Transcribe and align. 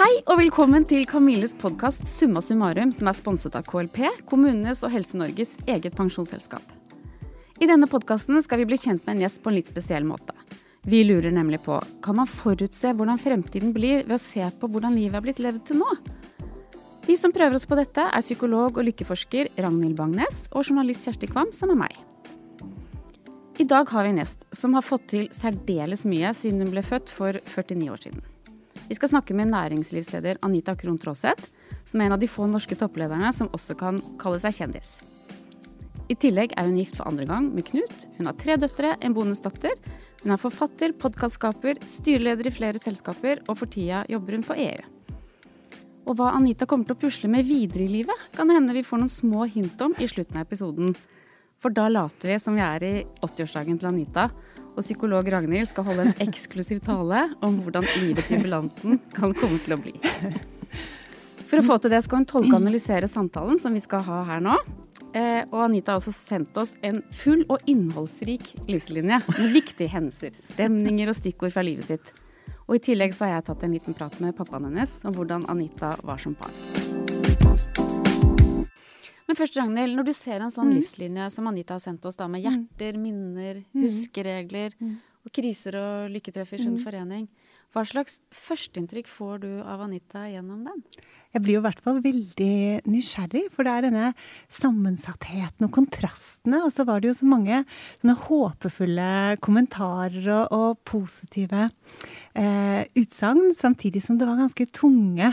Hei 0.00 0.22
og 0.32 0.38
velkommen 0.40 0.86
til 0.88 1.02
Camilles 1.04 1.52
podkast 1.60 2.06
Summa 2.08 2.40
summarum, 2.40 2.88
som 2.88 3.10
er 3.10 3.16
sponset 3.18 3.56
av 3.58 3.66
KLP, 3.68 3.98
kommunenes 4.30 4.78
og 4.80 4.94
Helse-Norges 4.94 5.58
eget 5.68 5.92
pensjonsselskap. 5.98 6.64
I 7.60 7.68
denne 7.68 7.84
podkasten 7.84 8.40
skal 8.40 8.62
vi 8.62 8.70
bli 8.70 8.78
kjent 8.80 9.04
med 9.04 9.18
en 9.18 9.20
gjest 9.26 9.42
på 9.44 9.52
en 9.52 9.58
litt 9.58 9.68
spesiell 9.68 10.06
måte. 10.08 10.32
Vi 10.88 11.02
lurer 11.04 11.28
nemlig 11.36 11.60
på 11.66 11.76
kan 12.00 12.16
man 12.16 12.32
forutse 12.32 12.94
hvordan 12.96 13.20
fremtiden 13.20 13.76
blir 13.76 14.06
ved 14.06 14.16
å 14.16 14.22
se 14.22 14.48
på 14.56 14.72
hvordan 14.72 14.96
livet 14.96 15.20
er 15.20 15.26
blitt 15.28 15.44
levd 15.44 15.68
til 15.68 15.82
nå? 15.82 15.92
Vi 17.04 17.20
som 17.20 17.36
prøver 17.36 17.60
oss 17.60 17.68
på 17.68 17.76
dette, 17.76 18.08
er 18.08 18.24
psykolog 18.24 18.80
og 18.80 18.88
lykkeforsker 18.88 19.52
Ragnhild 19.60 20.00
Bangnes 20.00 20.46
og 20.48 20.64
journalist 20.64 21.04
Kjersti 21.04 21.28
Kvam, 21.28 21.52
som 21.52 21.76
er 21.76 21.82
meg. 21.84 22.00
I 23.60 23.68
dag 23.68 23.92
har 23.92 24.08
vi 24.08 24.16
en 24.16 24.24
gjest 24.24 24.48
som 24.64 24.80
har 24.80 24.88
fått 24.94 25.10
til 25.12 25.28
særdeles 25.36 26.08
mye 26.08 26.32
siden 26.40 26.64
hun 26.64 26.72
ble 26.72 26.88
født 26.88 27.12
for 27.12 27.44
49 27.52 27.92
år 27.92 28.06
siden. 28.08 28.29
Vi 28.90 28.96
skal 28.98 29.12
snakke 29.12 29.34
med 29.38 29.52
næringslivsleder 29.52 30.40
Anita 30.42 30.72
Krohn 30.74 30.96
Traaseth, 30.98 31.46
som 31.86 32.00
er 32.00 32.08
en 32.08 32.16
av 32.16 32.18
de 32.18 32.26
få 32.26 32.48
norske 32.50 32.74
topplederne 32.74 33.28
som 33.30 33.46
også 33.54 33.76
kan 33.78 34.00
kalle 34.18 34.40
seg 34.42 34.56
kjendis. 34.56 34.96
I 36.10 36.16
tillegg 36.18 36.56
er 36.58 36.66
hun 36.66 36.80
gift 36.80 36.98
for 36.98 37.06
andre 37.06 37.28
gang 37.28 37.46
med 37.54 37.68
Knut. 37.68 38.08
Hun 38.16 38.26
har 38.26 38.34
tre 38.40 38.56
døtre, 38.58 38.96
en 38.98 39.14
bonusdatter. 39.14 39.76
Hun 40.24 40.34
er 40.34 40.42
forfatter, 40.42 40.96
podkastskaper, 40.98 41.78
styreleder 41.86 42.50
i 42.50 42.54
flere 42.56 42.82
selskaper, 42.82 43.44
og 43.46 43.60
for 43.60 43.70
tida 43.70 44.02
jobber 44.10 44.40
hun 44.40 44.46
for 44.48 44.58
EU. 44.58 44.82
Og 46.10 46.18
hva 46.18 46.32
Anita 46.34 46.66
kommer 46.66 46.90
til 46.90 46.98
å 46.98 47.02
pusle 47.04 47.30
med 47.30 47.46
videre 47.46 47.86
i 47.86 47.92
livet, 47.94 48.26
kan 48.34 48.50
det 48.50 48.58
hende 48.58 48.74
vi 48.74 48.82
får 48.82 49.04
noen 49.04 49.18
små 49.20 49.46
hint 49.54 49.86
om 49.86 49.94
i 50.02 50.10
slutten 50.10 50.42
av 50.42 50.48
episoden. 50.48 50.98
For 51.62 51.70
da 51.70 51.86
later 51.86 52.34
vi 52.34 52.42
som 52.42 52.58
vi 52.58 52.66
er 52.66 52.90
i 52.90 52.94
80-årsdagen 53.22 53.78
til 53.78 53.94
Anita, 53.94 54.32
og 54.76 54.84
psykolog 54.84 55.28
Ragnhild 55.32 55.68
skal 55.70 55.86
holde 55.88 56.08
en 56.08 56.22
eksklusiv 56.26 56.80
tale 56.86 57.26
om 57.44 57.60
hvordan 57.64 57.86
livet 58.00 58.26
til 58.28 58.38
jubilanten 58.38 59.00
kan 59.16 59.34
komme 59.36 59.60
til 59.64 59.76
å 59.76 59.80
bli. 59.80 59.94
For 61.50 61.58
å 61.58 61.66
få 61.66 61.80
til 61.82 61.90
det 61.90 62.04
skal 62.06 62.22
hun 62.22 62.28
tolke 62.30 62.52
og 62.52 62.60
analysere 62.60 63.10
samtalen 63.10 63.58
som 63.58 63.74
vi 63.74 63.82
skal 63.82 64.04
ha 64.06 64.22
her 64.28 64.42
nå. 64.44 64.54
Eh, 65.10 65.42
og 65.50 65.64
Anita 65.64 65.96
har 65.96 65.98
også 65.98 66.14
sendt 66.14 66.58
oss 66.60 66.76
en 66.86 67.00
full 67.22 67.42
og 67.50 67.66
innholdsrik 67.70 68.52
livslinje 68.70 69.18
med 69.26 69.54
viktige 69.56 69.90
hendelser, 69.90 70.36
stemninger 70.38 71.10
og 71.10 71.18
stikkord 71.18 71.56
fra 71.56 71.66
livet 71.66 71.90
sitt. 71.90 72.14
Og 72.70 72.78
i 72.78 72.84
tillegg 72.92 73.16
så 73.16 73.26
har 73.26 73.40
jeg 73.40 73.48
tatt 73.50 73.66
en 73.66 73.74
liten 73.74 73.98
prat 73.98 74.14
med 74.22 74.36
pappaen 74.38 74.70
hennes 74.70 75.00
om 75.02 75.16
hvordan 75.16 75.48
Anita 75.50 75.96
var 76.06 76.22
som 76.22 76.38
barn. 76.38 77.79
Men 79.30 79.38
først, 79.38 79.54
Ragnhild, 79.60 79.94
når 79.94 80.08
du 80.08 80.10
ser 80.10 80.42
en 80.42 80.50
sånn 80.50 80.72
mm. 80.72 80.74
livslinje 80.74 81.28
som 81.30 81.46
Anita 81.46 81.76
har 81.76 81.82
sendt 81.84 82.06
oss, 82.08 82.16
da, 82.18 82.26
med 82.26 82.42
mm. 82.42 82.46
hjerter, 82.48 82.96
minner, 82.98 83.60
mm. 83.62 83.84
huskeregler 83.84 84.74
mm. 84.74 84.96
og 85.22 85.34
kriser 85.38 85.78
og 85.78 86.08
lykketreff 86.10 86.50
i 86.56 86.58
mm. 86.64 86.80
forening, 86.82 87.28
hva 87.70 87.84
slags 87.86 88.18
førsteinntrykk 88.34 89.06
får 89.06 89.44
du 89.44 89.50
av 89.62 89.84
Anita 89.84 90.24
gjennom 90.26 90.64
den? 90.66 90.82
Jeg 91.30 91.44
blir 91.44 91.54
jo 91.54 91.60
i 91.60 91.66
hvert 91.68 91.82
fall 91.84 92.00
veldig 92.02 92.54
nysgjerrig, 92.90 93.44
for 93.54 93.62
det 93.62 93.74
er 93.76 93.84
denne 93.86 94.08
sammensattheten 94.50 95.68
og 95.68 95.70
kontrastene. 95.76 96.64
Og 96.66 96.72
så 96.74 96.82
var 96.88 96.98
det 96.98 97.12
jo 97.12 97.18
så 97.20 97.28
mange 97.30 97.60
sånne 98.00 98.16
håpefulle 98.24 99.12
kommentarer 99.44 100.26
og, 100.26 100.50
og 100.50 100.80
positive 100.90 101.68
eh, 102.34 102.82
utsagn, 102.98 103.52
samtidig 103.54 104.02
som 104.02 104.18
det 104.18 104.26
var 104.26 104.42
ganske 104.42 104.66
tunge, 104.74 105.30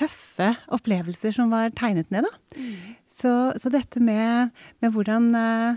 tøffe 0.00 0.54
opplevelser 0.72 1.36
som 1.36 1.52
var 1.52 1.76
tegnet 1.76 2.08
ned, 2.14 2.24
da. 2.24 2.40
Mm. 2.56 2.94
Så, 3.14 3.30
så, 3.60 3.70
dette 3.70 4.02
med, 4.02 4.50
med 4.82 4.94
hvordan 4.94 5.28
uh, 5.38 5.76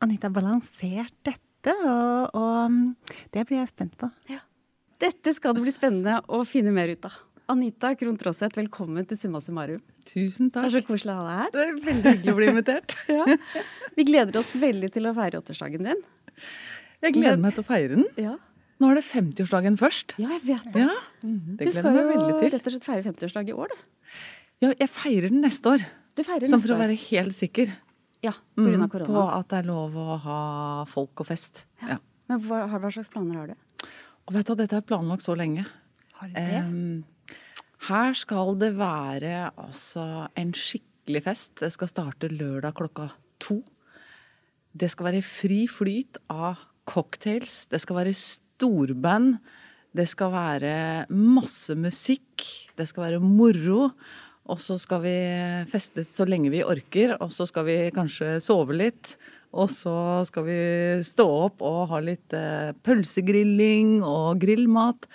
Anita 0.00 0.30
balansert 0.32 1.12
dette, 1.26 1.74
og, 1.84 2.30
og, 2.32 2.70
mm, 2.72 3.18
det 3.34 3.44
blir 3.48 3.60
jeg 3.60 3.72
spent 3.74 3.98
på. 4.00 4.08
Ja. 4.32 4.40
Dette 5.00 5.34
skal 5.36 5.56
det 5.56 5.64
bli 5.66 5.74
spennende 5.74 6.22
å 6.32 6.40
finne 6.48 6.72
mer 6.72 6.92
ut 6.92 7.04
av. 7.08 7.18
Anita 7.50 7.90
Krohn 7.98 8.16
Traaseth, 8.16 8.54
velkommen 8.56 9.04
til 9.10 9.18
Summa 9.18 9.40
summarum. 9.42 9.82
Tusen 10.06 10.52
takk. 10.54 10.64
Det 10.64 10.70
er 10.70 10.74
så 10.78 10.82
koselig 10.86 11.12
å 11.12 11.18
ha 11.18 11.26
deg 11.26 11.40
her. 11.40 11.52
Det 11.52 11.62
er 11.66 11.78
veldig 11.88 12.12
hyggelig 12.14 12.32
å 12.32 12.38
bli 12.38 12.50
invitert. 12.54 12.96
ja. 13.18 13.38
Vi 13.98 14.06
gleder 14.08 14.40
oss 14.40 14.52
veldig 14.62 14.92
til 14.94 15.10
å 15.10 15.14
feire 15.16 15.42
80-årsdagen 15.42 15.88
din. 15.90 16.04
Jeg 17.04 17.16
gleder 17.16 17.36
Men, 17.36 17.44
meg 17.48 17.56
til 17.56 17.64
å 17.64 17.68
feire 17.68 17.96
den. 17.96 18.06
Ja. 18.20 18.36
Nå 18.80 18.92
er 18.92 19.00
det 19.00 19.06
50-årsdagen 19.10 19.80
først. 19.80 20.16
Ja, 20.22 20.30
jeg 20.38 20.44
vet 20.46 20.68
det. 20.72 20.86
Ja, 20.86 21.00
det 21.26 21.68
du 21.68 21.74
skal 21.74 21.98
jo 22.00 22.06
rett 22.40 22.60
og 22.60 22.76
slett 22.76 22.86
feire 22.86 23.04
50-årsdag 23.10 23.50
i 23.52 23.56
år, 23.66 23.74
du. 23.74 23.88
Ja, 24.60 24.70
jeg 24.76 24.92
feirer 24.92 25.32
den 25.32 25.42
neste 25.44 25.74
år. 25.74 25.90
Du 26.18 26.24
feirer 26.26 26.50
Som 26.50 26.62
for 26.62 26.74
å 26.74 26.80
være 26.80 26.96
helt 27.08 27.36
sikker. 27.36 27.72
Ja, 28.20 28.34
på 28.36 28.66
grunn 28.66 28.82
av 28.82 28.88
mm, 28.88 28.92
korona. 28.92 29.12
på 29.14 29.22
at 29.32 29.52
det 29.52 29.58
er 29.62 29.68
lov 29.70 29.94
å 29.96 30.16
ha 30.20 30.40
folk 30.90 31.22
og 31.22 31.30
fest. 31.30 31.64
Ja. 31.80 31.94
ja. 31.94 31.98
Men 32.30 32.42
hva, 32.44 32.64
hva, 32.68 32.90
slags 32.92 33.08
planer 33.12 33.38
har 33.40 33.52
du? 33.52 33.86
Og 34.28 34.34
vet 34.36 34.50
du, 34.50 34.54
Dette 34.58 34.78
er 34.78 34.86
planlagt 34.86 35.24
så 35.24 35.34
lenge. 35.38 35.64
Har 36.20 36.30
du 36.30 36.36
det? 36.36 36.60
Um, 36.66 37.36
her 37.88 38.14
skal 38.18 38.54
det 38.60 38.74
være 38.76 39.50
altså 39.56 40.04
en 40.38 40.52
skikkelig 40.54 41.24
fest. 41.24 41.54
Det 41.62 41.72
skal 41.72 41.90
starte 41.90 42.28
lørdag 42.28 42.76
klokka 42.78 43.08
to. 43.42 43.62
Det 44.70 44.90
skal 44.92 45.08
være 45.08 45.24
fri 45.26 45.64
flyt 45.70 46.20
av 46.30 46.60
cocktails. 46.90 47.64
Det 47.72 47.80
skal 47.82 48.02
være 48.02 48.14
storband. 48.16 49.38
Det 49.96 50.06
skal 50.06 50.30
være 50.34 50.74
masse 51.10 51.74
musikk. 51.74 52.44
Det 52.76 52.86
skal 52.90 53.08
være 53.08 53.22
moro. 53.24 53.88
Og 54.50 54.58
så 54.58 54.76
skal 54.80 55.02
vi 55.04 55.16
feste 55.70 56.04
så 56.10 56.26
lenge 56.26 56.50
vi 56.50 56.64
orker, 56.66 57.14
og 57.22 57.30
så 57.34 57.46
skal 57.48 57.68
vi 57.68 57.76
kanskje 57.94 58.38
sove 58.42 58.74
litt. 58.74 59.14
Og 59.50 59.70
så 59.70 59.94
skal 60.28 60.46
vi 60.46 60.58
stå 61.06 61.26
opp 61.46 61.62
og 61.66 61.88
ha 61.90 62.00
litt 62.02 62.34
eh, 62.36 62.70
pølsegrilling 62.86 63.98
og 64.06 64.38
grillmat. 64.42 65.08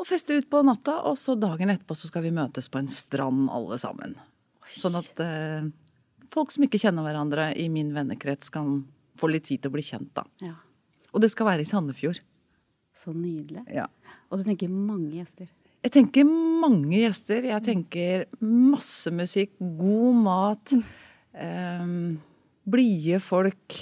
Og 0.00 0.08
feste 0.08 0.38
ut 0.38 0.48
på 0.48 0.62
natta, 0.64 1.02
og 1.08 1.18
så 1.20 1.36
dagen 1.36 1.72
etterpå 1.72 1.96
så 1.96 2.08
skal 2.08 2.24
vi 2.24 2.32
møtes 2.32 2.70
på 2.72 2.80
en 2.80 2.88
strand 2.88 3.50
alle 3.52 3.76
sammen. 3.80 4.16
Sånn 4.72 4.96
at 4.96 5.20
eh, 5.24 5.68
folk 6.32 6.54
som 6.54 6.64
ikke 6.64 6.80
kjenner 6.80 7.04
hverandre 7.04 7.50
i 7.60 7.68
min 7.72 7.92
vennekrets, 7.96 8.52
kan 8.54 8.80
få 9.20 9.28
litt 9.28 9.48
tid 9.50 9.60
til 9.60 9.72
å 9.72 9.76
bli 9.76 9.84
kjent, 9.84 10.12
da. 10.16 10.24
Ja. 10.40 10.56
Og 11.12 11.20
det 11.20 11.32
skal 11.34 11.50
være 11.50 11.66
i 11.66 11.68
Sandefjord. 11.68 12.22
Så 12.96 13.12
nydelig. 13.12 13.66
Ja. 13.72 13.88
Og 14.30 14.40
du 14.40 14.46
tenker 14.46 14.72
mange 14.72 15.18
gjester. 15.18 15.50
Jeg 15.80 15.94
tenker 15.94 16.26
mange 16.28 16.98
gjester. 16.98 17.46
Jeg 17.48 17.64
tenker 17.64 18.26
masse 18.44 19.12
musikk, 19.14 19.54
god 19.58 20.18
mat. 20.26 20.74
Eh, 21.32 21.94
blide 22.68 23.20
folk. 23.24 23.78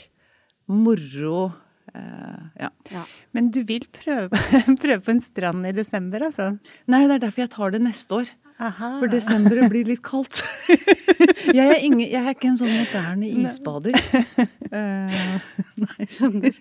Moro. 0.69 1.48
Eh, 1.94 2.42
ja. 2.60 2.69
ja. 2.92 3.06
Men 3.32 3.50
du 3.54 3.62
vil 3.66 3.86
prøve, 3.92 4.28
prøve, 4.82 5.00
på 5.00 5.14
en 5.14 5.25
strand 5.25 5.66
i 5.66 5.72
desember, 5.75 6.28
altså? 6.28 6.53
Nei, 6.91 7.06
det 7.06 7.19
er 7.19 7.25
derfor 7.26 7.47
jeg 7.47 7.54
tar 7.56 7.75
det 7.75 7.82
neste 7.82 8.20
år. 8.20 8.30
Aha. 8.59 8.97
For 8.98 9.10
desember 9.10 9.60
blir 9.70 9.86
litt 9.86 10.03
kaldt. 10.06 10.42
jeg, 11.56 11.65
er 11.65 11.78
ingen, 11.78 12.03
jeg, 12.03 12.19
er 12.19 12.34
ikke 12.34 12.50
en 12.50 12.59
sånn 12.59 12.75
moderne 12.75 13.30
isbader. 13.44 13.94
Uh, 14.66 15.38
nei, 15.84 16.09
skjønner. 16.10 16.59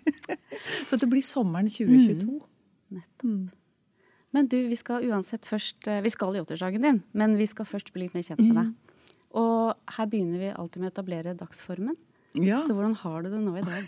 Så 0.89 1.01
det 1.01 1.09
blir 1.09 1.25
sommeren 1.25 1.71
2022. 1.73 2.37
Mm. 2.37 2.99
Nettopp. 2.99 3.56
Mm. 4.37 4.43
Men 4.43 4.49
du, 4.51 4.57
vi 4.69 4.77
skal 4.77 5.05
uansett 5.09 5.47
først 5.49 5.87
eh, 5.89 6.03
Vi 6.05 6.13
skal 6.13 6.35
i 6.35 6.41
åttersdagen 6.43 6.83
din, 6.83 7.01
men 7.17 7.37
vi 7.39 7.47
skal 7.49 7.65
først 7.65 7.89
bli 7.93 8.05
litt 8.05 8.17
mer 8.17 8.25
kjent 8.25 8.43
med 8.43 8.53
deg. 8.53 8.67
Mm. 8.69 9.15
Og 9.37 9.95
her 9.97 10.09
begynner 10.09 10.41
vi 10.41 10.51
alltid 10.53 10.81
med 10.81 10.91
å 10.91 10.93
etablere 10.93 11.33
dagsformen. 11.37 11.97
Ja. 12.37 12.59
Så 12.67 12.75
hvordan 12.75 12.93
har 12.99 13.23
du 13.23 13.31
det 13.31 13.39
nå 13.41 13.55
i 13.57 13.63
dag? 13.65 13.85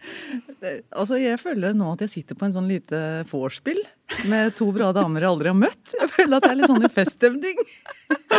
altså, 0.98 1.18
Jeg 1.20 1.40
føler 1.42 1.74
nå 1.76 1.90
at 1.92 2.04
jeg 2.06 2.12
sitter 2.14 2.38
på 2.38 2.46
en 2.46 2.54
sånn 2.54 2.70
lite 2.70 2.98
vorspiel 3.28 3.82
med 4.30 4.54
to 4.56 4.70
bra 4.72 4.88
damer 4.96 5.26
jeg 5.26 5.34
aldri 5.34 5.50
har 5.52 5.58
møtt. 5.58 5.92
Jeg 6.00 6.12
føler 6.14 6.38
at 6.38 6.46
det 6.46 6.52
er 6.52 6.60
litt 6.60 6.70
sånn 6.70 6.86
i 6.86 6.92
feststemning. 6.94 7.60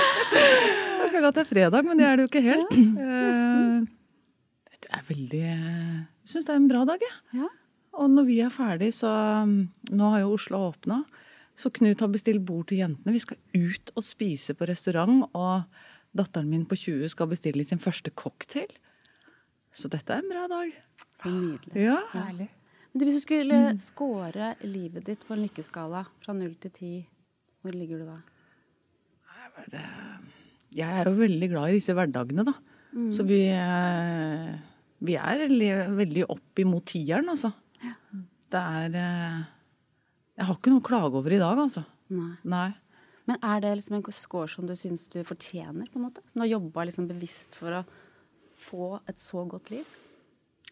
jeg 1.04 1.12
føler 1.12 1.30
at 1.30 1.38
det 1.38 1.44
er 1.44 1.52
fredag, 1.52 1.86
men 1.86 2.02
det 2.02 2.08
er 2.08 2.18
det 2.18 2.26
jo 2.26 2.32
ikke 2.32 2.46
helt. 2.48 2.74
Ja, 2.74 3.20
eh, 3.20 4.74
det 4.86 4.92
er 4.98 5.06
veldig 5.12 5.44
Jeg 5.46 6.32
syns 6.32 6.50
det 6.50 6.56
er 6.56 6.60
en 6.64 6.72
bra 6.72 6.82
dag, 6.90 7.06
jeg. 7.06 7.44
Ja. 7.44 7.52
Og 7.96 8.10
når 8.12 8.26
vi 8.28 8.40
er 8.44 8.52
ferdig, 8.52 8.92
så 8.96 9.12
Nå 9.46 10.10
har 10.14 10.26
jo 10.26 10.34
Oslo 10.36 10.66
åpna. 10.72 11.04
Så 11.56 11.72
Knut 11.72 12.02
har 12.04 12.12
bestilt 12.12 12.44
bord 12.46 12.68
til 12.70 12.82
jentene. 12.84 13.14
Vi 13.16 13.24
skal 13.24 13.40
ut 13.56 13.94
og 13.96 14.04
spise 14.04 14.56
på 14.58 14.68
restaurant. 14.68 15.24
Og 15.32 15.64
datteren 16.16 16.52
min 16.52 16.68
på 16.68 16.78
20 16.80 17.12
skal 17.14 17.32
bestille 17.32 17.64
sin 17.68 17.82
første 17.82 18.12
cocktail. 18.12 18.72
Så 19.76 19.92
dette 19.92 20.14
er 20.14 20.24
en 20.24 20.32
bra 20.32 20.46
dag. 20.52 20.76
Så 21.22 21.32
nydelig. 21.32 21.74
Ja. 21.88 22.00
Herlig. 22.14 22.50
Men 22.94 23.04
hvis 23.04 23.18
du 23.18 23.24
skulle 23.26 23.58
mm. 23.76 23.80
score 23.82 24.54
livet 24.64 25.08
ditt 25.10 25.26
på 25.28 25.36
en 25.36 25.44
lykkeskala 25.44 26.06
fra 26.24 26.36
null 26.36 26.54
til 26.64 26.72
ti, 26.76 26.94
hvor 27.64 27.76
ligger 27.76 28.00
du 28.00 28.08
da? 28.08 28.20
Jeg 30.76 31.02
er 31.02 31.10
jo 31.10 31.18
veldig 31.18 31.50
glad 31.52 31.72
i 31.72 31.80
disse 31.80 31.96
hverdagene, 31.96 32.46
da. 32.48 32.54
Mm. 32.96 33.10
Så 33.12 33.26
vi, 33.28 33.42
eh, 33.52 34.54
vi 35.04 35.18
er 35.20 35.44
veldig 35.96 36.24
opp 36.32 36.64
imot 36.64 36.88
tieren, 36.94 37.28
altså. 37.32 37.52
Ja. 37.84 37.96
Det 38.56 38.62
er 38.62 38.98
eh, 39.02 39.44
jeg 40.36 40.48
har 40.48 40.58
ikke 40.58 40.74
noe 40.74 40.84
å 40.84 40.88
klage 40.90 41.20
over 41.20 41.36
i 41.36 41.42
dag, 41.42 41.62
altså. 41.66 41.86
Nei. 42.14 42.34
Nei. 42.44 42.72
Men 43.26 43.40
er 43.42 43.62
det 43.64 43.76
liksom 43.80 43.98
en 43.98 44.08
score 44.14 44.50
som 44.52 44.68
du 44.70 44.76
syns 44.78 45.08
du 45.10 45.22
fortjener, 45.26 45.88
på 45.90 46.00
en 46.00 46.08
måte? 46.08 46.24
Som 46.30 46.40
du 46.40 46.46
har 46.46 46.52
jobba 46.58 46.86
liksom 46.90 47.08
bevisst 47.10 47.58
for 47.58 47.80
å 47.80 47.86
få 48.62 48.92
et 49.10 49.22
så 49.22 49.46
godt 49.50 49.72
liv? 49.74 49.96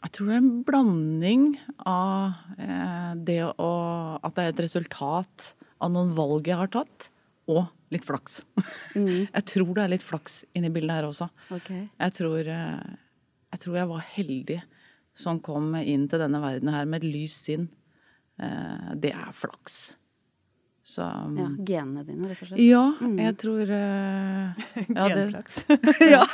Jeg 0.03 0.11
tror 0.13 0.29
det 0.29 0.35
er 0.35 0.41
en 0.43 0.63
blanding 0.67 1.45
av 1.87 2.57
eh, 2.59 3.13
det 3.23 3.39
å 3.47 3.71
At 4.19 4.35
det 4.35 4.43
er 4.43 4.51
et 4.51 4.63
resultat 4.65 5.53
av 5.79 5.93
noen 5.93 6.11
valg 6.17 6.47
jeg 6.51 6.59
har 6.59 6.71
tatt. 6.71 7.09
og 7.47 7.65
litt 7.93 8.05
flaks. 8.07 8.41
Jeg 8.95 9.43
tror 9.49 9.73
det 9.75 9.83
er 9.83 9.91
litt 9.91 10.05
flaks 10.05 10.43
inni 10.55 10.71
bildet 10.73 10.95
her 10.95 11.07
også. 11.09 11.27
Okay. 11.53 11.83
Jeg 11.99 12.15
tror, 12.17 12.39
eh, 12.49 12.93
jeg 13.53 13.61
tror 13.61 13.75
jeg 13.77 13.89
var 13.91 14.07
heldig 14.15 14.59
som 15.13 15.41
kom 15.43 15.75
inn 15.77 16.07
til 16.09 16.23
denne 16.23 16.39
verden 16.41 16.71
her 16.73 16.87
med 16.89 17.03
et 17.03 17.13
lyst 17.13 17.45
sinn. 17.49 17.67
Eh, 18.39 18.93
Det 19.03 19.11
er 19.13 19.31
flaks. 19.35 19.97
Så 20.83 21.01
Ja, 21.37 21.47
genene 21.63 22.03
dine, 22.03 22.27
rett 22.27 22.41
og 22.43 22.47
slett. 22.49 22.59
ja, 22.59 22.83
jeg 23.23 23.37
tror 23.39 23.69
eh, 23.71 24.63
ja, 24.97 25.05
Genflaks. 25.13 25.61
ja. 26.13 26.25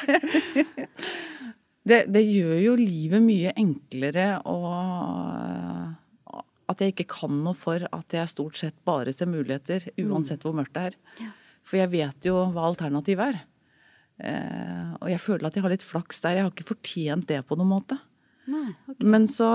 det, 1.86 2.00
det 2.14 2.24
gjør 2.26 2.56
jo 2.64 2.74
livet 2.80 3.22
mye 3.24 3.54
enklere 3.60 4.30
og 4.50 6.40
at 6.70 6.82
jeg 6.84 6.94
ikke 6.94 7.08
kan 7.16 7.38
noe 7.46 7.58
for 7.58 7.82
at 7.90 8.14
jeg 8.14 8.30
stort 8.30 8.58
sett 8.60 8.76
bare 8.86 9.10
ser 9.16 9.26
muligheter, 9.30 9.88
uansett 10.06 10.44
hvor 10.46 10.54
mørkt 10.54 10.76
det 10.76 10.84
er. 10.92 10.98
Ja. 11.24 11.30
For 11.66 11.80
jeg 11.82 11.90
vet 11.96 12.28
jo 12.30 12.36
hva 12.54 12.68
alternativet 12.70 13.32
er. 13.34 13.40
Eh, 14.22 14.92
og 15.00 15.10
jeg 15.10 15.22
føler 15.24 15.48
at 15.50 15.58
jeg 15.58 15.66
har 15.66 15.74
litt 15.74 15.86
flaks 15.86 16.22
der. 16.22 16.38
Jeg 16.38 16.46
har 16.46 16.54
ikke 16.54 16.68
fortjent 16.70 17.26
det 17.32 17.40
på 17.50 17.58
noen 17.58 17.72
måte. 17.72 17.98
Nei, 18.50 18.68
okay. 18.86 19.02
Men 19.02 19.26
så 19.30 19.50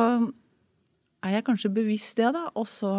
er 1.25 1.37
jeg 1.39 1.47
kanskje 1.47 1.73
bevisst 1.75 2.19
det, 2.21 2.31
da. 2.37 2.45
Og 2.59 2.67
så 2.71 2.93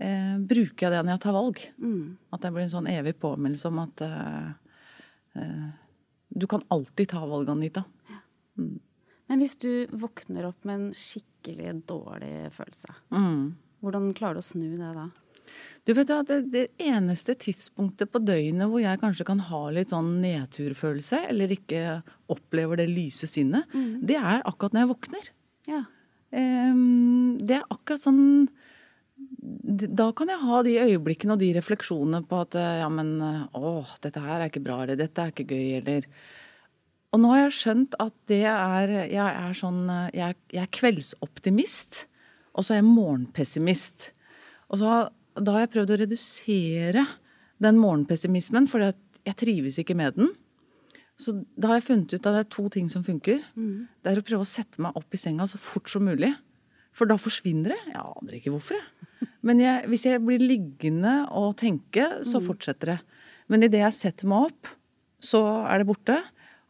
eh, 0.00 0.36
bruker 0.40 0.86
jeg 0.86 0.94
det 0.94 1.02
når 1.04 1.16
jeg 1.16 1.24
tar 1.26 1.36
valg. 1.36 1.60
Mm. 1.82 2.16
At 2.32 2.44
det 2.44 2.52
blir 2.54 2.66
en 2.66 2.72
sånn 2.76 2.90
evig 2.92 3.16
påminnelse 3.22 3.70
om 3.70 3.82
at 3.84 4.04
eh, 4.06 4.48
eh, 5.40 5.68
du 6.36 6.48
kan 6.50 6.64
alltid 6.74 7.12
ta 7.12 7.22
valg, 7.28 7.50
Anita. 7.52 7.84
Men 8.56 9.42
hvis 9.42 9.56
du 9.60 9.70
våkner 9.98 10.48
opp 10.48 10.64
med 10.66 10.74
en 10.80 10.90
skikkelig 10.96 11.74
dårlig 11.88 12.50
følelse, 12.56 12.94
Mm. 13.12 13.54
hvordan 13.82 14.12
klarer 14.16 14.38
du 14.38 14.42
å 14.42 14.46
snu 14.46 14.68
det 14.76 14.92
da? 14.96 15.08
Du 15.86 15.92
vet 15.94 16.08
jo 16.10 16.16
at 16.18 16.26
det, 16.30 16.38
det 16.50 16.64
eneste 16.82 17.36
tidspunktet 17.38 18.10
på 18.10 18.18
døgnet 18.18 18.66
hvor 18.66 18.82
jeg 18.82 18.98
kanskje 18.98 19.26
kan 19.28 19.38
ha 19.46 19.60
litt 19.70 19.92
sånn 19.94 20.16
nedturfølelse, 20.22 21.20
eller 21.30 21.52
ikke 21.54 22.02
opplever 22.32 22.80
det 22.80 22.88
lyse 22.90 23.28
sinnet, 23.30 23.70
det 24.02 24.16
er 24.18 24.42
akkurat 24.42 24.74
når 24.74 24.82
jeg 24.82 24.90
våkner. 24.94 25.28
Ja. 25.70 25.84
Ehm, 26.36 27.36
det 27.40 27.60
er 27.60 27.68
akkurat 27.72 28.02
sånn 28.04 28.48
Da 29.16 30.10
kan 30.16 30.28
jeg 30.28 30.42
ha 30.42 30.62
de 30.66 30.74
øyeblikkene 30.82 31.36
og 31.36 31.40
de 31.40 31.52
refleksjonene 31.56 32.22
på 32.28 32.40
at 32.44 32.56
eh, 32.58 32.80
ja, 32.82 32.88
men 32.92 33.14
eh, 33.24 33.44
å, 33.56 33.78
dette 34.04 34.20
her 34.20 34.42
er 34.42 34.50
ikke 34.50 34.64
bra, 34.66 34.82
eller 34.82 34.98
dette 35.00 35.22
er 35.22 35.32
ikke 35.32 35.48
gøy, 35.48 35.78
eller 35.80 36.08
Og 37.14 37.22
nå 37.22 37.32
har 37.32 37.46
jeg 37.46 37.56
skjønt 37.60 37.96
at 38.02 38.14
det 38.28 38.44
er 38.50 38.92
Jeg 39.08 39.24
er 39.30 39.56
sånn 39.56 39.86
eh, 39.88 40.10
Jeg, 40.18 40.38
jeg 40.52 40.64
er 40.66 40.74
kveldsoptimist, 40.80 42.04
og 42.56 42.66
så 42.66 42.74
er 42.74 42.82
jeg 42.82 42.88
morgenpessimist. 42.90 44.10
Og 44.72 44.80
så 44.80 44.96
da 45.36 45.52
har 45.52 45.66
jeg 45.66 45.72
prøvd 45.74 45.92
å 45.92 46.00
redusere 46.00 47.02
den 47.60 47.80
morgenpessimismen, 47.80 48.68
for 48.68 48.80
jeg 48.80 49.36
trives 49.36 49.76
ikke 49.80 49.96
med 49.98 50.16
den. 50.16 50.30
Så 51.20 51.32
da 51.56 51.70
har 51.70 51.78
jeg 51.80 51.86
funnet 51.86 52.12
ut 52.12 52.26
at 52.26 52.34
det 52.34 52.40
er 52.42 52.50
to 52.52 52.66
ting 52.72 52.90
som 52.92 53.04
funker. 53.06 53.40
Det 53.56 54.10
er 54.12 54.20
å 54.20 54.24
prøve 54.26 54.44
å 54.44 54.48
sette 54.48 54.82
meg 54.84 54.96
opp 54.98 55.16
i 55.16 55.20
senga 55.20 55.46
så 55.48 55.60
fort 55.60 55.88
som 55.88 56.04
mulig. 56.04 56.32
For 56.96 57.08
da 57.08 57.16
forsvinner 57.20 57.72
det. 57.72 57.78
Jeg 57.92 58.02
aner 58.02 58.36
ikke 58.38 58.52
hvorfor. 58.54 58.76
jeg. 58.80 59.28
Men 59.46 59.60
jeg, 59.60 59.86
hvis 59.92 60.04
jeg 60.08 60.20
blir 60.24 60.42
liggende 60.42 61.14
og 61.32 61.56
tenke, 61.60 62.06
så 62.26 62.40
fortsetter 62.44 62.94
det. 62.94 62.98
Men 63.52 63.64
idet 63.64 63.80
jeg 63.84 63.96
setter 63.96 64.28
meg 64.28 64.48
opp, 64.50 64.70
så 65.22 65.42
er 65.70 65.80
det 65.80 65.88
borte. 65.88 66.16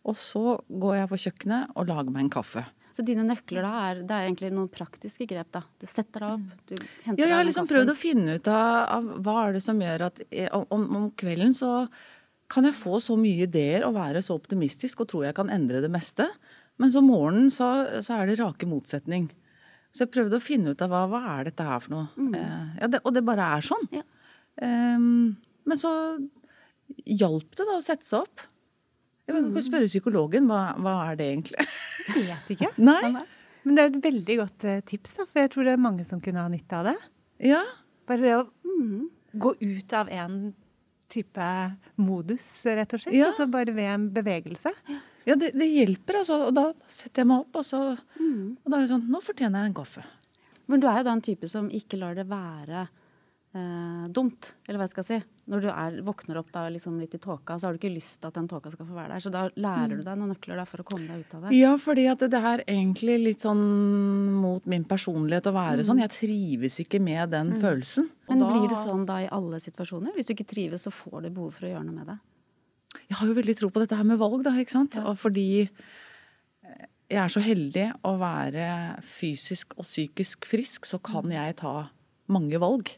Og 0.06 0.14
så 0.18 0.58
går 0.70 1.00
jeg 1.00 1.10
på 1.10 1.20
kjøkkenet 1.24 1.74
og 1.74 1.88
lager 1.90 2.12
meg 2.14 2.26
en 2.26 2.34
kaffe. 2.36 2.62
Så 2.96 3.04
dine 3.04 3.26
nøkler 3.28 3.60
da 3.66 3.70
er, 3.90 3.98
det 4.08 4.14
er 4.14 4.24
egentlig 4.24 4.48
noen 4.54 4.70
praktiske 4.72 5.26
grep 5.28 5.50
da? 5.52 5.60
Du 5.76 5.84
setter 5.90 6.22
deg 6.22 6.36
opp, 6.38 6.60
du 6.64 6.74
henter 6.78 7.10
deg 7.10 7.18
Ja, 7.20 7.26
jeg 7.26 7.34
har 7.36 7.44
liksom 7.44 7.66
prøvd 7.68 7.92
å 7.92 7.96
finne 7.98 8.36
ut 8.38 8.48
av, 8.48 8.76
av 8.94 9.10
hva 9.26 9.34
er 9.42 9.58
det 9.58 9.60
som 9.66 9.82
gjør 9.84 10.06
at 10.06 10.22
jeg, 10.30 10.48
om, 10.72 10.86
om 10.96 11.10
kvelden 11.18 11.52
så 11.56 11.72
kan 12.52 12.66
jeg 12.68 12.76
få 12.78 13.00
så 13.02 13.16
mye 13.18 13.46
ideer 13.48 13.84
og 13.88 13.96
være 13.96 14.20
så 14.22 14.36
optimistisk 14.38 15.00
og 15.02 15.08
tro 15.10 15.22
jeg 15.24 15.34
kan 15.34 15.50
endre 15.50 15.80
det 15.82 15.90
meste. 15.90 16.28
Men 16.78 16.92
så 16.92 17.00
morgenen 17.02 17.50
så, 17.50 17.70
så 18.04 18.18
er 18.20 18.28
det 18.30 18.38
rake 18.40 18.68
motsetning. 18.68 19.30
Så 19.94 20.04
jeg 20.04 20.12
prøvde 20.12 20.36
å 20.38 20.44
finne 20.44 20.74
ut 20.74 20.82
av 20.84 20.90
hva, 20.92 21.04
hva 21.08 21.20
er 21.38 21.48
dette 21.48 21.64
her 21.64 21.80
for 21.80 21.94
noe. 21.94 22.32
Eh, 22.36 22.66
ja, 22.82 22.88
det, 22.92 23.00
og 23.02 23.14
det 23.16 23.22
bare 23.26 23.46
er 23.56 23.64
sånn. 23.64 23.86
Ja. 23.96 24.02
Um, 24.60 25.36
men 25.66 25.80
så 25.80 25.90
hjalp 27.06 27.56
det 27.56 27.66
da 27.66 27.78
å 27.78 27.84
sette 27.84 28.06
seg 28.06 28.26
opp. 28.26 28.44
Jeg 29.26 29.34
kan 29.34 29.48
ikke 29.50 29.64
spørre 29.66 29.88
psykologen 29.90 30.46
hva, 30.50 30.60
hva 30.78 30.92
er 31.08 31.16
det 31.18 31.30
egentlig. 31.32 31.64
Jeg 32.12 32.26
vet 32.28 32.52
ikke. 32.54 32.68
Nei? 32.88 33.24
Men 33.66 33.74
det 33.74 33.82
er 33.82 33.90
et 33.90 34.04
veldig 34.04 34.36
godt 34.44 34.66
eh, 34.70 34.82
tips, 34.86 35.16
da, 35.18 35.24
for 35.26 35.42
jeg 35.42 35.50
tror 35.56 35.66
det 35.66 35.72
er 35.74 35.82
mange 35.82 36.04
som 36.06 36.20
kunne 36.22 36.44
ha 36.44 36.52
nytte 36.52 36.78
av 36.78 36.92
det. 36.92 36.96
Ja. 37.50 37.64
Bare 38.06 38.22
det 38.22 38.36
å 38.38 38.44
Mm. 38.76 39.06
gå 39.40 39.54
ut 39.56 39.92
av 39.96 40.10
en 40.12 40.50
type 41.12 41.48
modus, 42.00 42.46
rett 42.66 42.94
og 42.96 43.02
slett. 43.02 43.14
Ja. 43.16 43.30
Altså 43.30 43.46
bare 43.50 43.74
ved 43.76 43.90
en 43.92 44.08
bevegelse. 44.14 44.72
Ja, 45.26 45.34
det, 45.34 45.52
det 45.58 45.66
hjelper, 45.70 46.20
altså. 46.22 46.38
Og 46.48 46.54
da 46.54 46.68
setter 46.86 47.22
jeg 47.24 47.30
meg 47.32 47.44
opp, 47.46 47.62
og 47.62 47.66
så 47.66 47.82
Mm. 48.16 48.56
Og 48.64 48.70
da 48.72 48.76
er 48.78 48.82
det 48.82 48.90
sånn 48.90 49.04
Nå 49.12 49.20
fortjener 49.22 49.62
jeg 49.62 49.70
en 49.70 49.74
kaffe. 49.76 50.02
Men 50.66 50.80
du 50.82 50.86
er 50.90 50.98
jo 50.98 51.06
da 51.06 51.12
en 51.14 51.22
type 51.22 51.48
som 51.48 51.68
ikke 51.70 51.98
lar 52.00 52.16
det 52.18 52.24
være 52.30 52.86
eh, 53.54 54.06
dumt, 54.12 54.52
eller 54.66 54.78
hva 54.80 54.86
jeg 54.86 54.94
skal 54.94 55.04
si. 55.06 55.18
Når 55.46 55.60
du 55.62 55.68
er, 55.70 55.96
våkner 56.02 56.40
opp 56.40 56.48
da 56.52 56.64
liksom 56.74 56.96
litt 56.98 57.14
i 57.14 57.20
tåka, 57.22 57.54
så 57.60 57.68
har 57.68 57.72
du 57.72 57.78
ikke 57.78 57.94
lyst 57.94 58.18
til 58.20 58.26
at 58.32 58.34
den 58.34 58.48
tåka 58.50 58.72
skal 58.72 58.86
få 58.88 58.96
være 58.96 59.12
der. 59.14 59.22
Så 59.22 59.30
da 59.30 59.44
lærer 59.54 59.94
du 59.96 60.02
deg 60.02 60.18
noen 60.18 60.32
nøkler 60.34 60.58
da 60.58 60.64
for 60.66 60.82
å 60.82 60.86
komme 60.88 61.06
deg 61.06 61.22
ut 61.22 61.34
av 61.38 61.44
det. 61.46 61.52
Ja, 61.54 61.76
fordi 61.78 62.06
at 62.10 62.18
det 62.18 62.40
er 62.40 62.64
egentlig 62.66 63.18
litt 63.22 63.46
sånn 63.46 63.62
mot 64.42 64.66
min 64.66 64.84
personlighet 64.84 65.46
å 65.46 65.54
være 65.54 65.86
sånn. 65.86 66.02
Jeg 66.02 66.10
trives 66.16 66.80
ikke 66.82 67.00
med 67.00 67.30
den 67.30 67.54
følelsen. 67.62 68.10
Og 68.26 68.34
Men 68.34 68.38
da- 68.42 68.50
blir 68.50 68.68
det 68.68 68.80
sånn 68.82 69.06
da 69.06 69.20
i 69.22 69.28
alle 69.30 69.60
situasjoner? 69.62 70.16
Hvis 70.16 70.26
du 70.26 70.34
ikke 70.34 70.48
trives, 70.50 70.82
så 70.82 70.90
får 70.90 71.22
du 71.22 71.30
behov 71.30 71.54
for 71.54 71.66
å 71.66 71.70
gjøre 71.76 71.84
noe 71.86 71.94
med 72.02 72.06
det. 72.06 72.18
Jeg 73.08 73.16
har 73.18 73.28
jo 73.28 73.34
veldig 73.34 73.56
tro 73.56 73.70
på 73.70 73.80
dette 73.84 73.96
her 73.96 74.04
med 74.04 74.18
valg, 74.18 74.42
da, 74.42 74.50
ikke 74.50 74.70
sant. 74.74 74.96
Og 74.98 75.14
fordi 75.16 75.68
eh, 76.64 76.86
jeg 77.10 77.22
er 77.22 77.28
så 77.28 77.40
heldig 77.44 77.86
å 78.02 78.18
være 78.18 79.00
fysisk 79.06 79.76
og 79.78 79.84
psykisk 79.86 80.44
frisk, 80.44 80.84
så 80.90 80.98
kan 81.00 81.30
jeg 81.30 81.56
ta 81.62 81.88
mange 82.32 82.60
valg. 82.62 82.90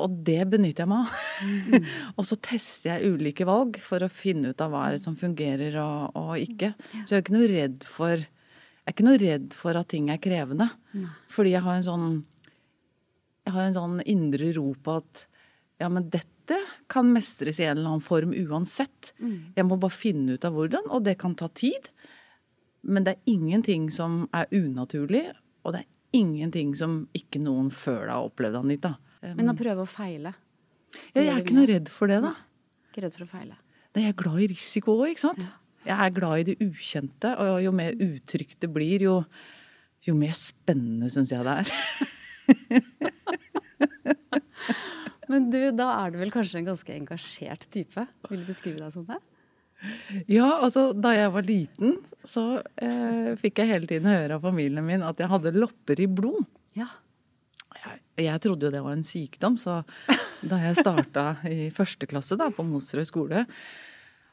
Og 0.00 0.18
det 0.24 0.40
benytter 0.52 0.84
jeg 0.84 0.90
meg 0.90 1.06
av. 1.06 1.86
og 2.16 2.26
så 2.28 2.38
tester 2.40 2.94
jeg 2.94 3.14
ulike 3.14 3.46
valg 3.48 3.80
for 3.84 4.02
å 4.04 4.12
finne 4.12 4.52
ut 4.52 4.64
av 4.64 4.72
hva 4.72 4.84
som 5.02 5.16
fungerer 5.18 5.76
og, 5.82 6.16
og 6.16 6.34
ikke. 6.40 6.72
Så 7.04 7.16
jeg 7.16 7.18
er 7.18 7.24
ikke 7.24 7.36
noe 7.36 7.50
redd 7.50 7.88
for 7.88 8.14
jeg 8.20 8.88
er 8.88 8.96
ikke 8.96 9.06
noe 9.06 9.20
redd 9.20 9.52
for 9.54 9.76
at 9.78 9.90
ting 9.92 10.08
er 10.10 10.22
krevende. 10.22 10.70
Fordi 11.30 11.52
jeg 11.52 11.62
har 11.66 11.78
en 11.78 11.86
sånn 11.86 12.06
jeg 13.46 13.54
har 13.56 13.66
en 13.66 13.76
sånn 13.76 14.00
indre 14.08 14.50
ro 14.56 14.70
på 14.78 14.96
at 15.00 15.26
ja, 15.80 15.88
men 15.88 16.10
dette 16.12 16.58
kan 16.92 17.08
mestres 17.12 17.60
i 17.60 17.64
en 17.64 17.78
eller 17.78 17.94
annen 17.94 18.04
form 18.04 18.34
uansett. 18.36 19.12
Jeg 19.56 19.66
må 19.66 19.78
bare 19.80 19.94
finne 19.94 20.36
ut 20.36 20.44
av 20.44 20.56
hvordan, 20.56 20.90
og 20.92 21.06
det 21.06 21.16
kan 21.20 21.36
ta 21.38 21.48
tid. 21.56 21.88
Men 22.82 23.06
det 23.06 23.14
er 23.14 23.32
ingenting 23.32 23.88
som 23.92 24.26
er 24.36 24.50
unaturlig, 24.52 25.24
og 25.64 25.74
det 25.74 25.84
er 25.84 25.88
ingenting 26.16 26.74
som 26.78 27.02
ikke 27.16 27.40
noen 27.42 27.70
før 27.74 28.04
deg 28.06 28.14
har 28.14 28.28
opplevd, 28.28 28.60
Anita. 28.60 28.94
Men 29.22 29.52
å 29.52 29.56
prøve 29.58 29.84
å 29.84 29.88
feile. 29.90 30.34
Jeg 31.14 31.28
er 31.30 31.40
ikke 31.42 31.56
noe 31.56 31.68
redd 31.70 31.90
for 31.92 32.10
det, 32.10 32.20
da. 32.24 32.34
Ikke 32.90 33.04
redd 33.06 33.14
for 33.16 33.26
å 33.26 33.30
feile. 33.30 33.56
Nei, 33.94 34.04
Jeg 34.04 34.12
er 34.12 34.18
glad 34.22 34.38
i 34.42 34.50
risiko 34.50 34.96
òg, 34.98 35.12
ikke 35.12 35.26
sant. 35.28 35.48
Jeg 35.86 35.96
er 35.96 36.12
glad 36.14 36.42
i 36.42 36.46
det 36.50 36.56
ukjente, 36.62 37.32
og 37.40 37.62
jo 37.64 37.72
mer 37.74 37.96
utrygt 38.04 38.58
det 38.62 38.70
blir, 38.72 39.02
jo, 39.06 39.16
jo 40.06 40.14
mer 40.18 40.34
spennende 40.36 41.08
syns 41.12 41.32
jeg 41.32 41.46
det 41.46 41.54
er. 41.62 41.66
Men 45.30 45.46
du, 45.52 45.60
da 45.78 45.86
er 46.02 46.10
du 46.10 46.18
vel 46.20 46.32
kanskje 46.34 46.58
en 46.60 46.68
ganske 46.72 46.94
engasjert 46.94 47.68
type? 47.70 48.02
Vil 48.28 48.42
du 48.42 48.48
beskrive 48.50 48.82
deg 48.82 48.90
som 48.94 49.06
det? 49.06 49.20
Ja, 50.28 50.60
altså 50.60 50.90
da 50.92 51.12
jeg 51.16 51.32
var 51.34 51.46
liten, 51.46 51.98
så 52.26 52.60
eh, 52.80 53.32
fikk 53.40 53.62
jeg 53.62 53.70
hele 53.70 53.88
tiden 53.88 54.10
høre 54.10 54.36
av 54.36 54.44
familien 54.44 54.84
min 54.86 55.04
at 55.06 55.20
jeg 55.20 55.30
hadde 55.30 55.54
lopper 55.56 56.02
i 56.02 56.08
blod. 56.10 56.42
Ja. 56.76 56.88
Jeg, 57.80 58.00
jeg 58.26 58.42
trodde 58.44 58.68
jo 58.68 58.74
det 58.74 58.82
var 58.84 58.96
en 58.96 59.06
sykdom, 59.06 59.56
så 59.60 59.80
da 60.50 60.60
jeg 60.60 60.80
starta 60.80 61.30
i 61.48 61.70
første 61.74 62.08
klasse 62.10 62.36
da, 62.40 62.50
på 62.52 62.66
Mosterøy 62.66 63.08
skole 63.08 63.46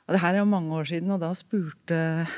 og 0.07 0.15
Det 0.15 0.21
her 0.23 0.37
er 0.37 0.39
jo 0.39 0.47
mange 0.47 0.71
år 0.71 0.85
siden, 0.87 1.11
og 1.11 1.19
da 1.19 1.33
spurte 1.35 1.97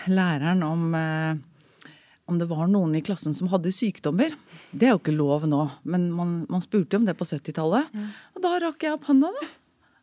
læreren 0.09 0.63
om, 0.65 0.87
eh, 0.97 1.91
om 2.25 2.39
det 2.41 2.47
var 2.49 2.65
noen 2.65 2.95
i 2.97 3.01
klassen 3.05 3.35
som 3.37 3.51
hadde 3.51 3.69
sykdommer. 3.69 4.33
Det 4.73 4.87
er 4.87 4.95
jo 4.95 5.01
ikke 5.01 5.13
lov 5.13 5.45
nå, 5.45 5.67
men 5.85 6.07
man, 6.09 6.31
man 6.49 6.65
spurte 6.65 6.97
jo 6.97 7.03
om 7.03 7.05
det 7.05 7.13
på 7.19 7.29
70-tallet. 7.29 7.93
Og 8.33 8.41
da 8.41 8.55
rakk 8.65 8.87
jeg 8.87 8.97
opp 8.97 9.05
hånda, 9.11 9.29
da. 9.37 9.51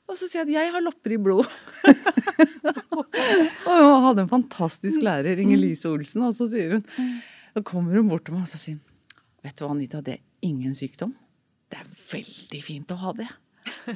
Og 0.06 0.14
så 0.14 0.28
sier 0.30 0.44
jeg 0.44 0.46
at 0.46 0.54
jeg 0.54 0.74
har 0.76 0.84
lopper 0.86 1.16
i 1.16 1.18
blod. 1.18 1.50
og 3.68 3.76
hun 3.76 4.04
hadde 4.06 4.24
en 4.24 4.32
fantastisk 4.32 5.04
lærer, 5.04 5.40
Inger 5.42 5.60
Lise 5.60 5.90
Olsen, 5.90 6.24
og 6.26 6.34
så 6.36 6.48
sier 6.50 6.78
hun 6.78 6.84
og 7.56 7.64
kommer 7.64 7.96
hun 7.96 8.10
bort 8.10 8.26
til 8.26 8.36
meg 8.36 8.44
og 8.44 8.50
så 8.52 8.60
sier 8.60 8.78
hun, 8.78 8.84
Vet 9.46 9.54
du 9.56 9.62
hva, 9.62 9.74
Anita, 9.76 10.00
det 10.02 10.16
er 10.16 10.48
ingen 10.48 10.72
sykdom. 10.74 11.12
Det 11.70 11.78
er 11.78 11.90
veldig 12.10 12.60
fint 12.64 12.90
å 12.90 12.96
ha 12.98 13.12
det. 13.14 13.28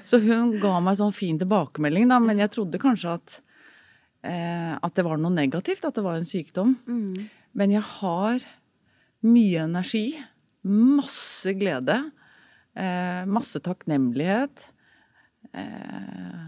Så 0.06 0.20
hun 0.22 0.52
ga 0.62 0.76
meg 0.84 1.00
sånn 1.00 1.14
fin 1.14 1.40
tilbakemelding, 1.40 2.06
da, 2.10 2.20
men 2.22 2.38
jeg 2.38 2.52
trodde 2.54 2.78
kanskje 2.82 3.16
at, 3.16 3.34
eh, 4.22 4.76
at 4.78 4.94
det 4.94 5.04
var 5.06 5.18
noe 5.18 5.34
negativt, 5.34 5.88
at 5.88 5.98
det 5.98 6.04
var 6.06 6.20
en 6.20 6.28
sykdom. 6.28 6.76
Men 7.50 7.74
jeg 7.74 7.82
har 7.96 8.46
mye 9.26 9.64
energi, 9.66 10.04
masse 10.70 11.56
glede, 11.58 11.98
eh, 12.76 13.24
masse 13.26 13.58
takknemlighet. 13.66 14.68
Eh, 15.50 16.46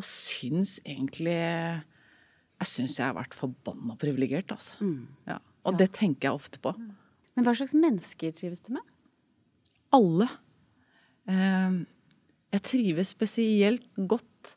og 0.00 0.06
syns 0.06 0.78
egentlig 0.82 1.36
Jeg 1.36 2.68
syns 2.68 2.98
jeg 2.98 3.06
har 3.06 3.16
vært 3.16 3.36
forbanna 3.36 3.96
privilegert, 4.00 4.52
altså. 4.52 4.80
Ja. 5.28 5.38
Og 5.68 5.76
det 5.80 5.90
tenker 5.96 6.28
jeg 6.28 6.40
ofte 6.40 6.60
på. 6.60 6.72
Men 7.36 7.46
hva 7.46 7.54
slags 7.56 7.76
mennesker 7.76 8.34
trives 8.36 8.60
du 8.64 8.72
med? 8.76 8.84
Alle. 9.96 10.28
Eh, 11.28 11.80
jeg 12.50 12.64
trives 12.66 13.12
spesielt 13.14 13.86
godt 13.96 14.56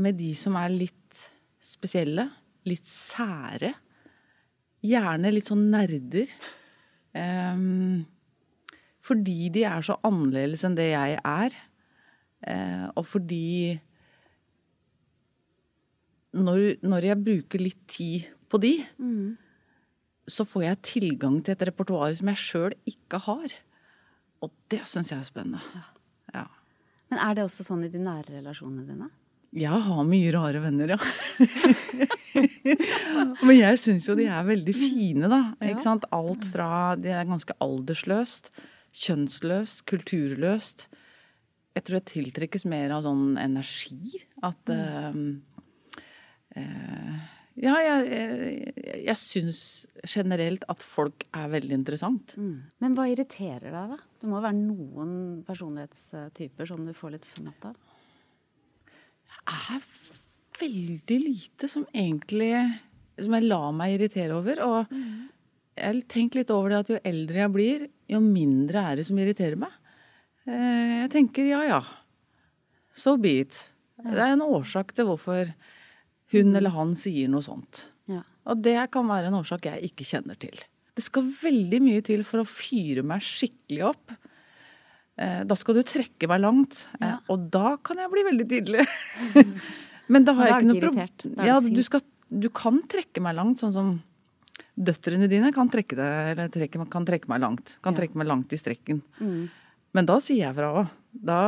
med 0.00 0.18
de 0.20 0.30
som 0.38 0.56
er 0.60 0.72
litt 0.72 1.22
spesielle, 1.60 2.26
litt 2.68 2.88
sære. 2.88 3.72
Gjerne 4.86 5.32
litt 5.32 5.48
sånn 5.48 5.66
nerder. 5.72 6.30
Um, 7.10 8.06
fordi 9.04 9.50
de 9.52 9.64
er 9.66 9.82
så 9.84 9.96
annerledes 10.06 10.62
enn 10.66 10.76
det 10.78 10.90
jeg 10.92 11.18
er. 11.18 11.56
Uh, 12.46 12.86
og 12.94 13.04
fordi 13.08 13.80
når, 16.36 16.80
når, 16.86 17.08
jeg 17.10 17.24
bruker 17.26 17.62
litt 17.62 17.80
tid 17.90 18.28
på 18.50 18.60
de, 18.62 18.74
mm. 18.98 19.34
så 20.30 20.46
får 20.46 20.66
jeg 20.66 20.84
tilgang 20.86 21.40
til 21.42 21.56
et 21.56 21.66
repertoar 21.70 22.14
som 22.18 22.30
jeg 22.32 22.44
sjøl 22.44 22.76
ikke 22.88 23.22
har. 23.26 23.56
Og 24.44 24.52
det 24.72 24.82
syns 24.88 25.10
jeg 25.12 25.20
er 25.20 25.28
spennende. 25.28 25.62
Ja. 25.74 25.86
Ja. 26.34 26.46
Men 27.10 27.18
er 27.24 27.36
det 27.36 27.46
også 27.46 27.62
sånn 27.66 27.84
i 27.86 27.92
de 27.92 28.00
nære 28.02 28.38
relasjonene 28.38 28.86
dine? 28.86 29.08
Jeg 29.50 29.82
har 29.82 30.04
mye 30.06 30.30
rare 30.30 30.60
venner, 30.62 30.92
ja. 30.94 30.98
Men 33.46 33.56
jeg 33.56 33.78
syns 33.82 34.06
jo 34.06 34.14
de 34.14 34.28
er 34.30 34.46
veldig 34.46 34.74
fine, 34.76 35.26
da. 35.30 35.40
Ikke 35.66 35.82
sant? 35.82 36.06
Alt 36.14 36.46
fra 36.52 36.94
Det 37.00 37.10
er 37.10 37.26
ganske 37.26 37.56
aldersløst, 37.58 38.52
kjønnsløst, 38.94 39.82
kulturløst. 39.90 40.86
Jeg 41.74 41.82
tror 41.86 41.98
jeg 41.98 42.10
tiltrekkes 42.12 42.64
mer 42.70 42.94
av 42.94 43.02
sånn 43.08 43.34
energi. 43.42 44.22
At 44.46 44.70
mm. 44.70 44.78
uh, 44.78 45.14
Ja, 47.60 47.74
jeg, 47.84 48.06
jeg, 48.08 49.00
jeg 49.04 49.18
syns 49.20 49.60
generelt 50.08 50.64
at 50.70 50.82
folk 50.86 51.26
er 51.36 51.50
veldig 51.52 51.76
interessant. 51.76 52.34
Mm. 52.40 52.70
Men 52.80 52.96
hva 52.96 53.04
irriterer 53.10 53.68
deg, 53.68 53.94
da? 53.94 53.98
Det 54.22 54.30
må 54.30 54.40
være 54.40 54.56
noen 54.56 55.12
personlighetstyper 55.46 56.70
som 56.70 56.86
du 56.86 56.94
får 56.96 57.16
litt 57.16 57.28
fnatt 57.34 57.70
av? 57.72 57.78
er 59.50 59.82
veldig 60.60 61.18
lite 61.22 61.68
som 61.70 61.86
egentlig 61.94 62.52
Som 63.20 63.34
jeg 63.36 63.48
lar 63.48 63.72
meg 63.76 63.96
irritere 63.96 64.36
over. 64.36 64.60
Og 64.64 64.94
jeg 65.76 65.84
har 65.84 65.98
tenkt 66.08 66.38
litt 66.38 66.52
over 66.54 66.72
det 66.72 66.78
at 66.80 66.92
jo 66.94 67.00
eldre 67.04 67.42
jeg 67.42 67.52
blir, 67.52 67.82
jo 68.08 68.20
mindre 68.24 68.84
er 68.90 69.00
det 69.00 69.04
som 69.08 69.18
irriterer 69.20 69.58
meg. 69.60 69.74
Eh, 70.48 71.02
jeg 71.02 71.10
tenker 71.12 71.50
ja 71.50 71.60
ja, 71.68 71.80
so 72.96 73.18
be 73.20 73.42
it. 73.42 73.66
Det 74.00 74.16
er 74.16 74.32
en 74.32 74.46
årsak 74.46 74.94
til 74.96 75.10
hvorfor 75.10 75.52
hun 76.34 76.56
eller 76.56 76.74
han 76.74 76.94
sier 76.98 77.30
noe 77.30 77.44
sånt. 77.44 77.84
Ja. 78.10 78.22
Og 78.50 78.62
det 78.64 78.78
kan 78.94 79.08
være 79.10 79.30
en 79.30 79.38
årsak 79.40 79.66
jeg 79.68 79.90
ikke 79.90 80.06
kjenner 80.08 80.38
til. 80.40 80.56
Det 80.96 81.04
skal 81.06 81.28
veldig 81.28 81.80
mye 81.84 82.02
til 82.04 82.24
for 82.26 82.42
å 82.42 82.48
fyre 82.48 83.04
meg 83.06 83.24
skikkelig 83.24 83.86
opp. 83.92 84.16
Eh, 85.20 85.42
da 85.44 85.56
skal 85.58 85.78
du 85.78 85.82
trekke 85.86 86.28
meg 86.30 86.42
langt, 86.42 86.84
eh, 87.00 87.10
ja. 87.12 87.16
og 87.32 87.48
da 87.52 87.74
kan 87.84 87.98
jeg 88.00 88.12
bli 88.12 88.24
veldig 88.30 88.46
tydelig. 88.50 88.86
Men 90.12 90.26
da 90.26 90.34
har 90.38 90.48
jeg 90.48 90.56
ikke 90.56 90.70
noe 90.70 90.84
problem. 90.84 91.34
Ja, 91.46 91.58
du, 91.62 91.82
skal, 91.86 92.02
du, 92.28 92.48
kan 92.56 92.80
trekke 92.90 93.22
meg 93.22 93.36
langt, 93.38 93.60
sånn 93.62 93.74
som 93.74 93.90
døtrene 94.80 95.28
dine 95.30 95.52
kan 95.54 95.68
trekke, 95.70 95.98
deg, 95.98 96.30
eller 96.32 96.52
trekke, 96.52 96.86
kan 96.90 97.06
trekke 97.06 97.30
meg 97.30 97.42
langt. 97.44 97.76
Kan 97.84 97.98
trekke 97.98 98.18
meg 98.18 98.30
langt 98.30 98.54
i 98.56 98.58
strekken. 98.58 99.02
Mm. 99.20 99.42
Men 99.96 100.08
da 100.08 100.16
sier 100.24 100.46
jeg 100.46 100.56
fra 100.56 100.70
òg. 100.80 100.96
Da, 101.10 101.40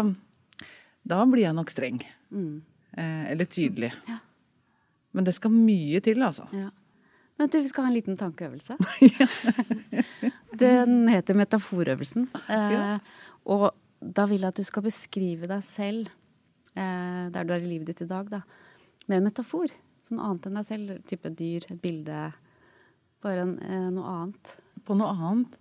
da, 1.08 1.22
blir 1.30 1.46
jeg 1.46 1.56
nok 1.56 1.72
streng. 1.72 2.02
Mm. 2.34 2.60
Eh, 2.92 3.24
eller 3.32 3.48
tydelig. 3.50 3.92
Ja. 4.10 4.20
Men 5.12 5.26
det 5.28 5.34
skal 5.36 5.52
mye 5.54 6.00
til, 6.04 6.22
altså. 6.24 6.46
Ja. 6.56 6.70
Men 7.40 7.50
du, 7.50 7.58
vi 7.60 7.68
skal 7.70 7.86
ha 7.86 7.90
en 7.90 7.96
liten 7.96 8.18
tankeøvelse. 8.20 8.76
Den 10.62 11.06
heter 11.10 11.38
metaforøvelsen. 11.38 12.28
Eh, 12.52 12.98
og 13.52 13.70
da 14.02 14.26
vil 14.30 14.42
jeg 14.42 14.52
at 14.52 14.60
du 14.60 14.66
skal 14.66 14.84
beskrive 14.86 15.48
deg 15.50 15.64
selv 15.66 16.10
eh, 16.76 17.28
der 17.32 17.46
du 17.46 17.54
er 17.54 17.62
i 17.62 17.70
livet 17.70 17.92
ditt 17.92 18.04
i 18.04 18.10
dag, 18.10 18.28
da, 18.30 18.42
med 19.06 19.20
en 19.20 19.28
metafor. 19.30 19.72
Sånn 20.08 20.20
annet 20.22 20.48
enn 20.48 20.58
deg 20.60 20.68
selv. 20.68 20.94
Type 21.08 21.32
dyr, 21.38 21.66
et 21.72 21.82
bilde. 21.82 22.24
Bare 23.22 23.46
en, 23.46 23.56
eh, 23.62 23.88
noe 23.94 24.16
annet. 24.16 24.54
På 24.86 24.96
noe 24.98 25.12
annet? 25.14 25.58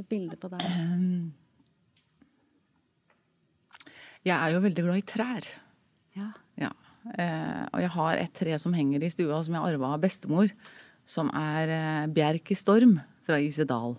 Et 0.00 0.06
bilde 0.08 0.36
på 0.40 0.48
deg. 0.52 0.64
Jeg 4.24 4.36
er 4.36 4.54
jo 4.54 4.62
veldig 4.64 4.84
glad 4.84 5.00
i 5.00 5.08
trær. 5.08 5.50
Ja. 6.16 6.30
ja. 6.60 6.70
Eh, 7.08 7.64
og 7.70 7.80
jeg 7.80 7.92
har 7.96 8.20
et 8.20 8.34
tre 8.36 8.56
som 8.60 8.74
henger 8.76 9.04
i 9.04 9.12
stua, 9.12 9.40
som 9.44 9.56
jeg 9.56 9.74
arva 9.74 9.94
av 9.96 10.02
bestemor. 10.02 10.52
Som 11.08 11.30
er 11.36 11.74
eh, 11.74 12.10
bjerk 12.12 12.52
i 12.52 12.58
storm 12.58 12.98
fra 13.26 13.40
Isedal. 13.42 13.96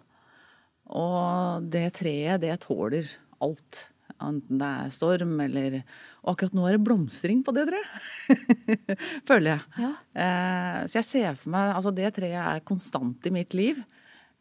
Og 0.92 1.72
det 1.72 1.88
treet, 2.00 2.42
det 2.44 2.60
tåler 2.66 3.10
alt. 3.42 3.88
Enten 4.22 4.60
det 4.60 4.68
er 4.68 4.92
storm 4.94 5.40
eller 5.42 5.78
Og 6.22 6.34
akkurat 6.34 6.54
nå 6.54 6.66
er 6.68 6.76
det 6.76 6.84
blomstring 6.86 7.42
på 7.46 7.54
det 7.56 7.66
treet. 7.72 8.36
Føler 9.30 9.56
jeg. 9.56 9.64
Ja. 9.82 9.92
Eh, 10.26 10.78
så 10.86 11.00
jeg 11.00 11.08
ser 11.08 11.40
for 11.40 11.56
meg 11.56 11.74
Altså, 11.74 11.94
det 11.96 12.12
treet 12.20 12.38
er 12.44 12.66
konstant 12.68 13.26
i 13.26 13.34
mitt 13.34 13.56
liv. 13.58 13.82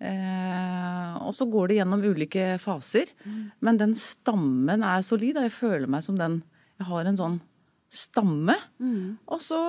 Eh, 0.00 1.14
og 1.20 1.32
så 1.36 1.46
går 1.48 1.70
det 1.70 1.78
gjennom 1.80 2.04
ulike 2.04 2.54
faser. 2.60 3.12
Mm. 3.24 3.44
Men 3.64 3.80
den 3.80 3.94
stammen 3.96 4.84
er 4.84 5.06
solid. 5.06 5.38
Og 5.38 5.48
jeg 5.48 5.56
føler 5.56 5.88
meg 5.90 6.04
som 6.04 6.18
den 6.20 6.42
Jeg 6.80 6.88
har 6.88 7.08
en 7.08 7.18
sånn 7.18 7.40
stamme. 7.90 8.54
Mm. 8.78 9.18
Og 9.26 9.42
så 9.42 9.60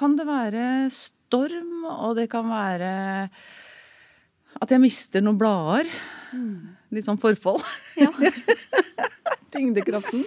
kan 0.00 0.16
det 0.18 0.26
være 0.28 0.64
storm, 0.94 1.84
og 1.90 2.16
det 2.18 2.28
kan 2.32 2.48
være 2.48 2.92
at 4.62 4.70
jeg 4.70 4.80
mister 4.80 5.24
noen 5.24 5.38
blader. 5.38 5.90
Mm. 6.32 6.76
Litt 6.94 7.08
sånn 7.08 7.20
forfall. 7.20 7.60
Ja. 8.00 8.10
Tyngdekraften. 9.54 10.24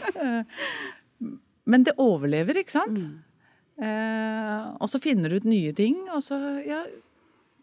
Men 1.68 1.84
det 1.88 1.98
overlever, 2.00 2.62
ikke 2.62 2.76
sant? 2.76 3.02
Mm. 3.02 3.24
Eh, 3.78 4.68
og 4.82 4.90
så 4.90 5.02
finner 5.04 5.30
du 5.32 5.40
ut 5.42 5.48
nye 5.50 5.74
ting. 5.78 6.00
Og 6.16 6.24
så 6.26 6.38
ja, 6.66 6.84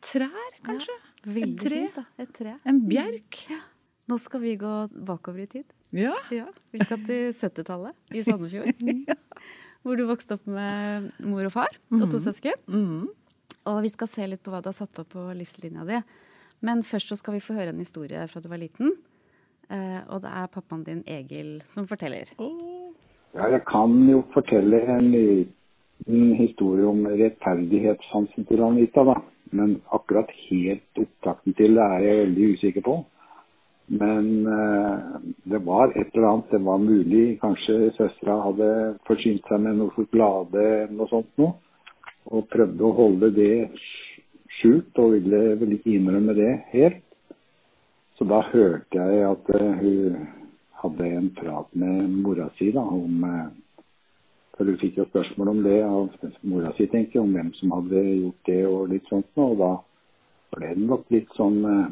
trær, 0.04 0.58
kanskje. 0.66 0.96
Ja, 0.98 1.10
Et 1.24 1.54
tre. 1.56 1.80
Fint, 1.88 2.10
Et 2.20 2.34
tre. 2.36 2.58
En 2.68 2.82
bjerk. 2.88 3.46
Ja. 3.52 3.62
Nå 4.12 4.18
skal 4.20 4.42
vi 4.44 4.58
gå 4.60 4.74
bakover 4.92 5.46
i 5.46 5.48
tid. 5.48 5.73
Ja. 5.92 6.14
ja 6.32 6.46
vi 6.72 6.80
skal 6.82 7.02
til 7.04 7.34
70-tallet 7.34 8.16
i 8.16 8.24
Sandefjord. 8.26 8.80
ja. 9.10 9.18
Hvor 9.84 10.00
du 10.00 10.06
vokste 10.08 10.38
opp 10.38 10.46
med 10.48 11.10
mor 11.20 11.44
og 11.44 11.52
far 11.52 11.74
og 11.92 12.06
to 12.06 12.16
mm. 12.16 12.24
søsken. 12.24 12.60
Mm. 12.66 13.08
Og 13.70 13.80
vi 13.84 13.90
skal 13.92 14.10
se 14.10 14.28
litt 14.28 14.42
på 14.44 14.52
hva 14.52 14.62
du 14.64 14.70
har 14.70 14.76
satt 14.76 14.98
opp 15.00 15.12
på 15.12 15.24
livslinja 15.36 15.84
di. 15.88 16.00
Men 16.64 16.84
først 16.86 17.12
så 17.12 17.18
skal 17.20 17.36
vi 17.36 17.44
få 17.44 17.56
høre 17.58 17.74
en 17.74 17.82
historie 17.82 18.22
fra 18.30 18.40
du 18.40 18.48
var 18.48 18.60
liten. 18.62 18.94
Uh, 19.72 20.00
og 20.12 20.20
det 20.24 20.32
er 20.32 20.50
pappaen 20.52 20.84
din 20.84 21.04
Egil 21.08 21.58
som 21.72 21.86
forteller. 21.88 22.32
Ja, 23.34 23.48
jeg 23.50 23.62
kan 23.68 23.96
jo 24.08 24.20
fortelle 24.34 24.80
en 24.92 25.08
liten 25.12 26.34
historie 26.38 26.86
om 26.88 27.06
rettferdighetssansen 27.08 28.48
til 28.48 28.64
Anita, 28.64 29.04
da. 29.08 29.16
Men 29.54 29.78
akkurat 29.94 30.30
helt 30.48 31.00
opptakten 31.00 31.56
til 31.56 31.76
det 31.78 31.84
er 31.84 32.04
jeg 32.04 32.20
veldig 32.24 32.48
usikker 32.54 32.84
på. 32.86 32.96
Men 33.86 34.46
eh, 34.46 34.98
det 35.44 35.58
var 35.58 35.92
et 35.92 36.14
eller 36.14 36.28
annet, 36.28 36.50
det 36.50 36.62
var 36.64 36.78
mulig. 36.78 37.24
Kanskje 37.40 37.90
søstera 37.98 38.38
hadde 38.46 38.68
forsynt 39.08 39.44
seg 39.50 39.60
med 39.60 39.76
noe 39.80 39.92
sjokolade 39.96 40.62
eller 40.64 40.94
noe 40.96 41.10
sånt 41.10 41.28
noe. 41.40 41.58
Og 42.32 42.46
prøvde 42.48 42.86
å 42.86 42.94
holde 42.96 43.28
det 43.36 43.56
skjult 44.60 45.00
og 45.02 45.18
ville 45.18 45.42
vel 45.60 45.76
ikke 45.76 45.92
innrømme 45.98 46.36
det 46.38 46.52
helt. 46.72 47.02
Så 48.16 48.24
da 48.30 48.40
hørte 48.52 49.04
jeg 49.10 49.26
at 49.28 49.52
eh, 49.58 49.82
hun 49.82 50.16
hadde 50.84 51.10
en 51.18 51.28
prat 51.36 51.68
med 51.76 52.16
mora 52.24 52.48
si 52.58 52.70
da, 52.72 52.80
om 52.80 53.28
eh, 53.28 53.52
For 54.54 54.70
hun 54.70 54.78
fikk 54.78 55.00
jo 55.00 55.08
spørsmål 55.08 55.48
om 55.50 55.62
det 55.64 55.78
av 55.82 56.12
mora 56.46 56.70
si, 56.76 56.86
tenker 56.86 57.18
jeg, 57.18 57.24
om 57.24 57.32
hvem 57.34 57.48
som 57.58 57.72
hadde 57.74 58.02
gjort 58.06 58.48
det 58.48 58.60
og 58.68 58.92
litt 58.92 59.08
sånt. 59.10 59.26
Og 59.34 59.56
da 59.58 59.70
ble 60.54 60.68
det 60.76 60.84
nok 60.86 61.08
litt 61.10 61.32
sånn 61.34 61.56
uh, 61.66 61.88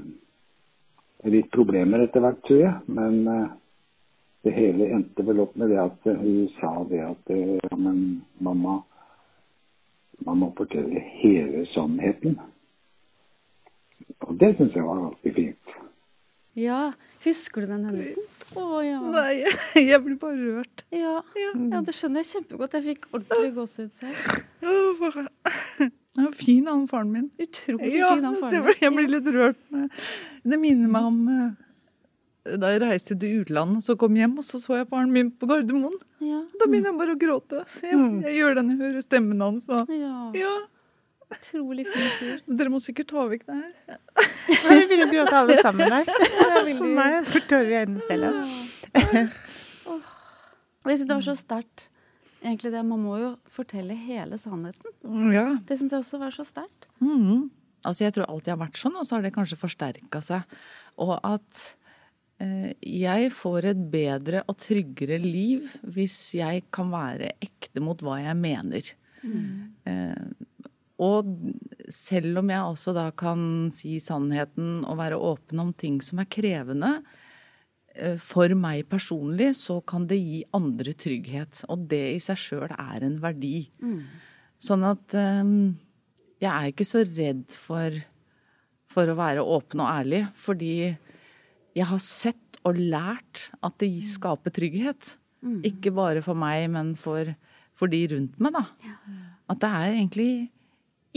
Litt 1.23 1.51
problemer 1.55 2.03
etter 2.03 2.25
hvert, 2.25 2.41
tror 2.47 2.63
jeg. 2.65 2.73
Men 2.91 3.21
det 4.43 4.55
hele 4.57 4.89
endte 4.97 5.23
vel 5.27 5.45
opp 5.45 5.55
med 5.61 5.71
det 5.71 5.79
at 5.79 6.09
hun 6.09 6.49
sa 6.57 6.73
det 6.91 6.99
at 7.05 7.31
ja, 7.31 7.77
men 7.79 8.25
mamma, 8.43 8.81
man 10.27 10.41
må 10.41 10.51
fortelle 10.59 11.03
hele 11.21 11.63
sannheten. 11.77 12.41
Og 14.27 14.35
det 14.41 14.51
syns 14.59 14.75
jeg 14.75 14.87
var 14.87 15.05
ganske 15.05 15.35
fint. 15.39 15.79
Ja. 16.59 16.93
Husker 17.25 17.63
du 17.63 17.71
den 17.71 17.85
hendelsen? 17.87 18.27
Å 18.59 18.83
ja. 18.85 18.99
Nei, 19.15 19.45
jeg 19.91 20.03
blir 20.05 20.19
bare 20.21 20.37
rørt. 20.41 20.85
Ja, 20.93 21.21
ja 21.39 21.81
det 21.87 21.95
skjønner 21.97 22.25
jeg 22.25 22.33
kjempegodt. 22.35 22.77
Jeg 22.81 22.89
fikk 22.91 23.11
ordentlig 23.15 23.55
gåsehud 23.57 23.93
selv. 23.97 25.93
Ja, 26.19 26.27
fin 26.37 26.67
han 26.69 26.83
faren 26.91 27.13
min. 27.13 27.31
Utrolig 27.41 27.93
ja, 27.97 28.11
fin 28.15 28.25
han 28.29 28.35
faren 28.41 28.65
min. 28.67 28.75
Jeg 28.83 28.93
blir 28.99 29.13
litt 29.15 29.29
rørt. 29.33 29.61
Det 30.45 30.59
minner 30.61 30.91
meg 30.93 31.07
om 31.09 31.21
eh, 31.33 32.57
da 32.61 32.73
jeg 32.75 32.83
reiste 32.83 33.17
til 33.23 33.41
utlandet, 33.45 33.85
så 33.87 33.95
kom 33.97 34.17
jeg 34.19 34.27
hjem, 34.27 34.35
og 34.43 34.45
så 34.45 34.61
så 34.61 34.81
jeg 34.81 34.89
faren 34.91 35.13
min 35.15 35.31
på 35.33 35.49
Gardermoen. 35.49 35.95
Ja. 36.21 36.43
Da 36.61 36.67
begynner 36.69 36.91
jeg 36.93 36.99
bare 37.01 37.15
å 37.17 37.21
gråte. 37.23 37.63
Jeg, 37.81 37.97
jeg 38.27 38.37
gjør 38.41 38.59
det 38.59 38.65
når 38.67 38.75
jeg 38.77 38.83
hører 38.91 39.07
stemmen 39.07 39.41
hans. 39.47 39.69
Og, 39.73 39.93
ja. 39.95 40.17
ja, 40.37 40.53
Utrolig 41.33 41.87
fin 41.89 42.11
fyr. 42.19 42.43
dere 42.61 42.69
må 42.75 42.77
sikkert 42.85 43.09
ta 43.15 43.23
vekk 43.31 43.47
det 43.49 43.57
her. 43.57 44.01
Vi 44.69 44.83
begynner 44.91 45.07
å 45.07 45.13
gråte 45.15 45.39
alle 45.39 45.57
sammen 45.65 45.95
her. 45.97 46.11
Ja, 46.13 46.61
For 46.67 46.91
meg 46.99 47.31
får 47.33 47.47
tårer 47.49 47.73
i 47.73 47.79
øynene 47.87 48.05
selv. 48.05 48.29
ja. 49.01 49.25
Jeg 50.83 50.99
syns 50.99 51.09
det 51.09 51.15
var 51.15 51.25
så 51.25 51.37
sterkt. 51.39 51.87
Egentlig 52.43 52.73
det, 52.75 52.83
Man 52.87 53.03
må 53.05 53.19
jo 53.21 53.33
fortelle 53.55 53.95
hele 53.95 54.39
sannheten. 54.41 54.95
Ja. 55.33 55.47
Det 55.67 55.79
syns 55.79 55.95
jeg 55.95 56.03
også 56.03 56.19
var 56.23 56.35
så 56.35 56.47
sterkt. 56.47 56.89
Mm. 57.03 57.51
Altså, 57.83 58.05
jeg 58.05 58.17
tror 58.17 58.29
alltid 58.31 58.55
har 58.55 58.63
vært 58.63 58.81
sånn, 58.81 58.99
og 58.99 59.07
så 59.07 59.17
har 59.17 59.25
det 59.27 59.35
kanskje 59.35 59.61
forsterka 59.61 60.23
seg. 60.23 60.57
Og 61.03 61.15
at 61.17 61.63
eh, 62.43 62.73
jeg 62.83 63.31
får 63.35 63.71
et 63.73 63.85
bedre 63.93 64.43
og 64.47 64.59
tryggere 64.63 65.19
liv 65.23 65.71
hvis 65.83 66.19
jeg 66.39 66.67
kan 66.75 66.93
være 66.93 67.35
ekte 67.43 67.83
mot 67.83 68.03
hva 68.03 68.21
jeg 68.23 68.39
mener. 68.39 68.93
Eh, 69.23 70.27
og 71.03 71.31
selv 71.91 72.43
om 72.43 72.51
jeg 72.53 72.63
også 72.75 72.95
da 72.95 73.09
kan 73.19 73.71
si 73.75 73.97
sannheten 74.03 74.83
og 74.87 74.99
være 75.01 75.19
åpen 75.19 75.63
om 75.63 75.73
ting 75.75 75.99
som 76.05 76.23
er 76.23 76.31
krevende, 76.31 76.99
for 78.23 78.53
meg 78.57 78.87
personlig 78.91 79.51
så 79.59 79.79
kan 79.85 80.07
det 80.09 80.19
gi 80.21 80.43
andre 80.57 80.95
trygghet. 80.97 81.65
Og 81.73 81.87
det 81.91 82.03
i 82.15 82.21
seg 82.23 82.41
sjøl 82.41 82.71
er 82.73 83.05
en 83.05 83.19
verdi. 83.23 83.67
Sånn 84.63 84.87
at 84.87 85.17
um, 85.19 85.75
jeg 86.43 86.51
er 86.51 86.71
ikke 86.71 86.87
så 86.89 87.03
redd 87.05 87.53
for, 87.57 87.99
for 88.91 89.11
å 89.11 89.19
være 89.19 89.45
åpen 89.45 89.83
og 89.83 89.91
ærlig, 89.91 90.23
fordi 90.39 90.73
jeg 91.73 91.89
har 91.89 92.03
sett 92.05 92.59
og 92.69 92.79
lært 92.79 93.49
at 93.65 93.77
det 93.83 93.91
skaper 94.07 94.55
trygghet. 94.55 95.17
Ikke 95.67 95.91
bare 95.95 96.23
for 96.23 96.39
meg, 96.39 96.69
men 96.71 96.95
for, 96.99 97.35
for 97.75 97.91
de 97.91 98.05
rundt 98.13 98.39
meg, 98.43 98.55
da. 98.55 98.67
At 99.51 99.63
det 99.63 99.71
er 99.71 99.95
egentlig 99.97 100.33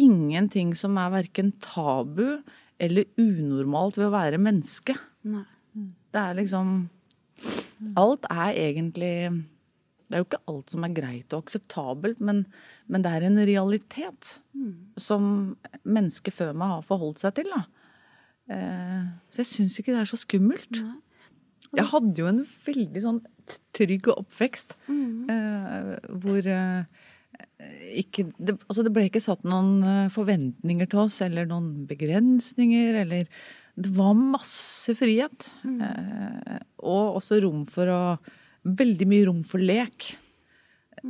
ingenting 0.01 0.73
som 0.75 0.97
er 0.99 1.13
verken 1.13 1.53
tabu 1.63 2.41
eller 2.81 3.07
unormalt 3.21 3.99
ved 3.99 4.09
å 4.09 4.15
være 4.15 4.41
menneske. 4.41 4.97
Nei. 5.29 5.45
Det 6.15 6.23
er 6.23 6.39
liksom 6.39 6.75
Alt 7.99 8.25
er 8.31 8.55
egentlig 8.55 9.15
Det 10.05 10.15
er 10.15 10.21
jo 10.21 10.27
ikke 10.29 10.43
alt 10.47 10.71
som 10.71 10.85
er 10.85 10.95
greit 10.95 11.33
og 11.33 11.43
akseptabelt, 11.43 12.21
men, 12.23 12.45
men 12.87 13.03
det 13.03 13.11
er 13.11 13.25
en 13.25 13.39
realitet 13.41 14.35
som 15.01 15.25
mennesker 15.81 16.31
før 16.31 16.53
meg 16.53 16.75
har 16.75 16.85
forholdt 16.85 17.23
seg 17.23 17.33
til. 17.39 17.49
Da. 17.49 17.63
Eh, 18.53 19.07
så 19.33 19.41
jeg 19.41 19.49
syns 19.49 19.79
ikke 19.81 19.95
det 19.95 20.03
er 20.03 20.11
så 20.11 20.19
skummelt. 20.21 20.83
Jeg 21.75 21.89
hadde 21.89 22.21
jo 22.21 22.29
en 22.29 22.43
veldig 22.67 23.01
sånn 23.01 23.19
trygg 23.75 24.07
oppvekst 24.13 24.77
eh, 24.89 25.89
hvor 26.21 26.47
eh, 26.53 26.85
ikke, 27.97 28.27
det, 28.37 28.55
altså 28.69 28.85
det 28.85 28.93
ble 28.93 29.07
ikke 29.09 29.25
satt 29.25 29.41
noen 29.47 30.09
forventninger 30.13 30.89
til 30.91 31.01
oss, 31.07 31.17
eller 31.25 31.49
noen 31.49 31.87
begrensninger, 31.89 33.01
eller 33.01 33.29
Det 33.75 33.91
var 33.95 34.13
masse 34.15 34.95
frihet. 34.95 35.49
Eh, 35.65 36.59
og 36.85 37.17
også 37.19 37.41
rom 37.43 37.65
for 37.69 37.91
å 37.91 38.01
Veldig 38.65 39.05
mye 39.05 39.25
rom 39.27 39.43
for 39.45 39.61
lek. 39.61 40.15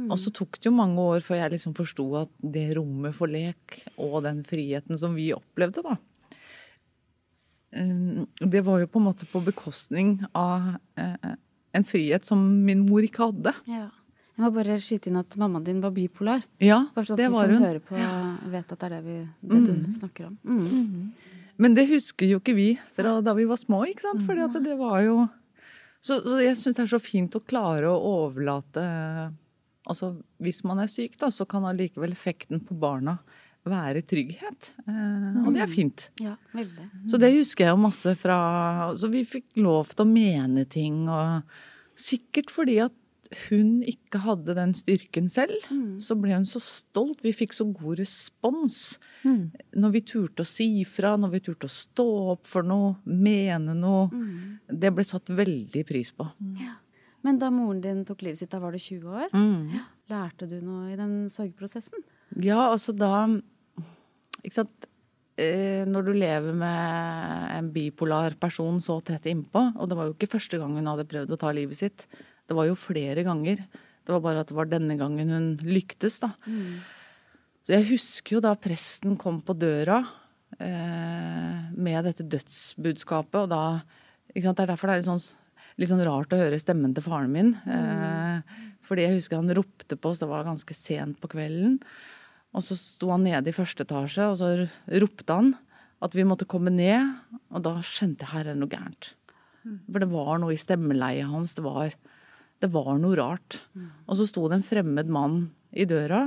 Og 0.09 0.17
så 0.19 0.27
tok 0.35 0.57
det 0.59 0.67
jo 0.67 0.73
mange 0.75 0.99
år 0.99 1.21
før 1.23 1.37
jeg 1.39 1.53
liksom 1.53 1.75
forsto 1.77 2.03
at 2.19 2.31
det 2.43 2.65
rommet 2.75 3.15
for 3.15 3.31
lek 3.31 3.77
og 3.95 4.17
den 4.25 4.41
friheten 4.43 4.99
som 4.99 5.15
vi 5.15 5.29
opplevde, 5.31 5.79
da 5.85 5.95
eh, 7.79 8.25
Det 8.43 8.63
var 8.65 8.81
jo 8.83 8.89
på 8.91 8.99
en 8.99 9.07
måte 9.07 9.27
på 9.31 9.39
bekostning 9.45 10.17
av 10.35 10.73
eh, 10.99 11.31
en 11.75 11.87
frihet 11.87 12.27
som 12.27 12.43
min 12.65 12.83
mor 12.89 13.07
ikke 13.07 13.29
hadde. 13.29 13.55
Ja. 13.71 13.87
Jeg 14.35 14.43
må 14.43 14.51
bare 14.51 14.75
skyte 14.83 15.07
inn 15.07 15.21
at 15.21 15.35
mammaen 15.39 15.63
din 15.63 15.79
var 15.79 15.93
bipolar. 15.95 16.43
Ja, 16.59 16.81
Bare 16.91 17.07
så 17.07 17.15
at 17.15 17.21
det 17.23 17.29
de 17.29 17.39
som 17.39 17.53
hun. 17.55 17.63
hører 17.63 17.79
på, 17.79 17.95
vet 18.51 18.71
at 18.75 18.81
det 18.81 18.89
er 18.89 18.97
det, 18.97 19.03
vi, 19.05 19.17
det 19.47 19.61
du 19.63 19.91
snakker 19.95 20.27
om. 20.27 20.35
Mm. 20.43 21.13
Men 21.61 21.75
det 21.77 21.87
husker 21.89 22.29
jo 22.29 22.41
ikke 22.41 22.55
vi 22.57 22.69
fra 22.97 23.17
da 23.23 23.33
vi 23.37 23.47
var 23.47 23.59
små, 23.59 23.83
ikke 23.89 24.05
sant? 24.07 24.23
Fordi 24.27 24.43
at 24.45 24.59
det 24.65 24.75
var 24.79 25.01
jo 25.05 25.25
Så, 26.03 26.19
så 26.21 26.37
jeg 26.43 26.57
syns 26.59 26.77
det 26.77 26.83
er 26.83 26.91
så 26.91 27.01
fint 27.01 27.35
å 27.37 27.41
klare 27.41 27.89
å 27.89 27.97
overlate 28.25 28.83
Altså 29.85 30.15
hvis 30.41 30.63
man 30.65 30.81
er 30.81 30.89
syk, 30.89 31.15
da, 31.21 31.29
så 31.29 31.45
kan 31.49 31.65
allikevel 31.69 32.13
effekten 32.13 32.61
på 32.65 32.73
barna 32.81 33.19
være 33.65 34.01
trygghet. 34.05 34.71
Eh, 34.85 35.37
og 35.41 35.53
det 35.55 35.63
er 35.65 35.69
fint. 35.69 36.07
Ja, 36.21 36.35
veldig. 36.53 36.85
Så 37.09 37.19
det 37.21 37.31
husker 37.33 37.65
jeg 37.65 37.73
jo 37.73 37.81
masse 37.81 38.13
fra 38.19 38.37
Så 38.97 39.09
vi 39.13 39.23
fikk 39.25 39.57
lov 39.61 39.93
til 39.93 40.05
å 40.05 40.09
mene 40.09 40.65
ting, 40.69 41.03
og 41.09 41.45
sikkert 41.97 42.53
fordi 42.53 42.79
at 42.85 42.93
hun 43.47 43.81
ikke 43.87 44.19
hadde 44.23 44.53
den 44.57 44.73
styrken 44.77 45.27
selv, 45.31 45.55
så 46.03 46.15
ble 46.19 46.35
hun 46.35 46.45
så 46.47 46.61
stolt. 46.63 47.23
Vi 47.25 47.33
fikk 47.35 47.55
så 47.57 47.65
god 47.73 47.99
respons 48.03 48.77
når 49.25 49.93
vi 49.95 50.01
turte 50.05 50.45
å 50.45 50.49
si 50.49 50.69
fra, 50.87 51.15
når 51.17 51.33
vi 51.35 51.43
turte 51.47 51.69
å 51.69 51.73
stå 51.73 52.07
opp 52.35 52.45
for 52.45 52.67
noe, 52.67 52.95
mene 53.05 53.73
noe. 53.77 54.07
Det 54.69 54.93
ble 54.93 55.05
satt 55.07 55.33
veldig 55.33 55.85
pris 55.89 56.11
på. 56.15 56.27
Ja. 56.61 56.77
Men 57.25 57.39
da 57.41 57.49
moren 57.49 57.81
din 57.81 58.03
tok 58.05 58.21
livet 58.21 58.37
sitt, 58.43 58.51
da 58.53 58.59
var 58.61 58.75
du 58.75 58.77
20 58.77 59.09
år. 59.09 59.31
Mm. 59.33 59.79
Lærte 60.13 60.45
du 60.49 60.59
noe 60.61 60.91
i 60.93 60.99
den 60.99 61.23
sorgprosessen? 61.33 62.03
Ja, 62.37 62.67
altså 62.69 62.93
da 62.93 63.25
Ikke 64.43 64.59
sant. 64.59 64.85
Eh, 65.41 65.83
Når 65.89 66.05
du 66.05 66.13
lever 66.15 66.53
med 66.55 67.49
en 67.57 67.71
bipolar 67.73 68.37
person 68.39 68.77
så 68.79 69.01
tett 69.03 69.25
innpå, 69.27 69.65
og 69.75 69.89
det 69.89 69.97
var 69.97 70.07
jo 70.07 70.13
ikke 70.13 70.29
første 70.31 70.59
gang 70.61 70.77
hun 70.77 70.87
hadde 70.87 71.07
prøvd 71.09 71.33
å 71.35 71.39
ta 71.41 71.51
livet 71.51 71.81
sitt, 71.81 72.05
det 72.45 72.57
var 72.57 72.67
jo 72.69 72.77
flere 72.77 73.23
ganger. 73.25 73.63
Det 74.05 74.13
var 74.13 74.21
bare 74.21 74.43
at 74.43 74.51
det 74.51 74.57
var 74.57 74.69
denne 74.69 74.97
gangen 74.99 75.31
hun 75.33 75.47
lyktes, 75.65 76.19
da. 76.21 76.33
Så 77.65 77.73
jeg 77.73 77.87
husker 77.89 78.37
jo 78.37 78.43
da 78.45 78.53
presten 78.61 79.15
kom 79.17 79.39
på 79.41 79.55
døra 79.57 80.03
eh, 80.59 81.71
med 81.73 82.05
dette 82.05 82.27
dødsbudskapet, 82.29 83.39
og 83.41 83.49
da 83.49 83.63
ikke 84.29 84.45
sant? 84.45 84.59
Det 84.59 84.65
er 84.67 84.71
derfor 84.73 84.91
det 84.91 84.97
er 84.97 85.01
litt 85.01 85.09
sånn, 85.09 85.25
litt 85.81 85.89
sånn 85.89 86.05
rart 86.05 86.35
å 86.35 86.41
høre 86.43 86.61
stemmen 86.61 86.93
til 86.93 87.05
faren 87.07 87.33
min. 87.33 87.55
Eh, 87.65 88.55
fordi 88.85 89.07
jeg 89.07 89.17
husker 89.17 89.41
han 89.41 89.55
ropte 89.57 89.97
på 89.97 90.11
oss, 90.11 90.21
det 90.21 90.29
var 90.29 90.45
ganske 90.45 90.77
sent 90.77 91.17
på 91.21 91.31
kvelden. 91.31 91.79
Og 92.55 92.63
så 92.63 92.77
sto 92.79 93.09
han 93.11 93.25
nede 93.25 93.49
i 93.49 93.55
første 93.55 93.83
etasje, 93.83 94.29
og 94.29 94.37
så 94.39 94.53
ropte 95.01 95.33
han 95.33 95.55
at 96.05 96.13
vi 96.15 96.27
måtte 96.27 96.47
komme 96.47 96.69
ned. 96.69 97.15
Og 97.49 97.65
da 97.65 97.79
skjønte 97.81 98.27
jeg 98.27 98.33
her 98.35 98.45
er 98.45 98.53
det 98.53 98.61
noe 98.61 98.71
gærent. 98.71 99.15
For 99.89 100.03
det 100.03 100.11
var 100.11 100.37
noe 100.41 100.53
i 100.53 100.61
stemmeleiet 100.61 101.31
hans. 101.31 101.55
Det 101.57 101.63
var, 101.65 101.95
det 102.63 102.71
var 102.73 102.93
noe 103.01 103.17
rart. 103.19 103.59
Og 104.07 104.19
så 104.19 104.27
sto 104.29 104.45
det 104.49 104.59
en 104.59 104.65
fremmed 104.65 105.09
mann 105.11 105.39
i 105.75 105.87
døra. 105.89 106.25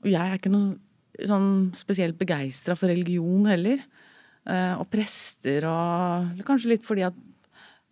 Og 0.00 0.08
jeg 0.08 0.20
er 0.20 0.38
ikke 0.38 0.52
noe 0.52 0.78
sånn 1.28 1.70
spesielt 1.76 2.18
begeistra 2.20 2.76
for 2.78 2.90
religion 2.92 3.48
heller. 3.50 3.82
Eh, 4.48 4.74
og 4.80 4.88
prester 4.88 5.66
og 5.68 6.40
Kanskje 6.48 6.72
litt 6.72 6.86
fordi 6.86 7.04
at 7.04 7.18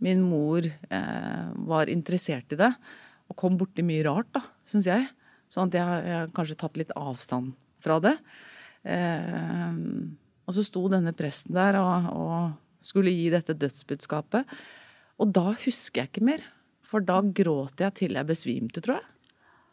min 0.05 0.23
mor 0.25 0.64
eh, 0.64 1.49
var 1.69 1.91
interessert 1.93 2.55
i 2.55 2.61
det. 2.61 2.71
Og 3.29 3.37
kom 3.37 3.59
borti 3.61 3.85
mye 3.85 4.07
rart, 4.07 4.31
da, 4.33 4.43
syns 4.64 4.88
jeg. 4.88 5.05
Sånn 5.53 5.69
at 5.69 5.77
jeg, 5.77 6.07
jeg 6.09 6.17
har 6.23 6.33
kanskje 6.37 6.61
tatt 6.61 6.79
litt 6.81 6.95
avstand 6.97 7.53
fra 7.83 7.99
det. 8.05 8.14
Eh, 8.88 9.77
og 10.49 10.57
så 10.57 10.64
sto 10.64 10.87
denne 10.88 11.12
presten 11.17 11.57
der 11.59 11.77
og, 11.83 12.09
og 12.14 12.85
skulle 12.85 13.12
gi 13.12 13.29
dette 13.35 13.57
dødsbudskapet. 13.59 14.49
Og 15.19 15.35
da 15.35 15.51
husker 15.51 16.05
jeg 16.05 16.12
ikke 16.12 16.29
mer. 16.31 16.45
For 16.88 17.05
da 17.05 17.20
gråt 17.20 17.83
jeg 17.83 17.96
til 18.01 18.16
jeg 18.16 18.29
besvimte, 18.29 18.83
tror 18.85 19.01
jeg. 19.01 19.16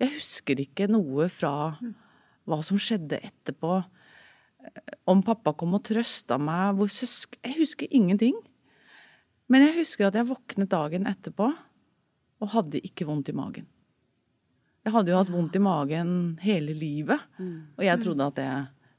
Jeg 0.04 0.16
husker 0.18 0.60
ikke 0.60 0.90
noe 0.92 1.30
fra 1.32 1.54
hva 2.46 2.58
som 2.66 2.80
skjedde 2.82 3.22
etterpå. 3.24 3.78
Om 5.08 5.22
pappa 5.24 5.54
kom 5.56 5.78
og 5.78 5.86
trøsta 5.88 6.38
meg. 6.42 6.76
Hvor 6.76 6.92
søsk... 6.92 7.38
Jeg 7.40 7.56
husker 7.62 7.96
ingenting. 7.96 8.36
Men 9.48 9.68
jeg 9.68 9.78
husker 9.80 10.10
at 10.10 10.18
jeg 10.20 10.28
våknet 10.28 10.72
dagen 10.74 11.08
etterpå 11.08 11.52
og 12.44 12.52
hadde 12.52 12.82
ikke 12.84 13.08
vondt 13.08 13.32
i 13.32 13.38
magen. 13.38 13.68
Jeg 14.86 14.94
hadde 14.94 15.14
jo 15.14 15.18
hatt 15.18 15.32
vondt 15.34 15.56
i 15.58 15.62
magen 15.64 16.10
hele 16.44 16.76
livet. 16.78 17.22
Og 17.78 17.86
jeg 17.86 18.02
trodde 18.04 18.28
at 18.28 18.42
det 18.42 18.50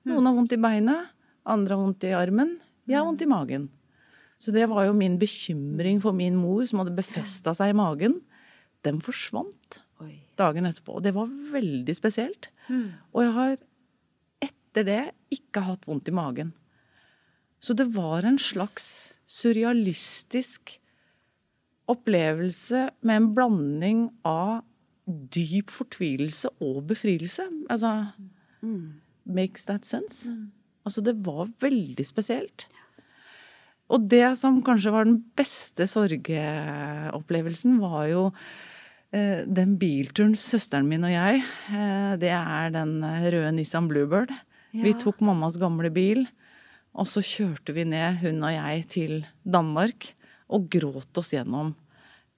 Noen 0.06 0.26
har 0.28 0.36
vondt 0.36 0.52
i 0.54 0.62
beinet, 0.62 1.08
andre 1.50 1.74
har 1.74 1.82
vondt 1.82 2.04
i 2.06 2.12
armen. 2.14 2.52
Jeg 2.86 3.00
har 3.00 3.06
vondt 3.08 3.24
i 3.26 3.26
magen. 3.26 3.64
Så 4.38 4.52
det 4.52 4.66
var 4.68 4.84
jo 4.86 4.96
min 4.96 5.16
bekymring 5.18 6.00
for 6.02 6.16
min 6.16 6.36
mor, 6.36 6.64
som 6.68 6.82
hadde 6.82 6.96
befesta 6.96 7.54
seg 7.56 7.72
i 7.72 7.78
magen. 7.78 8.20
Den 8.84 9.00
forsvant 9.04 9.80
Oi. 10.04 10.20
dagen 10.38 10.68
etterpå. 10.68 10.98
Og 10.98 11.06
det 11.06 11.14
var 11.16 11.30
veldig 11.52 11.96
spesielt. 11.96 12.50
Og 13.14 13.24
jeg 13.24 13.32
har 13.36 13.56
etter 14.44 14.86
det 14.86 15.02
ikke 15.32 15.64
hatt 15.64 15.86
vondt 15.88 16.10
i 16.12 16.14
magen. 16.16 16.52
Så 17.58 17.74
det 17.74 17.88
var 17.94 18.26
en 18.28 18.38
slags 18.38 19.16
surrealistisk 19.26 20.76
opplevelse 21.90 22.90
med 23.06 23.20
en 23.20 23.32
blanding 23.34 24.00
av 24.26 24.60
dyp 25.06 25.70
fortvilelse 25.70 26.50
og 26.60 26.82
befrielse. 26.90 27.46
Altså 27.70 28.10
Makes 29.26 29.66
that 29.66 29.86
sense? 29.86 30.28
Altså, 30.86 31.00
det 31.02 31.16
var 31.26 31.48
veldig 31.60 32.06
spesielt. 32.06 32.68
Og 33.92 34.08
det 34.10 34.24
som 34.40 34.56
kanskje 34.66 34.90
var 34.90 35.06
den 35.06 35.20
beste 35.38 35.86
sorgeopplevelsen, 35.86 37.76
var 37.82 38.06
jo 38.10 38.22
eh, 39.14 39.44
den 39.46 39.76
bilturen 39.80 40.34
søsteren 40.38 40.88
min 40.90 41.04
og 41.06 41.12
jeg 41.14 41.42
eh, 41.70 42.16
Det 42.20 42.32
er 42.34 42.72
den 42.74 42.98
røde 43.04 43.52
Nissan 43.54 43.88
Bluebird. 43.90 44.32
Vi 44.76 44.92
tok 45.00 45.22
mammas 45.24 45.54
gamle 45.56 45.88
bil, 45.94 46.26
og 46.96 47.06
så 47.08 47.22
kjørte 47.24 47.72
vi 47.72 47.84
ned, 47.88 48.18
hun 48.20 48.42
og 48.44 48.52
jeg, 48.52 48.82
til 48.92 49.14
Danmark. 49.46 50.10
Og 50.52 50.66
gråt 50.70 51.16
oss 51.18 51.32
gjennom 51.32 51.70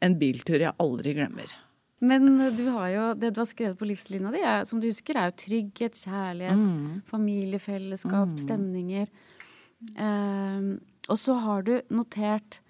en 0.04 0.14
biltur 0.20 0.60
jeg 0.62 0.76
aldri 0.78 1.16
glemmer. 1.16 1.50
Men 1.98 2.28
du 2.54 2.62
har 2.76 2.92
jo, 2.92 3.06
det 3.18 3.32
du 3.34 3.40
har 3.42 3.48
skrevet 3.50 3.74
på 3.80 3.88
livslinja 3.90 4.30
di, 4.30 4.44
som 4.70 4.78
du 4.78 4.86
husker, 4.86 5.18
er 5.18 5.32
jo 5.32 5.38
trygghet, 5.42 5.98
kjærlighet, 5.98 6.60
Mm. 6.62 7.02
familiefellesskap, 7.10 8.36
stemninger. 8.38 9.08
Eh, 9.96 10.78
og 11.08 11.18
så 11.20 11.36
har 11.42 11.66
du 11.66 11.74
notert 11.90 12.60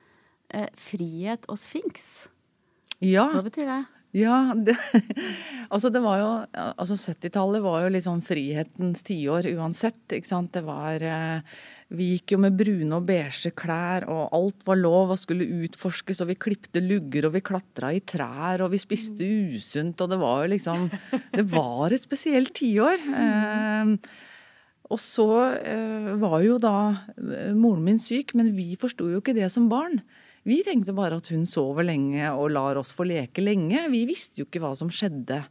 eh, 0.55 0.69
frihet 0.79 1.47
og 1.51 1.61
sfinks. 1.61 2.29
Ja, 3.05 3.29
Hva 3.35 3.45
betyr 3.47 3.69
det? 3.69 3.85
ja 4.17 4.55
det, 4.57 4.73
altså 5.73 5.91
det 5.93 6.01
var 6.01 6.17
jo 6.17 6.29
Altså 6.81 6.97
70-tallet 6.97 7.61
var 7.61 7.83
jo 7.85 8.01
sånn 8.01 8.23
frihetens 8.25 9.05
tiår 9.05 9.51
uansett, 9.53 10.01
ikke 10.17 10.31
sant. 10.31 10.51
Det 10.55 10.63
var 10.65 11.05
eh, 11.05 11.59
Vi 11.93 12.15
gikk 12.15 12.33
jo 12.35 12.39
med 12.41 12.57
brune 12.57 12.89
og 12.97 13.05
beige 13.09 13.53
klær, 13.57 14.07
og 14.09 14.33
alt 14.37 14.65
var 14.67 14.81
lov 14.81 15.13
og 15.13 15.21
skulle 15.21 15.49
utforskes, 15.67 16.23
og 16.25 16.33
vi 16.33 16.39
klipte 16.41 16.83
lugger, 16.85 17.29
og 17.29 17.37
vi 17.37 17.45
klatra 17.45 17.93
i 17.97 18.01
trær, 18.01 18.65
og 18.65 18.73
vi 18.73 18.81
spiste 18.81 19.29
usunt, 19.55 20.01
og 20.01 20.15
det 20.15 20.21
var 20.21 20.43
jo 20.45 20.55
liksom 20.55 20.89
Det 21.37 21.45
var 21.53 21.93
et 21.93 22.05
spesielt 22.09 22.55
tiår. 22.57 23.05
Eh, 23.19 23.95
og 24.89 25.01
så 25.03 25.29
eh, 25.59 26.15
var 26.21 26.41
jo 26.45 26.57
da 26.63 26.77
eh, 27.19 27.53
moren 27.57 27.85
min 27.85 28.01
syk, 28.01 28.33
men 28.39 28.55
vi 28.57 28.73
forsto 28.81 29.11
jo 29.13 29.21
ikke 29.21 29.37
det 29.37 29.51
som 29.53 29.69
barn. 29.69 30.01
Vi 30.49 30.63
tenkte 30.65 30.95
bare 30.97 31.19
at 31.21 31.29
hun 31.29 31.45
sover 31.49 31.85
lenge 31.85 32.25
og 32.33 32.55
lar 32.55 32.79
oss 32.81 32.95
få 32.97 33.05
leke 33.09 33.45
lenge. 33.45 33.83
Vi 33.93 34.07
visste 34.09 34.41
jo 34.41 34.49
ikke 34.49 34.63
hva 34.65 34.73
som 34.79 34.89
skjedde 34.89 35.43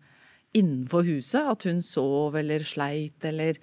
innenfor 0.57 1.05
huset. 1.05 1.43
At 1.53 1.67
hun 1.69 1.83
sov 1.85 2.37
eller 2.39 2.65
sleit 2.65 3.25
eller 3.27 3.61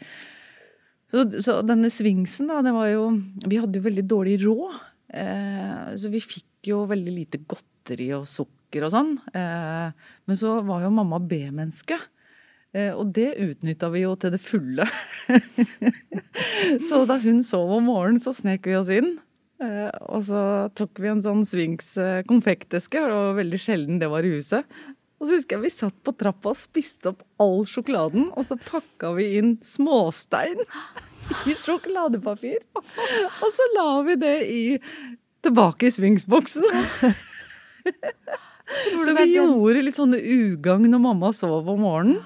Så, 1.10 1.26
så 1.42 1.60
denne 1.66 1.90
svingsen, 1.92 2.48
da, 2.50 2.60
det 2.64 2.72
var 2.74 2.88
jo 2.90 3.08
Vi 3.46 3.58
hadde 3.60 3.78
jo 3.78 3.88
veldig 3.88 4.06
dårlig 4.10 4.38
råd. 4.44 4.78
Eh, 5.14 5.94
så 5.98 6.10
vi 6.10 6.22
fikk 6.22 6.70
jo 6.70 6.84
veldig 6.90 7.18
lite 7.18 7.42
godteri 7.42 8.12
og 8.14 8.28
sukker 8.30 8.86
og 8.86 8.94
sånn. 8.94 9.16
Eh, 9.34 10.06
men 10.26 10.38
så 10.38 10.60
var 10.66 10.86
jo 10.86 10.94
mamma 10.94 11.18
B-menneske. 11.18 11.98
Eh, 12.74 12.90
og 12.90 13.12
det 13.14 13.36
utnytta 13.38 13.90
vi 13.94 14.02
jo 14.02 14.16
til 14.18 14.34
det 14.34 14.40
fulle. 14.42 14.86
så 16.88 17.04
da 17.06 17.20
hun 17.22 17.44
sov 17.46 17.70
om 17.76 17.86
morgenen, 17.90 18.18
så 18.22 18.34
snek 18.34 18.66
vi 18.66 18.74
oss 18.78 18.90
inn. 18.90 19.14
Eh, 19.62 19.90
og 20.10 20.24
så 20.26 20.42
tok 20.74 20.98
vi 20.98 21.12
en 21.12 21.22
sånn 21.22 21.44
Swings 21.46 21.94
eh, 22.02 22.24
konfekteske, 22.26 22.98
og 22.98 23.06
det 23.06 23.20
var 23.20 23.38
veldig 23.38 23.60
sjelden 23.62 24.02
det 24.02 24.10
var 24.10 24.26
i 24.26 24.34
huset. 24.34 24.66
Og 25.22 25.28
så 25.28 25.38
husker 25.38 25.56
jeg 25.56 25.64
vi 25.64 25.72
satt 25.72 25.94
på 26.04 26.16
trappa 26.18 26.50
og 26.50 26.58
spiste 26.58 27.12
opp 27.12 27.22
all 27.40 27.62
sjokoladen, 27.70 28.26
og 28.34 28.48
så 28.48 28.58
pakka 28.58 29.14
vi 29.20 29.30
inn 29.38 29.54
småstein 29.64 30.66
i 31.50 31.54
sjokoladepapir. 31.54 32.58
Og 32.74 33.48
så 33.54 33.70
la 33.78 33.90
vi 34.08 34.18
det 34.18 34.36
i 34.50 34.64
tilbake 35.44 35.86
i 35.86 35.94
Swings-boksen. 35.94 36.66
Så 39.04 39.12
vi 39.12 39.26
gjorde 39.34 39.82
litt 39.84 39.98
sånne 39.98 40.18
ugagn 40.18 40.88
når 40.90 41.02
mamma 41.04 41.30
sov 41.36 41.68
om 41.68 41.84
morgenen. 41.84 42.22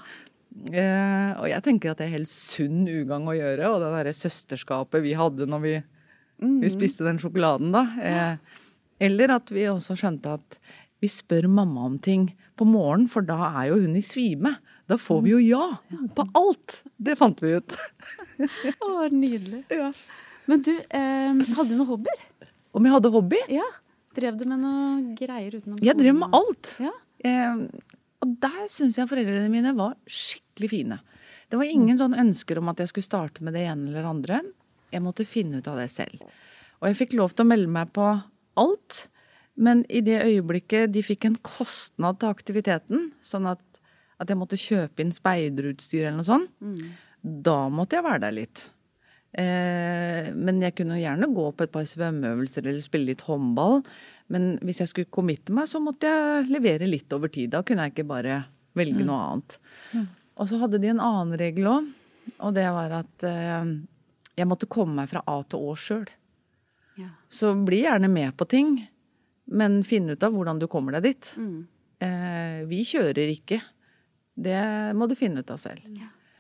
Eh, 0.72 1.30
og 1.38 1.46
jeg 1.50 1.64
tenker 1.64 1.92
at 1.92 2.00
det 2.00 2.08
er 2.08 2.16
helt 2.16 2.30
sunn 2.30 2.82
ugagn 2.88 3.30
å 3.30 3.36
gjøre, 3.36 3.70
og 3.70 3.82
det 3.82 3.92
derre 3.94 4.16
søsterskapet 4.16 5.04
vi 5.04 5.14
hadde 5.18 5.46
når 5.48 5.62
vi, 5.64 5.74
vi 6.64 6.72
spiste 6.72 7.06
den 7.06 7.20
sjokoladen, 7.22 7.70
da. 7.74 7.84
Eh, 8.02 8.62
eller 9.08 9.36
at 9.36 9.52
vi 9.54 9.68
også 9.70 9.96
skjønte 9.98 10.34
at 10.40 10.58
vi 10.98 11.10
spør 11.10 11.46
mamma 11.50 11.84
om 11.86 11.98
ting 12.02 12.32
på 12.58 12.66
morgenen, 12.66 13.06
for 13.10 13.22
da 13.26 13.52
er 13.52 13.70
jo 13.70 13.82
hun 13.84 13.94
i 13.98 14.02
svime. 14.02 14.56
Da 14.90 14.96
får 14.98 15.20
vi 15.26 15.34
jo 15.36 15.42
ja 15.42 15.66
på 16.16 16.24
alt! 16.38 16.80
Det 16.96 17.14
fant 17.20 17.38
vi 17.44 17.54
ut. 17.60 17.76
Å, 18.88 19.06
nydelig. 19.12 19.62
Ja. 19.70 19.92
Men 20.48 20.64
du, 20.64 20.72
eh, 20.74 21.28
hadde 21.54 21.68
du 21.70 21.76
noen 21.76 21.92
hobbyer? 21.92 22.24
Om 22.74 22.88
jeg 22.88 22.96
hadde 22.96 23.12
hobby? 23.14 23.42
Ja. 23.52 23.68
Drev 24.16 24.40
du 24.40 24.48
med 24.48 24.64
noe 24.64 25.14
greier 25.18 25.54
utenom 25.54 25.78
Jeg 25.84 25.94
drev 25.98 26.16
med 26.18 26.34
alt. 26.34 26.74
Ja. 26.82 26.94
Eh, 27.22 27.62
og 28.24 28.34
der 28.42 28.64
syns 28.72 28.98
jeg 28.98 29.06
foreldrene 29.10 29.50
mine 29.52 29.76
var 29.78 29.94
skikkelig 30.10 30.47
fine. 30.66 30.98
Det 31.48 31.56
var 31.56 31.64
ingen 31.70 32.00
sånn 32.00 32.16
ønsker 32.18 32.58
om 32.58 32.68
at 32.72 32.82
jeg 32.82 32.90
skulle 32.90 33.06
starte 33.06 33.44
med 33.46 33.54
det 33.54 33.62
ene 33.70 33.86
eller 33.86 34.02
det 34.02 34.10
andre. 34.10 34.40
Jeg 34.90 35.04
måtte 35.04 35.28
finne 35.28 35.60
ut 35.60 35.68
av 35.70 35.78
det 35.78 35.86
selv. 35.92 36.24
Og 36.80 36.90
jeg 36.90 36.98
fikk 36.98 37.14
lov 37.14 37.36
til 37.36 37.46
å 37.46 37.50
melde 37.52 37.70
meg 37.70 37.92
på 37.94 38.08
alt. 38.58 39.04
Men 39.54 39.84
i 39.90 40.02
det 40.02 40.18
øyeblikket 40.24 40.90
de 40.94 41.02
fikk 41.02 41.28
en 41.28 41.38
kostnad 41.42 42.18
til 42.18 42.30
aktiviteten, 42.34 43.12
sånn 43.22 43.46
at, 43.50 43.62
at 44.18 44.30
jeg 44.30 44.38
måtte 44.38 44.58
kjøpe 44.58 45.02
inn 45.02 45.14
speiderutstyr 45.14 46.04
eller 46.08 46.18
noe 46.18 46.26
sånt, 46.26 46.50
da 47.22 47.68
måtte 47.70 47.98
jeg 47.98 48.06
være 48.06 48.22
der 48.26 48.36
litt. 48.36 48.68
Eh, 49.38 50.30
men 50.32 50.62
jeg 50.62 50.74
kunne 50.78 51.00
gjerne 51.00 51.28
gå 51.34 51.48
på 51.52 51.66
et 51.66 51.72
par 51.74 51.84
svømmeøvelser 51.84 52.64
eller 52.64 52.80
spille 52.84 53.10
litt 53.10 53.26
håndball. 53.26 53.82
Men 54.32 54.54
hvis 54.62 54.80
jeg 54.84 54.92
skulle 54.92 55.10
committe 55.14 55.52
meg, 55.52 55.68
så 55.68 55.82
måtte 55.82 56.08
jeg 56.08 56.48
levere 56.52 56.88
litt 56.88 57.12
over 57.12 57.32
tid. 57.32 57.52
Da 57.52 57.64
kunne 57.66 57.86
jeg 57.86 57.96
ikke 57.96 58.08
bare 58.08 58.44
velge 58.78 59.04
noe 59.04 59.18
annet. 59.26 59.58
Og 60.38 60.48
så 60.48 60.58
hadde 60.62 60.80
de 60.82 60.90
en 60.92 61.02
annen 61.02 61.38
regel 61.38 61.66
òg, 61.70 61.88
og 62.38 62.54
det 62.54 62.66
var 62.74 62.94
at 63.00 63.24
eh, 63.26 63.72
jeg 64.38 64.48
måtte 64.48 64.70
komme 64.70 65.00
meg 65.00 65.10
fra 65.10 65.24
A 65.26 65.40
til 65.48 65.64
Å 65.66 65.74
sjøl. 65.78 66.06
Ja. 66.98 67.10
Så 67.30 67.52
bli 67.66 67.82
gjerne 67.84 68.10
med 68.10 68.34
på 68.38 68.46
ting, 68.50 68.76
men 69.50 69.80
finn 69.86 70.10
ut 70.10 70.22
av 70.22 70.34
hvordan 70.34 70.60
du 70.60 70.68
kommer 70.70 70.98
deg 70.98 71.10
dit. 71.10 71.32
Mm. 71.38 71.58
Eh, 72.04 72.62
vi 72.70 72.84
kjører 72.86 73.32
ikke. 73.32 73.60
Det 74.38 74.62
må 74.94 75.08
du 75.10 75.16
finne 75.18 75.42
ut 75.42 75.50
av 75.50 75.58
selv. 75.62 75.86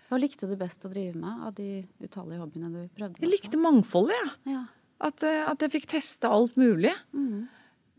Hva 0.08 0.18
likte 0.20 0.48
du 0.48 0.54
best 0.58 0.86
å 0.86 0.90
drive 0.92 1.18
med 1.18 1.46
av 1.48 1.54
de 1.56 1.82
utallige 2.00 2.40
hobbyene 2.40 2.70
du 2.72 2.82
prøvde? 2.96 3.22
Jeg 3.22 3.32
likte 3.32 3.60
mangfoldet, 3.60 4.16
jeg. 4.18 4.54
Ja. 4.54 4.64
At, 5.08 5.22
eh, 5.26 5.44
at 5.46 5.62
jeg 5.62 5.74
fikk 5.74 5.88
teste 5.94 6.30
alt 6.30 6.58
mulig. 6.58 6.94
Mm. 7.14 7.46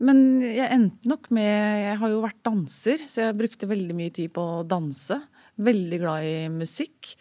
Men 0.00 0.22
jeg 0.40 0.68
endte 0.72 1.08
nok 1.08 1.28
med 1.36 1.44
Jeg 1.84 1.96
har 2.00 2.12
jo 2.12 2.22
vært 2.24 2.40
danser, 2.44 3.04
så 3.04 3.26
jeg 3.26 3.36
brukte 3.36 3.68
veldig 3.68 3.96
mye 3.96 4.12
tid 4.16 4.32
på 4.32 4.40
å 4.40 4.64
danse. 4.64 5.20
Veldig 5.58 5.98
glad 6.00 6.24
i 6.24 6.48
musikk. 6.52 7.14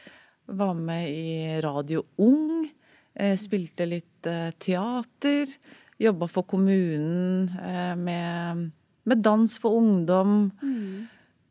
Var 0.45 0.73
med 0.77 1.09
i 1.09 1.61
Radio 1.61 2.03
Ung. 2.21 2.67
Eh, 3.15 3.35
spilte 3.37 3.87
litt 3.89 4.27
eh, 4.29 4.51
teater. 4.61 5.51
Jobba 5.99 6.29
for 6.31 6.47
kommunen 6.47 7.49
eh, 7.59 7.95
med, 7.99 8.69
med 9.03 9.23
dans 9.25 9.57
for 9.59 9.79
ungdom. 9.81 10.51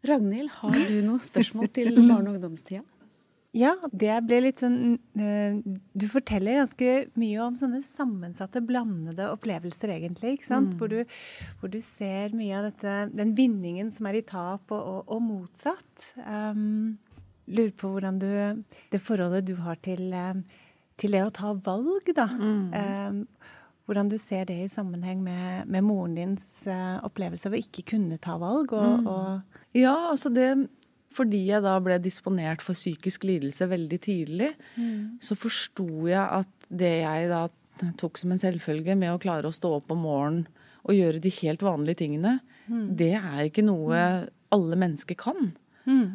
Ragnhild, 0.09 0.51
har 0.63 0.79
du 0.79 1.01
noen 1.03 1.25
spørsmål 1.27 1.73
til 1.75 1.93
barne- 1.99 2.31
og 2.31 2.39
ungdomstida? 2.39 2.85
Ja, 3.57 3.73
det 3.97 4.13
ble 4.29 4.43
litt 4.45 4.61
sånn 4.61 4.99
eh, 5.17 5.57
Du 5.97 6.05
forteller 6.13 6.61
ganske 6.61 6.91
mye 7.17 7.41
om 7.47 7.57
sånne 7.57 7.81
sammensatte, 7.87 8.61
blandede 8.65 9.31
opplevelser, 9.33 9.95
egentlig. 9.95 10.37
ikke 10.37 10.51
sant? 10.51 10.75
Hvor, 10.77 10.93
du, 10.93 11.01
hvor 11.61 11.73
du 11.73 11.79
ser 11.81 12.37
mye 12.37 12.59
av 12.59 12.69
dette, 12.69 12.97
den 13.17 13.33
vinningen 13.39 13.93
som 13.95 14.11
er 14.11 14.21
i 14.21 14.25
tap, 14.27 14.69
og, 14.69 14.83
og, 14.83 15.01
og 15.17 15.25
motsatt. 15.25 16.11
Um, 16.21 16.99
lurer 17.49 17.73
på 17.81 17.95
hvordan 17.95 18.19
du 18.21 18.29
Det 18.93 19.01
forholdet 19.01 19.49
du 19.49 19.55
har 19.65 19.81
til, 19.81 20.11
um, 20.13 20.45
til 21.01 21.17
det 21.17 21.25
å 21.25 21.33
ta 21.33 21.55
valg, 21.57 22.13
da. 22.17 22.29
Um, 22.37 23.25
hvordan 23.89 24.11
du 24.13 24.19
ser 24.21 24.45
det 24.45 24.59
i 24.61 24.69
sammenheng 24.69 25.23
med, 25.25 25.65
med 25.73 25.87
moren 25.89 26.19
dins 26.19 26.45
uh, 26.69 27.01
opplevelse 27.09 27.49
av 27.49 27.57
å 27.57 27.63
ikke 27.63 27.87
kunne 27.95 28.21
ta 28.21 28.37
valg. 28.37 28.77
Og, 28.77 29.09
og 29.09 29.79
Ja, 29.79 30.11
altså 30.11 30.29
det 30.29 30.51
Fordi 31.15 31.41
jeg 31.49 31.63
da 31.65 31.79
ble 31.81 31.97
disponert 32.05 32.61
for 32.63 32.77
psykisk 32.77 33.25
lidelse 33.25 33.67
veldig 33.71 33.99
tidlig, 34.05 34.51
så 35.25 35.35
forsto 35.39 36.07
jeg 36.11 36.21
at 36.43 36.49
det 36.69 36.93
jeg 37.01 37.29
da 37.31 37.47
tok 37.97 38.19
som 38.19 38.33
en 38.35 38.39
selvfølge 38.43 38.97
med 38.99 39.13
å 39.15 39.21
klare 39.23 39.49
å 39.49 39.55
stå 39.55 39.77
opp 39.79 39.91
om 39.95 40.03
morgenen 40.05 40.47
og 40.89 40.95
gjøre 40.95 41.21
de 41.21 41.31
helt 41.43 41.63
vanlige 41.63 42.01
tingene, 42.05 42.39
det 42.69 43.15
er 43.19 43.47
ikke 43.49 43.65
noe 43.67 44.29
alle 44.55 44.77
mennesker 44.77 45.17
kan. 45.19 45.53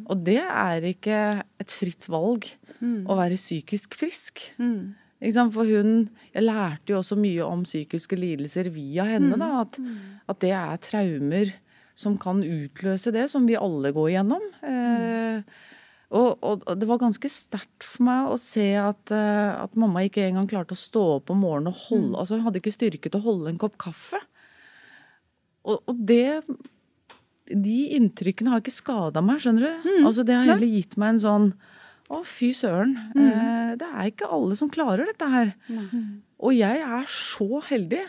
Og 0.05 0.17
det 0.25 0.41
er 0.43 0.85
ikke 0.85 1.19
et 1.61 1.71
fritt 1.73 2.05
valg 2.09 2.45
å 3.09 3.15
være 3.17 3.35
psykisk 3.39 3.95
frisk. 3.97 4.41
For 5.53 5.63
hun 5.65 6.09
Jeg 6.33 6.43
lærte 6.43 6.91
jo 6.91 6.97
også 6.99 7.15
mye 7.17 7.41
om 7.45 7.63
psykiske 7.63 8.15
lidelser 8.19 8.69
via 8.69 9.05
henne. 9.05 9.37
da, 9.39 9.61
At, 9.61 9.79
at 10.29 10.39
det 10.43 10.51
er 10.51 10.77
traumer 10.83 11.53
som 11.95 12.17
kan 12.17 12.41
utløse 12.41 13.13
det, 13.13 13.27
som 13.31 13.45
vi 13.47 13.59
alle 13.59 13.93
går 13.93 14.09
gjennom. 14.15 14.43
Eh, 14.65 15.43
og, 16.13 16.43
og, 16.45 16.65
det 16.77 16.87
var 16.89 17.01
ganske 17.01 17.29
sterkt 17.31 17.85
for 17.85 18.05
meg 18.05 18.33
å 18.33 18.37
se 18.41 18.67
at, 18.77 19.13
eh, 19.13 19.53
at 19.57 19.77
mamma 19.79 20.03
ikke 20.05 20.25
engang 20.27 20.49
klarte 20.49 20.77
å 20.77 20.79
stå 20.79 21.05
opp 21.15 21.31
om 21.33 21.41
morgenen 21.41 21.71
og 21.73 21.79
holde 21.87 22.19
Altså 22.21 22.37
hun 22.37 22.45
hadde 22.45 22.61
ikke 22.61 22.75
styrke 22.75 23.09
til 23.09 23.17
å 23.21 23.25
holde 23.25 23.49
en 23.49 23.61
kopp 23.61 23.79
kaffe. 23.81 24.21
Og, 25.63 25.79
og 25.87 26.01
det 26.05 26.43
De 27.49 27.77
inntrykkene 27.97 28.53
har 28.53 28.61
ikke 28.61 28.75
skada 28.75 29.23
meg, 29.25 29.41
skjønner 29.41 29.65
du. 29.65 29.87
Altså 30.03 30.25
Det 30.27 30.37
har 30.37 30.53
heller 30.53 30.75
gitt 30.77 30.97
meg 31.01 31.15
en 31.15 31.23
sånn 31.23 31.47
å, 32.13 32.21
fy 32.27 32.51
søren. 32.53 32.93
Eh, 33.17 33.73
det 33.79 33.87
er 33.89 34.11
ikke 34.11 34.29
alle 34.29 34.57
som 34.59 34.69
klarer 34.69 35.09
dette 35.09 35.29
her. 35.33 35.55
Og 36.43 36.53
jeg 36.53 36.83
er 36.83 37.09
så 37.09 37.63
heldig 37.71 38.03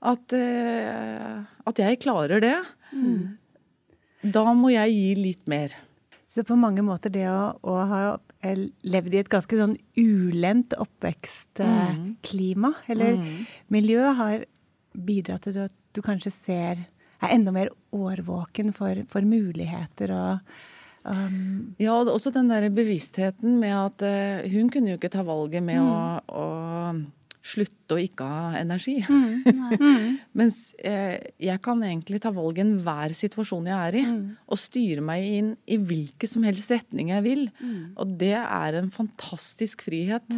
at, 0.00 0.32
eh, 0.34 1.38
at 1.68 1.82
jeg 1.82 2.00
klarer 2.02 2.42
det. 2.42 2.56
Da 4.20 4.44
må 4.56 4.68
jeg 4.74 4.92
gi 4.92 5.14
litt 5.16 5.48
mer. 5.48 5.72
Så 6.30 6.44
på 6.46 6.54
mange 6.58 6.82
måter 6.86 7.10
det 7.10 7.26
å, 7.26 7.58
å 7.66 7.74
ha 7.90 8.00
eh, 8.46 8.68
levd 8.86 9.14
i 9.14 9.20
et 9.22 9.30
ganske 9.32 9.56
sånn 9.58 9.76
ulendt 9.98 10.76
oppvekstklima, 10.78 12.70
eller 12.92 13.18
miljø, 13.72 14.04
har 14.14 14.44
bidratt 14.94 15.42
til 15.48 15.58
at 15.64 15.74
du 15.94 16.00
kanskje 16.06 16.30
ser 16.34 16.84
er 17.20 17.34
enda 17.34 17.52
mer 17.54 17.70
årvåken 17.92 18.72
for, 18.76 19.02
for 19.10 19.26
muligheter 19.26 20.12
og 20.14 20.38
um, 21.04 21.74
Ja, 21.80 21.98
og 21.98 22.12
også 22.14 22.32
den 22.34 22.48
der 22.52 22.68
bevisstheten 22.72 23.58
med 23.60 23.74
at 23.76 24.04
uh, 24.06 24.48
hun 24.50 24.70
kunne 24.72 24.94
jo 24.94 25.00
ikke 25.00 25.12
ta 25.12 25.24
valget 25.26 25.64
med 25.66 25.82
å, 25.82 26.20
å 26.32 26.46
slutte 27.40 27.96
å 27.96 28.00
ikke 28.00 28.26
ha 28.28 28.58
energi. 28.58 28.98
Mens 30.38 30.58
eh, 30.76 31.16
jeg 31.40 31.62
kan 31.64 31.80
egentlig 31.86 32.20
ta 32.22 32.32
valg 32.36 32.58
i 32.60 32.64
enhver 32.64 33.14
situasjon 33.16 33.70
jeg 33.70 33.78
er 33.88 33.98
i, 34.00 34.02
og 34.44 34.60
styre 34.60 35.04
meg 35.04 35.28
inn 35.38 35.54
i 35.64 35.78
hvilken 35.80 36.30
som 36.30 36.44
helst 36.48 36.72
retning 36.72 37.14
jeg 37.14 37.24
vil. 37.26 37.46
Og 37.96 38.18
det 38.20 38.36
er 38.40 38.80
en 38.80 38.92
fantastisk 38.92 39.86
frihet 39.88 40.28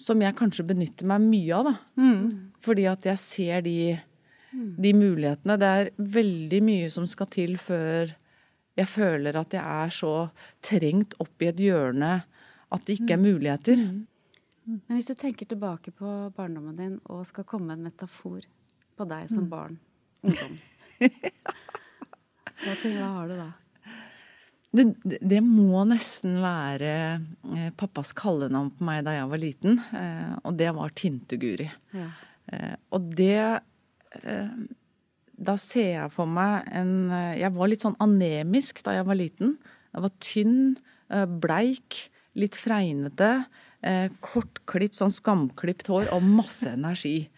som 0.00 0.22
jeg 0.22 0.36
kanskje 0.38 0.64
benytter 0.70 1.08
meg 1.10 1.26
mye 1.26 1.58
av, 1.58 1.72
da. 1.72 1.74
Fordi 2.64 2.86
at 2.88 3.10
jeg 3.10 3.20
ser 3.20 3.66
de, 3.66 3.76
de 4.54 4.94
mulighetene. 4.96 5.58
Det 5.60 5.74
er 5.80 5.92
veldig 6.20 6.62
mye 6.64 6.88
som 6.92 7.08
skal 7.10 7.28
til 7.32 7.58
før 7.60 8.14
jeg 8.78 8.88
føler 8.88 9.36
at 9.36 9.52
jeg 9.52 9.60
er 9.60 9.92
så 9.92 10.14
trengt 10.64 11.16
opp 11.20 11.42
i 11.42 11.50
et 11.50 11.60
hjørne 11.60 12.12
at 12.70 12.86
det 12.86 13.00
ikke 13.00 13.16
er 13.16 13.22
muligheter. 13.22 13.82
Men 14.78 14.98
hvis 14.98 15.08
du 15.08 15.14
tenker 15.18 15.48
tilbake 15.50 15.92
på 15.96 16.14
barndommen 16.36 16.76
din 16.78 16.98
og 17.10 17.24
skal 17.28 17.46
komme 17.48 17.70
med 17.70 17.80
en 17.80 17.88
metafor 17.90 18.44
på 18.96 19.06
deg 19.08 19.30
som 19.32 19.48
barn, 19.50 19.78
ungdom 20.26 20.58
hva, 21.00 22.74
tenker, 22.76 22.98
hva 23.00 23.10
har 23.16 23.30
du 23.30 23.36
da? 23.38 23.50
Det, 24.70 24.84
det 25.02 25.40
må 25.42 25.82
nesten 25.88 26.36
være 26.42 26.92
eh, 27.56 27.70
pappas 27.78 28.12
kallenavn 28.14 28.70
på 28.76 28.86
meg 28.86 29.02
da 29.06 29.16
jeg 29.16 29.30
var 29.32 29.42
liten, 29.42 29.80
eh, 29.98 30.36
og 30.44 30.54
det 30.60 30.68
var 30.76 30.94
Tinte-Guri. 30.94 31.66
Ja. 31.96 32.10
Eh, 32.52 32.76
og 32.94 33.12
det 33.18 33.38
Da 35.40 35.54
ser 35.56 35.90
jeg 35.94 36.10
for 36.10 36.26
meg 36.26 36.66
en 36.74 37.12
Jeg 37.38 37.52
var 37.54 37.68
litt 37.70 37.84
sånn 37.84 37.94
anemisk 38.02 38.82
da 38.82 38.96
jeg 38.96 39.06
var 39.06 39.16
liten. 39.16 39.52
Jeg 39.94 40.02
var 40.02 40.12
tynn, 40.18 40.56
bleik, 41.40 42.10
litt 42.34 42.58
fregnete. 42.58 43.46
Eh, 43.80 44.08
kortklipt, 44.20 44.98
sånn 44.98 45.12
skamklipt 45.14 45.88
hår 45.88 46.10
og 46.14 46.24
masse 46.26 46.68
energi. 46.74 47.30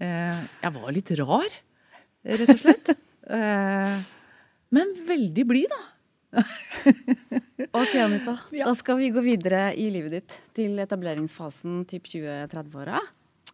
Eh, 0.00 0.40
jeg 0.62 0.74
var 0.74 0.94
litt 0.94 1.12
rar, 1.20 1.54
rett 2.26 2.54
og 2.54 2.60
slett. 2.62 2.90
Eh, 3.28 3.98
men 4.74 4.90
veldig 5.08 5.46
blid, 5.48 5.70
da. 5.74 5.84
Ok, 7.78 7.94
Anita. 8.00 8.34
Da 8.52 8.72
skal 8.76 8.98
vi 9.00 9.10
gå 9.12 9.22
videre 9.24 9.70
i 9.76 9.88
livet 9.92 10.12
ditt 10.14 10.34
til 10.56 10.78
etableringsfasen 10.82 11.82
typ 11.90 12.06
20-30-åra. 12.10 13.00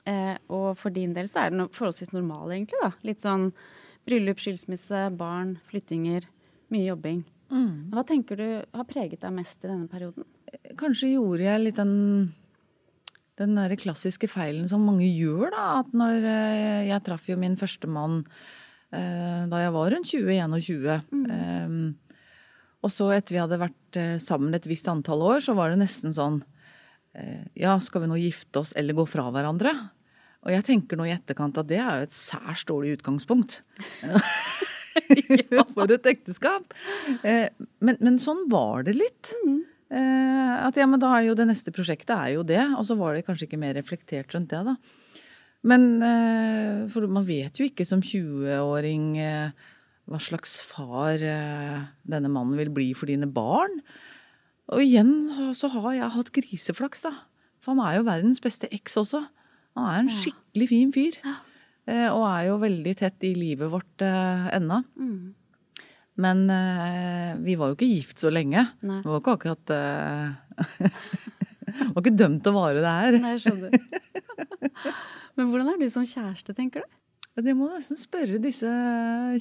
Eh, 0.08 0.34
og 0.52 0.74
for 0.78 0.94
din 0.94 1.14
del 1.16 1.28
så 1.30 1.44
er 1.44 1.54
den 1.54 1.68
forholdsvis 1.72 2.12
normal, 2.14 2.52
egentlig. 2.54 2.80
da. 2.82 2.92
Litt 3.06 3.24
sånn 3.24 3.48
bryllup, 4.08 4.40
skilsmisse, 4.42 5.06
barn, 5.18 5.56
flyttinger, 5.70 6.28
mye 6.72 6.88
jobbing. 6.90 7.22
Hva 7.92 8.02
tenker 8.08 8.40
du 8.40 8.46
har 8.74 8.86
preget 8.88 9.22
deg 9.22 9.32
mest 9.36 9.62
i 9.64 9.70
denne 9.70 9.88
perioden? 9.90 10.26
Kanskje 10.80 11.14
gjorde 11.14 11.46
jeg 11.46 11.62
litt 11.64 11.78
den 11.80 11.94
den 13.40 13.56
der 13.58 13.72
klassiske 13.78 14.28
feilen 14.30 14.68
som 14.70 14.84
mange 14.86 15.08
gjør, 15.08 15.48
da. 15.50 15.64
At 15.80 15.94
når 15.96 16.26
eh, 16.30 16.86
Jeg 16.90 17.02
traff 17.06 17.26
jo 17.26 17.34
min 17.40 17.56
første 17.58 17.90
mann 17.90 18.20
eh, 18.94 19.42
da 19.50 19.62
jeg 19.64 19.74
var 19.74 19.90
rundt 19.90 20.12
20-21. 20.12 20.86
Eh, 21.34 21.74
og 22.84 22.92
så 22.92 23.08
etter 23.16 23.34
vi 23.34 23.42
hadde 23.42 23.58
vært 23.58 23.98
eh, 23.98 24.16
sammen 24.22 24.54
et 24.54 24.68
visst 24.70 24.86
antall 24.92 25.24
år, 25.26 25.42
så 25.42 25.56
var 25.58 25.72
det 25.72 25.80
nesten 25.82 26.14
sånn 26.14 26.42
eh, 27.18 27.42
Ja, 27.58 27.74
skal 27.82 28.04
vi 28.04 28.12
nå 28.12 28.20
gifte 28.22 28.62
oss 28.62 28.74
eller 28.78 28.94
gå 28.94 29.06
fra 29.10 29.26
hverandre? 29.34 29.74
Og 30.44 30.52
jeg 30.52 30.66
tenker 30.66 31.00
nå 31.00 31.08
i 31.08 31.14
etterkant 31.16 31.58
at 31.58 31.66
det 31.70 31.80
er 31.80 32.02
jo 32.02 32.06
et 32.06 32.14
særs 32.14 32.66
dårlig 32.68 32.98
utgangspunkt. 33.00 33.62
For 35.74 35.90
et 35.90 36.06
ekteskap. 36.06 36.74
Eh, 37.26 37.48
men, 37.84 37.98
men 37.98 38.18
sånn 38.22 38.44
var 38.52 38.84
det 38.86 38.94
litt. 38.98 39.32
Eh, 39.32 39.62
at 39.92 40.78
ja, 40.80 40.86
men 40.88 41.00
da 41.02 41.10
er 41.16 41.26
jo 41.28 41.34
det 41.38 41.44
neste 41.50 41.72
prosjektet 41.74 42.14
er 42.14 42.34
jo 42.36 42.44
det. 42.46 42.62
Og 42.78 42.86
så 42.88 42.96
var 42.98 43.14
det 43.14 43.26
kanskje 43.26 43.48
ikke 43.48 43.60
mer 43.60 43.76
reflektert 43.76 44.32
rundt 44.34 44.52
det, 44.54 44.62
da. 44.64 44.76
Men 45.64 45.86
eh, 46.04 46.84
for 46.92 47.08
man 47.08 47.24
vet 47.26 47.56
jo 47.56 47.68
ikke 47.68 47.86
som 47.88 48.02
20-åring 48.04 49.14
eh, 49.22 49.70
hva 50.10 50.20
slags 50.20 50.58
far 50.68 51.22
eh, 51.24 51.86
denne 52.04 52.30
mannen 52.32 52.58
vil 52.60 52.72
bli 52.74 52.90
for 52.96 53.08
dine 53.08 53.28
barn. 53.32 53.80
Og 54.72 54.84
igjen 54.84 55.14
så 55.56 55.70
har 55.72 55.90
jeg 55.96 56.12
hatt 56.16 56.34
griseflaks, 56.36 57.06
da. 57.06 57.14
For 57.64 57.72
han 57.72 57.84
er 57.84 57.98
jo 57.98 58.08
verdens 58.08 58.42
beste 58.44 58.68
eks 58.72 58.98
også. 59.00 59.22
Han 59.78 59.88
er 59.88 60.02
en 60.02 60.12
skikkelig 60.12 60.68
fin 60.70 60.92
fyr. 60.94 61.16
Eh, 61.88 62.08
og 62.10 62.26
er 62.28 62.50
jo 62.50 62.60
veldig 62.60 62.94
tett 63.00 63.24
i 63.28 63.32
livet 63.36 63.72
vårt 63.72 64.04
eh, 64.04 64.46
ennå. 64.56 64.82
Men 66.20 66.44
eh, 66.52 67.30
vi 67.42 67.56
var 67.58 67.72
jo 67.72 67.78
ikke 67.78 67.90
gift 67.90 68.22
så 68.22 68.30
lenge. 68.30 68.62
Nei. 68.86 69.00
Det 69.02 69.10
var 69.10 69.22
ikke 69.22 69.34
akkurat 69.34 69.72
eh, 69.74 70.60
var 71.94 72.04
ikke 72.04 72.14
dømt 72.14 72.46
å 72.50 72.54
vare 72.54 72.84
det 72.84 72.92
her. 72.98 73.18
Nei, 73.22 73.32
jeg 73.34 73.46
skjønner. 73.48 73.74
Men 75.38 75.48
hvordan 75.50 75.72
er 75.72 75.80
du 75.80 75.88
som 75.90 76.06
kjæreste, 76.06 76.54
tenker 76.54 76.84
du? 76.84 77.00
Det 77.42 77.56
må 77.58 77.66
du 77.66 77.74
nesten 77.74 77.98
spørre 77.98 78.38
disse 78.38 78.70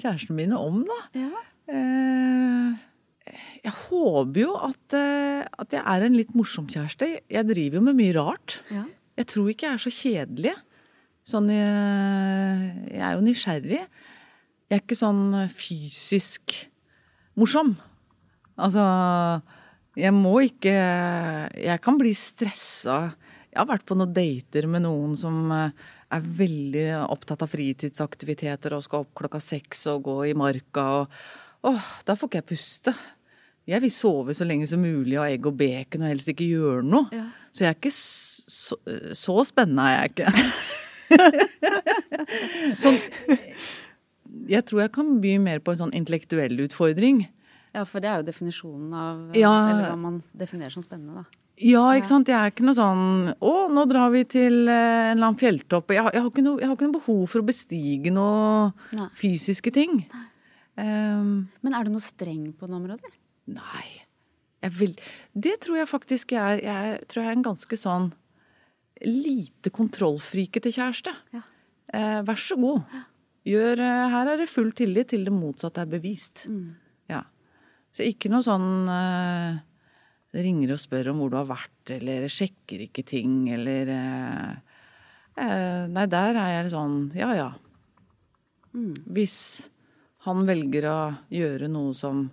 kjærestene 0.02 0.40
mine 0.40 0.58
om, 0.58 0.82
da. 0.90 1.00
Ja. 1.28 1.44
Eh, 1.70 2.82
jeg 3.64 3.74
håper 3.86 4.42
jo 4.42 4.56
at, 4.58 4.98
eh, 4.98 5.46
at 5.46 5.78
jeg 5.78 5.84
er 5.86 6.08
en 6.08 6.18
litt 6.18 6.34
morsom 6.38 6.66
kjæreste. 6.72 7.12
Jeg 7.30 7.50
driver 7.52 7.80
jo 7.80 7.86
med 7.92 8.00
mye 8.02 8.18
rart. 8.18 8.60
ja. 8.74 8.88
Jeg 9.14 9.28
tror 9.30 9.50
ikke 9.52 9.68
jeg 9.68 9.78
er 9.78 9.82
så 9.84 9.92
kjedelig. 9.94 10.52
Sånn, 11.30 11.46
jeg, 11.54 12.72
jeg 12.90 13.04
er 13.06 13.12
jo 13.14 13.22
nysgjerrig. 13.22 13.82
Jeg 14.74 14.80
er 14.80 14.86
ikke 14.88 14.96
sånn 14.98 15.36
fysisk 15.54 16.54
morsom. 17.38 17.76
Altså, 18.58 18.82
jeg 19.94 20.14
må 20.18 20.32
ikke 20.48 20.74
Jeg 20.74 21.82
kan 21.86 22.00
bli 22.02 22.14
stressa. 22.18 23.12
Jeg 23.52 23.60
har 23.60 23.68
vært 23.70 23.86
på 23.86 23.94
noen 23.94 24.16
dater 24.16 24.66
med 24.66 24.82
noen 24.88 25.14
som 25.14 25.52
eh, 25.54 25.76
er 26.10 26.26
veldig 26.42 26.88
opptatt 27.06 27.46
av 27.46 27.52
fritidsaktiviteter 27.54 28.74
og 28.74 28.82
skal 28.88 29.06
opp 29.06 29.12
klokka 29.22 29.38
seks 29.46 29.86
og 29.94 30.08
gå 30.08 30.18
i 30.32 30.34
marka 30.34 30.88
og 31.04 31.22
Åh, 31.70 31.86
da 32.04 32.18
får 32.18 32.32
ikke 32.32 32.42
jeg 32.42 32.50
puste. 32.50 32.96
Jeg 33.70 33.80
vil 33.86 33.94
sove 33.94 34.34
så 34.34 34.44
lenge 34.44 34.66
som 34.68 34.82
mulig 34.82 35.20
og 35.20 35.22
ha 35.22 35.30
egg 35.32 35.46
og 35.48 35.56
bacon 35.62 36.02
og 36.04 36.12
helst 36.16 36.34
ikke 36.34 36.50
gjøre 36.50 36.82
noe. 36.84 37.14
Ja. 37.14 37.30
Så 37.54 37.64
jeg 37.64 37.70
er 37.70 37.78
ikke 37.78 37.94
så, 37.94 38.82
så 39.22 39.38
spennende 39.48 39.86
er 39.86 40.02
jeg 40.02 40.10
ikke. 40.18 40.34
sånn 42.84 43.00
Jeg 44.50 44.66
tror 44.66 44.82
jeg 44.82 44.92
kan 44.96 45.20
by 45.22 45.38
mer 45.40 45.60
på 45.60 45.72
en 45.74 45.78
sånn 45.86 45.94
intellektuell 45.94 46.58
utfordring. 46.66 47.28
Ja, 47.74 47.84
for 47.90 48.00
det 48.04 48.10
er 48.10 48.20
jo 48.22 48.28
definisjonen 48.32 48.92
av 48.94 49.36
Ja. 49.38 49.52
Eller 49.70 49.90
hva 49.92 49.98
man 49.98 50.20
definerer 50.38 50.72
som 50.74 50.84
spennende, 50.86 51.24
da. 51.24 51.40
Ja, 51.62 51.84
ikke 51.94 52.10
sant. 52.10 52.28
Jeg 52.28 52.36
er 52.36 52.50
ikke 52.50 52.66
noe 52.66 52.74
sånn 52.74 53.36
Å, 53.40 53.52
nå 53.70 53.84
drar 53.88 54.10
vi 54.12 54.24
til 54.26 54.68
eh, 54.68 55.12
en 55.12 55.18
eller 55.18 55.28
annen 55.30 55.38
fjelltopp. 55.38 55.92
Jeg, 55.94 56.02
har- 56.02 56.12
jeg, 56.14 56.22
har 56.24 56.30
ikke 56.32 56.44
noe, 56.46 56.60
jeg 56.60 56.68
har 56.68 56.76
ikke 56.76 56.88
noe 56.88 56.98
behov 57.00 57.28
for 57.30 57.42
å 57.44 57.46
bestige 57.46 58.12
noe 58.12 58.72
Nei. 58.98 59.08
fysiske 59.14 59.72
ting. 59.74 60.00
Um, 60.76 61.50
Men 61.62 61.76
er 61.78 61.84
du 61.86 61.92
noe 61.94 62.02
streng 62.02 62.48
på 62.58 62.66
noen 62.68 62.82
områder? 62.88 63.14
Nei. 63.54 63.86
Vil, 64.80 64.96
det 65.38 65.60
tror 65.62 65.78
jeg 65.78 65.88
faktisk 65.92 66.32
jeg 66.32 66.64
er. 66.64 66.64
Jeg 66.64 67.08
tror 67.12 67.22
jeg 67.24 67.30
er 67.30 67.38
en 67.38 67.44
ganske 67.46 67.78
sånn 67.78 68.12
lite 69.04 69.70
kontrollfrikete 69.76 70.72
kjæreste. 70.74 71.12
Ja. 71.36 71.42
Eh, 71.94 72.22
vær 72.26 72.40
så 72.40 72.56
god. 72.58 72.82
Gjør, 73.48 73.82
eh, 73.84 74.06
her 74.14 74.32
er 74.32 74.40
det 74.40 74.52
full 74.52 74.72
tillit 74.76 75.12
til 75.12 75.26
det 75.28 75.34
motsatte 75.36 75.84
er 75.84 75.92
bevist. 75.92 76.46
Ja. 77.12 77.24
Så 77.94 78.06
ikke 78.08 78.32
noe 78.32 78.44
sånn 78.46 78.88
uh, 78.88 79.60
ringer 80.34 80.74
og 80.74 80.80
spør 80.82 81.12
om 81.12 81.20
hvor 81.22 81.34
du 81.34 81.38
har 81.38 81.50
vært, 81.50 81.92
eller 81.98 82.26
sjekker 82.32 82.88
ikke 82.88 83.04
ting, 83.06 83.52
eller 83.54 83.92
uh, 83.94 84.80
uh, 85.38 85.84
Nei, 85.92 86.08
der 86.10 86.40
er 86.40 86.56
jeg 86.56 86.74
sånn 86.74 86.98
ja 87.20 87.34
ja. 87.38 87.52
Hvis 88.74 89.38
han 90.26 90.48
velger 90.48 90.88
å 90.90 90.98
gjøre 91.30 91.68
noe 91.70 91.94
som 91.98 92.26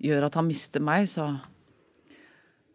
gjør 0.00 0.30
at 0.30 0.38
han 0.38 0.48
mister 0.48 0.80
meg, 0.84 1.10
så 1.10 1.34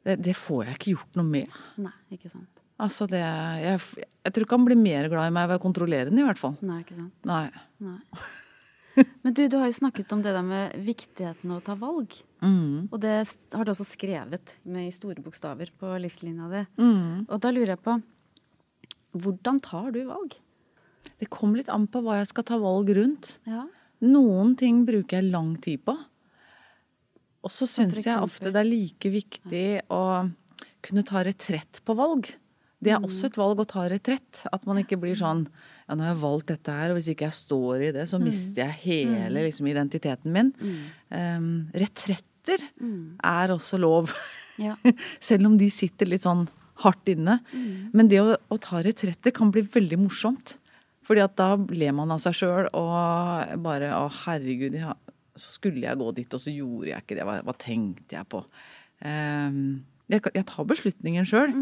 det, 0.06 0.20
det 0.22 0.36
får 0.38 0.68
jeg 0.68 0.78
ikke 0.78 0.94
gjort 0.98 1.20
noe 1.20 1.32
med. 1.32 1.60
Nei, 1.82 1.96
ikke 2.13 2.30
sant. 2.30 2.59
Altså 2.80 3.08
det, 3.12 3.20
jeg, 3.20 3.80
jeg 4.24 4.34
tror 4.36 4.46
ikke 4.46 4.58
han 4.60 4.68
blir 4.70 4.80
mer 4.80 5.10
glad 5.12 5.28
i 5.28 5.34
meg 5.36 5.50
ved 5.52 5.60
å 5.60 5.63
kontrollere 5.63 6.12
den, 6.12 6.22
i 6.22 6.28
hvert 6.28 6.39
fall. 6.39 6.56
Nei, 6.63 6.80
ikke 6.86 6.96
sant. 6.96 7.15
Nei. 7.28 7.48
Nei. 7.84 7.98
Men 9.24 9.36
du, 9.36 9.42
du 9.52 9.58
har 9.60 9.68
jo 9.70 9.78
snakket 9.78 10.12
om 10.15 10.22
det 10.24 10.34
der 10.36 10.46
med 10.46 10.76
viktigheten 10.84 11.52
av 11.52 11.60
å 11.60 11.65
ta 11.65 11.76
valg. 11.80 12.15
Mm. 12.44 12.88
Og 12.89 12.98
det 13.04 13.15
har 13.54 13.68
du 13.68 13.74
også 13.74 13.88
skrevet 13.88 14.56
med 14.68 14.88
i 14.88 14.96
store 14.96 15.24
bokstaver 15.24 15.72
på 15.80 15.92
livslinja 16.04 16.50
di. 16.52 16.63
Mm. 16.80 17.28
Og 17.28 17.36
da 17.44 17.52
lurer 17.56 17.76
jeg 17.76 17.84
på 17.86 18.00
Hvordan 19.20 19.58
tar 19.65 19.88
du 19.96 20.04
valg? 20.06 20.36
Det 21.18 21.32
kommer 21.34 21.60
litt 21.60 21.72
an 21.74 21.88
på 21.89 22.04
hva 22.06 22.20
jeg 22.20 22.30
skal 22.30 22.46
ta 22.46 22.60
valg 22.62 22.92
rundt. 22.94 23.39
Ja. 23.50 23.63
Noen 24.06 24.54
ting 24.60 24.84
bruker 24.88 25.18
jeg 25.18 25.32
lang 25.34 25.56
tid 25.63 25.82
på. 25.88 25.96
Og 27.39 27.52
så 27.54 27.65
syns 27.68 28.04
jeg 28.04 28.20
ofte 28.20 28.52
det 28.54 28.62
er 28.62 28.68
like 28.68 29.10
viktig 29.12 29.65
å 29.96 30.04
kunne 30.86 31.04
ta 31.08 31.24
retrett 31.26 31.82
på 31.88 31.96
valg. 31.98 32.30
Det 32.80 32.94
er 32.96 33.04
også 33.04 33.28
et 33.28 33.38
valg 33.39 33.60
å 33.60 33.68
ta 33.68 33.86
retrett. 33.92 34.44
At 34.54 34.63
man 34.68 34.80
ikke 34.82 35.00
blir 35.02 35.18
sånn 35.20 35.46
Ja, 35.89 35.98
nå 35.98 36.06
har 36.06 36.13
jeg 36.13 36.22
valgt 36.22 36.52
dette 36.52 36.76
her, 36.76 36.92
og 36.92 37.00
hvis 37.00 37.10
ikke 37.12 37.28
jeg 37.28 37.38
står 37.39 37.84
i 37.88 37.92
det, 37.96 38.06
så 38.12 38.20
mister 38.22 38.68
jeg 38.68 38.78
hele 38.84 39.48
liksom, 39.48 39.68
identiteten 39.72 40.36
min. 40.36 40.54
Um, 41.10 41.50
retretter 41.74 42.63
er 43.26 43.54
også 43.56 43.80
lov. 43.82 44.13
Ja. 44.62 44.78
Selv 45.32 45.50
om 45.50 45.58
de 45.60 45.68
sitter 45.74 46.10
litt 46.10 46.28
sånn 46.28 46.46
hardt 46.84 47.12
inne. 47.12 47.39
Men 47.92 48.12
det 48.12 48.22
å, 48.22 48.38
å 48.38 48.58
ta 48.62 48.84
retretter 48.86 49.36
kan 49.36 49.52
bli 49.52 49.65
veldig 49.68 50.00
morsomt. 50.06 50.56
Fordi 51.10 51.24
at 51.26 51.36
da 51.39 51.56
ler 51.58 51.96
man 51.98 52.13
av 52.13 52.22
seg 52.22 52.38
sjøl 52.38 52.68
og 52.78 53.56
bare 53.65 53.89
Å, 53.98 54.04
herregud, 54.28 54.76
ja, 54.78 54.94
så 55.34 55.56
skulle 55.56 55.88
jeg 55.88 55.98
gå 55.98 56.12
dit, 56.20 56.36
og 56.36 56.44
så 56.44 56.54
gjorde 56.54 56.92
jeg 56.92 57.06
ikke 57.06 57.18
det. 57.18 57.26
Hva, 57.26 57.39
hva 57.48 57.56
tenkte 57.58 58.20
jeg 58.20 58.30
på? 58.30 58.44
Um, 59.02 59.82
jeg, 60.12 60.22
jeg 60.36 60.46
tar 60.50 60.70
beslutningen 60.70 61.28
sjøl. 61.28 61.56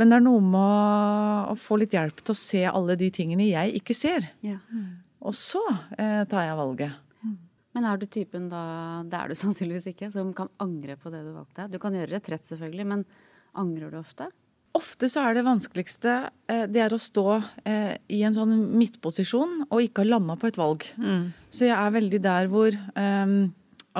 Men 0.00 0.08
det 0.08 0.16
er 0.16 0.24
noe 0.24 0.40
med 0.40 0.56
å, 0.56 1.52
å 1.52 1.54
få 1.60 1.76
litt 1.82 1.92
hjelp 1.92 2.22
til 2.24 2.32
å 2.32 2.40
se 2.40 2.64
alle 2.70 2.96
de 2.96 3.10
tingene 3.12 3.50
jeg 3.50 3.76
ikke 3.82 3.96
ser. 3.96 4.30
Ja. 4.40 4.56
Og 5.20 5.36
så 5.36 5.60
eh, 6.00 6.22
tar 6.30 6.46
jeg 6.46 6.56
valget. 6.56 7.06
Men 7.76 7.86
er 7.86 8.00
du 8.00 8.06
typen 8.10 8.48
da, 8.50 8.62
det 9.06 9.18
er 9.18 9.30
du 9.30 9.38
sannsynligvis 9.42 9.90
ikke, 9.92 10.10
som 10.14 10.32
kan 10.36 10.48
angre 10.62 10.96
på 11.00 11.12
det 11.12 11.20
du 11.26 11.34
valgte? 11.34 11.68
Du 11.70 11.78
kan 11.82 11.96
gjøre 11.96 12.14
retrett 12.16 12.48
selvfølgelig, 12.48 12.86
men 12.94 13.04
angrer 13.60 13.92
du 13.92 14.00
ofte? 14.00 14.30
Ofte 14.78 15.08
så 15.10 15.24
er 15.26 15.34
det 15.34 15.46
vanskeligste 15.46 16.16
eh, 16.48 16.64
det 16.70 16.84
er 16.84 16.94
å 16.94 17.00
stå 17.02 17.26
eh, 17.66 17.96
i 18.14 18.22
en 18.26 18.36
sånn 18.36 18.54
midtposisjon 18.78 19.64
og 19.66 19.82
ikke 19.82 20.04
ha 20.04 20.12
landa 20.14 20.38
på 20.38 20.48
et 20.50 20.58
valg. 20.60 20.86
Så 21.50 21.66
jeg 21.66 21.74
er 21.74 21.96
veldig 21.96 22.20
der 22.22 22.50
hvor 22.52 22.72
eh, 22.72 23.36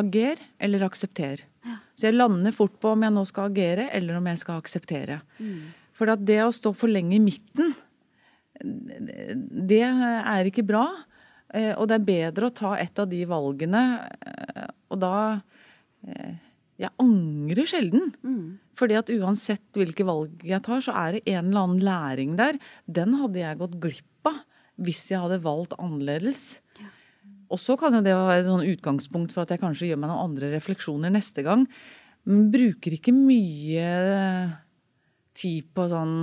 ager 0.00 0.44
eller 0.62 0.86
aksepter. 0.86 1.44
Så 1.98 2.08
jeg 2.08 2.16
lander 2.16 2.54
fort 2.56 2.78
på 2.80 2.94
om 2.94 3.02
jeg 3.04 3.12
nå 3.12 3.26
skal 3.28 3.50
agere 3.50 3.90
eller 3.92 4.16
om 4.16 4.30
jeg 4.30 4.40
skal 4.40 4.62
akseptere. 4.62 5.18
For 6.00 6.08
at 6.08 6.24
det 6.24 6.40
å 6.40 6.52
stå 6.54 6.72
for 6.72 6.88
lenge 6.88 7.18
i 7.18 7.20
midten, 7.20 7.74
det 8.60 9.82
er 9.84 10.48
ikke 10.48 10.64
bra. 10.64 10.86
Eh, 11.52 11.74
Og 11.76 11.88
det 11.90 11.98
er 11.98 12.06
bedre 12.06 12.48
å 12.48 12.54
ta 12.54 12.76
et 12.80 12.98
av 13.02 13.08
de 13.10 13.24
valgene, 13.28 13.82
eh, 14.26 14.68
og 14.90 15.00
da 15.02 15.40
eh, 16.06 16.38
Jeg 16.80 16.94
angrer 16.96 17.66
sjelden. 17.68 18.14
Fordi 18.72 18.96
at 18.96 19.10
uansett 19.12 19.76
hvilke 19.76 20.06
valg 20.08 20.40
jeg 20.48 20.62
tar, 20.64 20.80
så 20.80 20.94
er 20.96 21.18
det 21.18 21.34
en 21.34 21.50
eller 21.50 21.66
annen 21.66 21.82
læring 21.84 22.36
der. 22.38 22.56
Den 22.88 23.12
hadde 23.20 23.42
jeg 23.42 23.58
gått 23.60 23.74
glipp 23.82 24.30
av 24.30 24.38
hvis 24.80 25.02
jeg 25.10 25.20
hadde 25.20 25.42
valgt 25.44 25.76
annerledes. 25.76 26.62
Og 27.52 27.60
så 27.60 27.76
kan 27.76 27.92
jo 27.92 28.00
det 28.00 28.14
være 28.16 28.38
et 28.40 28.48
sånn 28.48 28.64
utgangspunkt 28.64 29.34
for 29.34 29.42
at 29.44 29.52
jeg 29.52 29.60
kanskje 29.60 29.90
gjør 29.90 30.00
meg 30.00 30.08
noen 30.08 30.30
andre 30.30 30.54
refleksjoner 30.54 31.12
neste 31.12 31.44
gang. 31.44 31.66
Men 32.24 32.48
bruker 32.54 32.96
ikke 32.96 33.12
mye 33.12 33.90
tid 35.36 35.68
på 35.74 35.86
sånn 35.90 36.14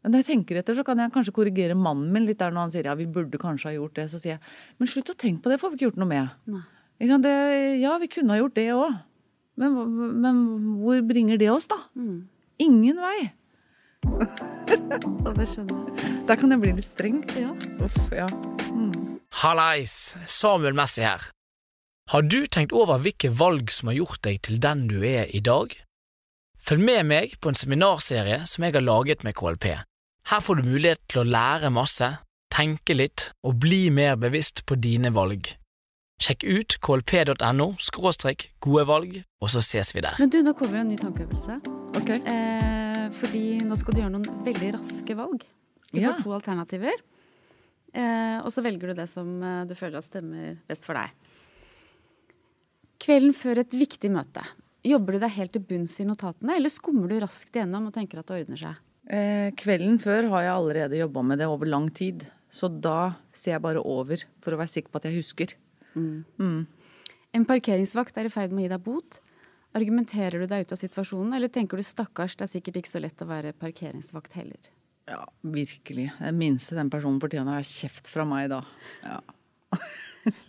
når 0.00 0.22
jeg 0.22 0.28
tenker 0.30 0.56
etter, 0.56 0.76
så 0.78 0.82
kan 0.84 1.00
jeg 1.02 1.12
kanskje 1.12 1.34
korrigere 1.36 1.74
mannen 1.76 2.08
min 2.14 2.24
litt 2.24 2.38
der 2.40 2.54
når 2.54 2.64
han 2.64 2.70
sier 2.72 2.86
ja, 2.88 2.96
vi 2.96 3.04
burde 3.04 3.36
kanskje 3.40 3.68
ha 3.68 3.74
gjort 3.74 3.98
det. 3.98 4.06
Så 4.08 4.20
sier 4.20 4.38
jeg 4.38 4.80
men 4.80 4.88
slutt 4.88 5.12
å 5.12 5.16
tenke 5.20 5.44
på 5.44 5.52
det, 5.52 5.58
får 5.60 5.72
vi 5.72 5.76
ikke 5.76 5.88
gjort 5.90 6.00
noe 6.00 6.08
med. 6.08 6.62
Ikke 6.96 7.10
sant? 7.12 7.26
Det, 7.26 7.34
ja, 7.82 7.98
vi 8.00 8.08
kunne 8.12 8.32
ha 8.32 8.38
gjort 8.40 8.56
det 8.56 8.64
òg. 8.72 8.96
Men, 9.60 9.76
men 10.24 10.40
hvor 10.80 11.02
bringer 11.04 11.36
det 11.40 11.50
oss, 11.52 11.68
da? 11.68 11.76
Ingen 12.64 13.02
vei. 13.02 13.18
Det 14.00 15.48
skjønner 15.50 15.76
jeg. 15.76 16.14
Der 16.30 16.40
kan 16.40 16.54
jeg 16.54 16.62
bli 16.62 16.72
litt 16.78 16.88
streng. 16.88 17.20
Ja. 17.36 17.52
Uff, 17.84 18.00
ja. 18.16 18.30
Hallais, 19.42 20.16
Samuel 20.24 20.76
Messi 20.78 21.04
her. 21.04 21.28
Har 22.10 22.24
du 22.24 22.40
tenkt 22.48 22.72
over 22.72 23.02
hvilke 23.04 23.28
valg 23.36 23.68
som 23.70 23.92
har 23.92 24.00
gjort 24.00 24.24
deg 24.24 24.40
til 24.48 24.56
den 24.64 24.88
du 24.88 24.98
er 25.04 25.28
i 25.28 25.44
dag? 25.44 25.76
Følg 26.60 26.82
med 26.84 27.06
meg 27.08 27.36
på 27.40 27.50
en 27.50 27.58
seminarserie 27.58 28.42
som 28.48 28.64
jeg 28.66 28.74
har 28.76 28.84
laget 28.84 29.24
med 29.26 29.34
KLP. 29.38 29.66
Her 30.30 30.42
får 30.44 30.60
du 30.60 30.68
mulighet 30.68 31.00
til 31.10 31.22
å 31.22 31.28
lære 31.28 31.70
masse, 31.72 32.10
tenke 32.52 32.94
litt 32.96 33.30
og 33.46 33.56
bli 33.62 33.88
mer 33.94 34.18
bevisst 34.20 34.64
på 34.68 34.76
dine 34.78 35.12
valg. 35.16 35.54
Sjekk 36.20 36.44
ut 36.44 36.74
klp.no 36.84 37.70
skråstrek 37.80 38.50
gode 38.60 38.84
valg, 38.90 39.14
og 39.40 39.48
så 39.48 39.62
ses 39.64 39.94
vi 39.96 40.02
der. 40.04 40.18
Men 40.20 40.28
du, 40.28 40.42
nå 40.44 40.52
kommer 40.58 40.82
en 40.82 40.90
ny 40.92 40.98
tankeøvelse. 41.00 41.56
Ok. 41.96 42.10
Eh, 42.12 43.06
fordi 43.16 43.44
nå 43.64 43.78
skal 43.80 43.96
du 43.96 44.02
gjøre 44.02 44.12
noen 44.18 44.42
veldig 44.44 44.74
raske 44.76 45.16
valg. 45.16 45.46
Du 45.90 45.98
Ja. 45.98 46.12
får 46.12 46.22
to 46.26 46.34
alternativer. 46.36 47.00
Eh, 47.96 48.36
og 48.44 48.52
så 48.52 48.62
velger 48.62 48.92
du 48.92 49.00
det 49.00 49.08
som 49.10 49.32
eh, 49.42 49.64
du 49.66 49.72
føler 49.74 49.98
at 49.98 50.04
stemmer 50.06 50.58
best 50.68 50.84
for 50.84 50.94
deg. 50.94 51.10
Kvelden 53.00 53.32
før 53.34 53.58
et 53.64 53.72
viktig 53.74 54.10
møte. 54.12 54.44
Jobber 54.86 55.16
du 55.16 55.22
deg 55.22 55.34
helt 55.36 55.52
til 55.52 55.64
bunns 55.68 55.98
i 56.00 56.06
notatene, 56.08 56.56
eller 56.56 56.72
skummer 56.72 57.10
du 57.10 57.18
raskt 57.20 57.56
igjennom 57.56 57.90
og 57.90 57.96
tenker 57.96 58.22
at 58.22 58.30
det 58.30 58.42
ordner 58.44 58.60
seg? 58.60 58.84
Eh, 59.10 59.48
kvelden 59.58 59.98
før 60.00 60.30
har 60.34 60.46
jeg 60.46 60.54
allerede 60.54 61.00
jobba 61.00 61.24
med 61.26 61.42
det 61.42 61.48
over 61.50 61.68
lang 61.68 61.90
tid. 61.92 62.24
Så 62.50 62.70
da 62.70 63.14
ser 63.36 63.56
jeg 63.56 63.62
bare 63.64 63.82
over 63.86 64.22
for 64.42 64.54
å 64.54 64.58
være 64.58 64.72
sikker 64.72 64.90
på 64.90 65.00
at 65.00 65.06
jeg 65.06 65.18
husker. 65.20 65.52
En 65.94 67.46
parkeringsvakt 67.46 68.16
er 68.18 68.26
i 68.26 68.32
ferd 68.32 68.54
med 68.54 68.64
å 68.64 68.66
gi 68.66 68.72
deg 68.72 68.86
bot. 68.86 69.20
Argumenterer 69.78 70.42
du 70.42 70.48
deg 70.50 70.64
ut 70.64 70.74
av 70.74 70.80
situasjonen, 70.80 71.36
eller 71.36 71.52
tenker 71.52 71.78
du 71.78 71.86
stakkars, 71.86 72.34
det 72.34 72.48
er 72.48 72.52
sikkert 72.56 72.80
ikke 72.80 72.90
så 72.90 73.02
lett 73.04 73.22
å 73.22 73.28
være 73.28 73.52
parkeringsvakt 73.54 74.34
heller? 74.40 74.72
Ja, 75.10 75.22
virkelig. 75.46 76.08
Det 76.18 76.32
minste 76.34 76.78
den 76.78 76.90
personen 76.90 77.20
fortjener, 77.22 77.60
er 77.60 77.66
kjeft 77.66 78.10
fra 78.10 78.26
meg 78.26 78.50
da. 78.50 78.64
Ja. 79.04 79.20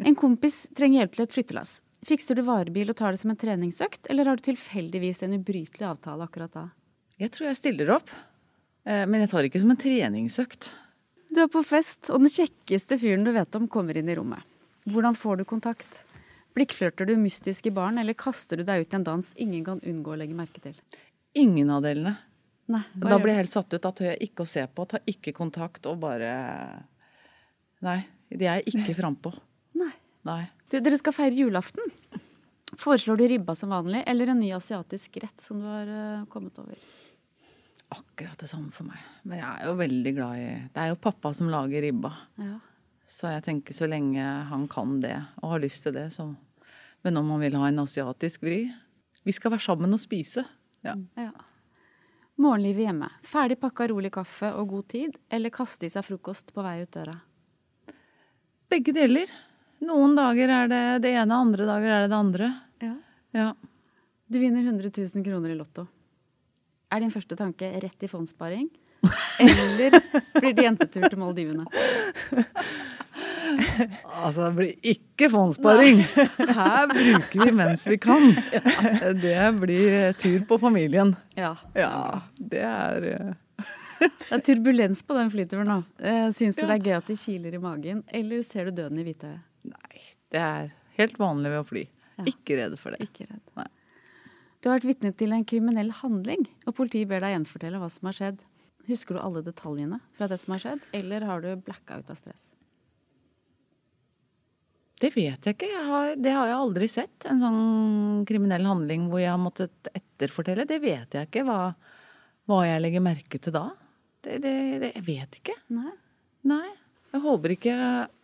En 0.02 0.18
kompis 0.18 0.64
trenger 0.76 1.04
hjelp 1.04 1.14
til 1.16 1.26
et 1.28 1.36
flyttelass. 1.38 1.78
Fikser 2.08 2.36
du 2.36 2.42
varebil 2.48 2.90
og 2.90 2.98
tar 2.98 3.14
det 3.14 3.22
som 3.22 3.30
en 3.34 3.38
treningsøkt, 3.38 4.08
eller 4.10 4.26
har 4.26 4.40
du 4.40 4.46
tilfeldigvis 4.48 5.22
en 5.28 5.36
ubrytelig 5.38 5.86
avtale 5.86 6.26
akkurat 6.26 6.54
da? 6.56 6.64
Jeg 7.22 7.30
tror 7.36 7.52
jeg 7.52 7.60
stiller 7.60 7.92
opp. 7.98 8.10
Eh, 8.86 9.06
Men 9.06 9.22
jeg 9.22 9.30
tar 9.30 9.44
det 9.44 9.52
ikke 9.52 9.62
som 9.62 9.74
en 9.76 9.78
treningsøkt. 9.78 10.72
Du 11.32 11.42
er 11.44 11.48
på 11.52 11.62
fest, 11.64 12.10
og 12.10 12.24
den 12.24 12.32
kjekkeste 12.34 12.98
fyren 13.00 13.24
du 13.24 13.32
vet 13.32 13.56
om, 13.56 13.68
kommer 13.72 13.96
inn 13.98 14.10
i 14.10 14.16
rommet. 14.18 14.42
Hvordan 14.90 15.16
får 15.16 15.38
du 15.38 15.46
kontakt? 15.46 16.02
Blikkflørter 16.58 17.06
du 17.08 17.14
mystisk 17.22 17.70
i 17.70 17.72
baren, 17.72 18.02
eller 18.02 18.18
kaster 18.18 18.58
du 18.60 18.66
deg 18.68 18.82
ut 18.84 18.94
i 18.94 18.98
en 18.98 19.06
dans 19.08 19.30
ingen 19.38 19.64
kan 19.64 19.80
unngå 19.88 20.12
å 20.12 20.18
legge 20.20 20.36
merke 20.36 20.60
til? 20.60 20.74
Ingen 21.38 21.70
av 21.72 21.86
delene. 21.86 22.18
Nei, 22.72 22.82
Da 22.98 23.18
blir 23.20 23.36
jeg 23.36 23.44
helt 23.46 23.54
satt 23.54 23.72
ut. 23.74 23.82
Da 23.84 23.92
tør 23.96 24.10
jeg 24.12 24.20
ikke 24.32 24.44
å 24.44 24.50
se 24.50 24.66
på, 24.68 24.88
tar 24.90 25.02
ikke 25.08 25.34
kontakt 25.38 25.86
og 25.86 26.00
bare 26.02 26.34
Nei, 27.86 28.00
det 28.30 28.48
er 28.48 28.60
jeg 28.62 28.74
ikke 28.74 28.98
frampå. 29.02 29.32
Nei. 29.80 29.94
Nei. 30.28 30.44
Du, 30.70 30.80
dere 30.80 30.98
skal 31.00 31.16
feire 31.16 31.36
julaften. 31.36 31.94
Foreslår 32.80 33.20
du 33.20 33.28
ribba 33.28 33.56
som 33.56 33.74
vanlig, 33.74 34.04
eller 34.08 34.32
en 34.32 34.40
ny 34.40 34.52
asiatisk 34.56 35.18
rett 35.24 35.42
som 35.44 35.60
du 35.60 35.68
har 35.68 35.90
uh, 35.90 36.26
kommet 36.32 36.60
over? 36.62 36.78
Akkurat 37.92 38.40
det 38.40 38.48
samme 38.48 38.72
for 38.72 38.88
meg. 38.88 39.02
Men 39.28 39.42
jeg 39.42 39.50
er 39.50 39.68
jo 39.68 39.74
veldig 39.82 40.14
glad 40.16 40.40
i 40.40 40.46
Det 40.72 40.84
er 40.84 40.94
jo 40.94 41.02
pappa 41.04 41.34
som 41.36 41.50
lager 41.52 41.84
ribba. 41.84 42.14
Ja. 42.40 42.56
Så 43.12 43.34
jeg 43.34 43.44
tenker 43.44 43.76
så 43.76 43.90
lenge 43.92 44.24
han 44.48 44.70
kan 44.72 45.02
det 45.04 45.18
og 45.42 45.58
har 45.58 45.64
lyst 45.66 45.84
til 45.84 45.98
det, 45.98 46.08
så 46.16 46.32
Men 47.04 47.18
om 47.18 47.30
han 47.34 47.42
vil 47.42 47.58
ha 47.58 47.68
en 47.68 47.82
asiatisk 47.82 48.44
vri 48.46 48.72
Vi 49.26 49.34
skal 49.36 49.52
være 49.52 49.66
sammen 49.66 49.92
og 49.92 50.00
spise. 50.00 50.46
Ja. 50.86 50.96
ja. 51.20 51.32
Morgenlivet 52.40 52.88
hjemme. 52.88 53.10
Ferdig 53.28 53.60
pakka 53.60 53.90
rolig 53.92 54.14
kaffe 54.16 54.54
og 54.56 54.70
god 54.70 54.88
tid, 54.90 55.18
eller 55.30 55.54
kaste 55.54 55.86
i 55.86 55.92
seg 55.92 56.08
frokost 56.08 56.54
på 56.56 56.64
vei 56.66 56.80
ut 56.82 56.94
døra? 56.96 57.20
Begge 58.72 58.96
deler. 58.96 59.30
Noen 59.82 60.14
dager 60.18 60.52
er 60.54 60.70
det 60.70 60.84
det 61.08 61.16
ene, 61.18 61.38
andre 61.42 61.66
dager 61.66 61.90
er 61.96 62.04
det 62.06 62.12
det 62.12 62.18
andre. 62.20 62.52
Ja. 62.86 62.94
Ja. 63.34 63.48
Du 64.32 64.38
vinner 64.40 64.64
100 64.64 64.92
000 64.94 65.26
kroner 65.26 65.50
i 65.50 65.58
Lotto. 65.58 65.88
Er 66.92 67.02
din 67.04 67.12
første 67.14 67.36
tanke 67.40 67.70
rett 67.82 68.04
i 68.04 68.10
fondssparing? 68.12 68.68
Eller 69.42 69.98
blir 70.38 70.54
det 70.54 70.66
jentetur 70.68 71.08
til 71.10 71.20
Maldivene? 71.20 71.66
Altså, 74.22 74.46
det 74.46 74.54
blir 74.56 74.92
ikke 74.94 75.30
fondssparing. 75.34 76.04
Her 76.38 76.88
bruker 76.92 77.46
vi 77.48 77.52
mens 77.58 77.84
vi 77.90 77.98
kan. 78.02 78.30
Det 79.22 79.38
blir 79.60 80.14
tur 80.22 80.44
på 80.48 80.60
familien. 80.62 81.16
Ja. 81.36 81.56
Ja, 81.76 82.22
det 82.38 82.62
er 82.64 83.08
eh, 83.12 83.32
Det 84.00 84.38
er 84.38 84.44
turbulens 84.46 85.02
på 85.06 85.18
den 85.18 85.32
flyturen, 85.34 85.74
da. 85.74 85.80
Eh, 86.00 86.28
Syns 86.36 86.60
du 86.60 86.64
det 86.68 86.78
er 86.78 86.86
gøy 86.88 86.98
at 87.02 87.10
det 87.12 87.20
kiler 87.22 87.58
i 87.58 87.62
magen, 87.62 88.04
eller 88.08 88.46
ser 88.48 88.70
du 88.70 88.78
døden 88.84 89.02
i 89.02 89.08
hvitøyet? 89.10 89.42
Nei, 89.68 90.02
det 90.34 90.42
er 90.42 90.72
helt 90.98 91.20
vanlig 91.22 91.52
ved 91.54 91.62
å 91.62 91.68
fly. 91.68 91.84
Ja. 92.18 92.26
Ikke 92.32 92.58
redd 92.60 92.78
for 92.80 92.96
det. 92.96 93.06
Ikke 93.08 93.28
redd. 93.30 93.44
Nei. 93.58 93.68
Du 94.62 94.70
har 94.70 94.78
vært 94.78 94.90
vitne 94.92 95.12
til 95.18 95.34
en 95.34 95.46
kriminell 95.48 95.90
handling, 96.02 96.46
og 96.70 96.76
politiet 96.78 97.10
ber 97.10 97.24
deg 97.24 97.34
gjenfortelle 97.34 97.82
hva 97.82 97.90
som 97.90 98.10
har 98.10 98.18
skjedd. 98.18 98.42
Husker 98.90 99.18
du 99.18 99.22
alle 99.22 99.42
detaljene 99.46 100.02
fra 100.18 100.28
det 100.30 100.38
som 100.42 100.54
har 100.56 100.62
skjedd, 100.64 100.84
eller 100.98 101.26
har 101.26 101.42
du 101.42 101.50
blacka 101.66 101.98
ut 102.02 102.12
av 102.14 102.20
stress? 102.20 102.52
Det 105.02 105.10
vet 105.16 105.48
jeg 105.48 105.56
ikke. 105.56 105.70
Jeg 105.72 105.86
har, 105.88 106.12
det 106.14 106.34
har 106.36 106.50
jeg 106.52 106.58
aldri 106.60 106.88
sett. 106.92 107.26
En 107.26 107.42
sånn 107.42 108.26
kriminell 108.30 108.68
handling 108.70 109.08
hvor 109.10 109.22
jeg 109.24 109.32
har 109.34 109.42
måttet 109.42 109.90
etterfortelle. 109.98 110.68
Det 110.70 110.78
vet 110.84 111.18
jeg 111.18 111.30
ikke 111.30 111.46
hva, 111.48 111.72
hva 112.50 112.60
jeg 112.68 112.84
legger 112.84 113.02
merke 113.02 113.42
til 113.42 113.56
da. 113.56 113.64
Det, 114.22 114.38
det, 114.44 114.54
det, 114.84 114.92
jeg 115.00 115.06
vet 115.08 115.40
ikke. 115.40 115.58
Nei. 115.74 115.96
Nei. 116.52 116.68
Jeg 117.16 117.24
håper 117.26 117.56
ikke 117.56 117.78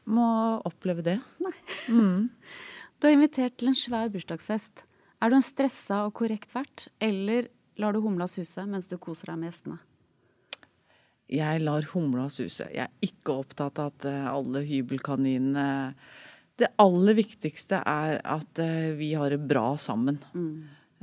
må 0.07 0.27
oppleve 0.67 1.03
det. 1.05 1.17
Nei. 1.43 1.53
Mm. 1.91 2.29
Du 2.97 3.07
er 3.09 3.13
invitert 3.13 3.57
til 3.59 3.71
en 3.71 3.77
svær 3.77 4.09
bursdagsfest. 4.13 4.85
Er 5.21 5.31
du 5.31 5.37
en 5.37 5.45
stressa 5.45 6.03
og 6.07 6.15
korrekt 6.17 6.53
vert, 6.55 6.87
eller 7.03 7.49
lar 7.81 7.93
du 7.93 8.01
humla 8.01 8.27
suse 8.29 8.63
mens 8.69 8.89
du 8.89 8.97
koser 9.01 9.31
deg 9.31 9.41
med 9.41 9.51
gjestene? 9.51 9.77
Jeg 11.27 11.59
lar 11.65 11.83
humla 11.91 12.29
suse. 12.31 12.69
Jeg 12.71 12.87
er 12.87 13.03
ikke 13.03 13.35
opptatt 13.41 13.81
av 13.83 13.91
at 13.91 14.07
eh, 14.07 14.29
alle 14.31 14.63
hybelkaninene 14.63 15.67
Det 16.57 16.71
aller 16.81 17.17
viktigste 17.17 17.81
er 17.83 18.21
at 18.23 18.61
eh, 18.63 18.95
vi 18.97 19.11
har 19.13 19.29
det 19.29 19.43
bra 19.43 19.75
sammen. 19.77 20.21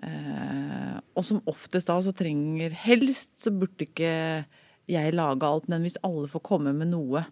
Eh, 0.03 0.97
og 1.15 1.27
som 1.27 1.43
oftest 1.51 1.93
da 1.93 2.01
så 2.03 2.15
trenger 2.17 2.75
Helst 2.87 3.37
så 3.45 3.53
burde 3.55 3.87
ikke 3.87 4.15
jeg 4.91 5.15
lage 5.15 5.47
alt, 5.47 5.69
men 5.69 5.85
hvis 5.85 6.01
alle 6.05 6.29
får 6.29 6.43
komme 6.45 6.73
med 6.77 6.91
noe. 6.91 7.23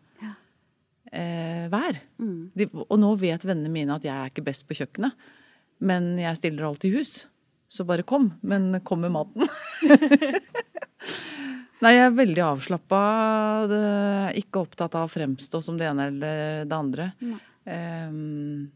Eh, 1.12 1.68
hver 1.72 2.00
de, 2.18 2.68
Og 2.88 2.96
nå 3.00 3.12
vet 3.20 3.44
vennene 3.46 3.72
mine 3.72 3.96
at 3.96 4.06
jeg 4.06 4.14
er 4.14 4.32
ikke 4.32 4.46
best 4.46 4.66
på 4.68 4.76
kjøkkenet, 4.80 5.16
men 5.82 6.12
jeg 6.20 6.38
stiller 6.38 6.68
alltid 6.68 6.98
hus. 6.98 7.12
Så 7.72 7.86
bare 7.88 8.04
kom, 8.04 8.34
men 8.44 8.76
kom 8.84 9.00
med 9.00 9.14
maten. 9.14 9.46
Nei, 11.82 11.94
jeg 11.96 12.04
er 12.04 12.12
veldig 12.14 12.42
avslappa. 12.44 13.00
Ikke 14.38 14.60
opptatt 14.62 14.94
av 14.98 15.08
å 15.08 15.10
fremstå 15.10 15.62
som 15.64 15.80
det 15.80 15.88
ene 15.88 16.10
eller 16.12 16.68
det 16.68 16.76
andre. 16.76 17.08
Ehm, 17.66 18.68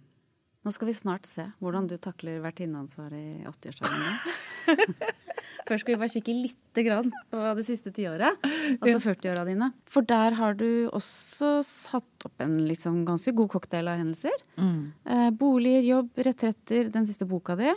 Nå 0.66 0.72
skal 0.74 0.88
vi 0.88 0.96
snart 0.98 1.28
se 1.30 1.44
hvordan 1.62 1.86
du 1.86 1.94
takler 2.02 2.40
vertinneansvaret 2.42 3.36
i 3.36 3.44
80-årsdagen. 3.46 5.14
Først 5.66 5.82
skal 5.82 5.96
vi 5.96 6.00
bare 6.00 6.12
kikke 6.12 6.34
lite 6.36 6.82
grann 6.86 7.08
på 7.32 7.42
det 7.58 7.64
siste 7.66 7.90
tiåret, 7.94 8.38
altså 8.78 9.00
40-åra 9.02 9.42
dine. 9.48 9.70
For 9.90 10.06
der 10.06 10.36
har 10.38 10.54
du 10.58 10.86
også 10.94 11.56
satt 11.66 12.26
opp 12.28 12.44
en 12.44 12.54
liksom 12.68 13.00
ganske 13.08 13.34
god 13.34 13.50
cocktail 13.56 13.90
av 13.90 13.98
hendelser. 13.98 14.36
Eh, 14.60 15.30
boliger, 15.34 15.82
jobb, 15.88 16.12
retretter, 16.28 16.90
den 16.94 17.08
siste 17.08 17.26
boka 17.26 17.56
di. 17.58 17.72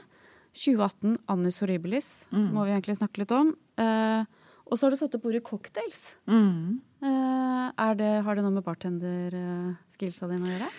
2018, 0.59 1.17
Annus 1.29 1.59
Horribilis, 1.63 2.11
må 2.33 2.65
vi 2.65 2.73
egentlig 2.75 2.97
snakke 2.97 3.21
litt 3.23 3.33
om. 3.33 3.51
Eh, 3.81 4.21
og 4.69 4.77
så 4.77 4.85
har 4.85 4.93
du 4.93 4.99
satt 5.01 5.17
opp 5.17 5.25
ordet 5.25 5.43
cocktails. 5.45 6.11
mm. 6.29 6.79
Eh, 6.99 7.65
er 7.79 7.93
det, 7.95 8.09
har 8.25 8.35
det 8.35 8.43
noe 8.43 8.51
med 8.57 8.65
bartenderskillsa 8.65 10.27
dine 10.27 10.49
å 10.49 10.51
gjøre? 10.51 10.69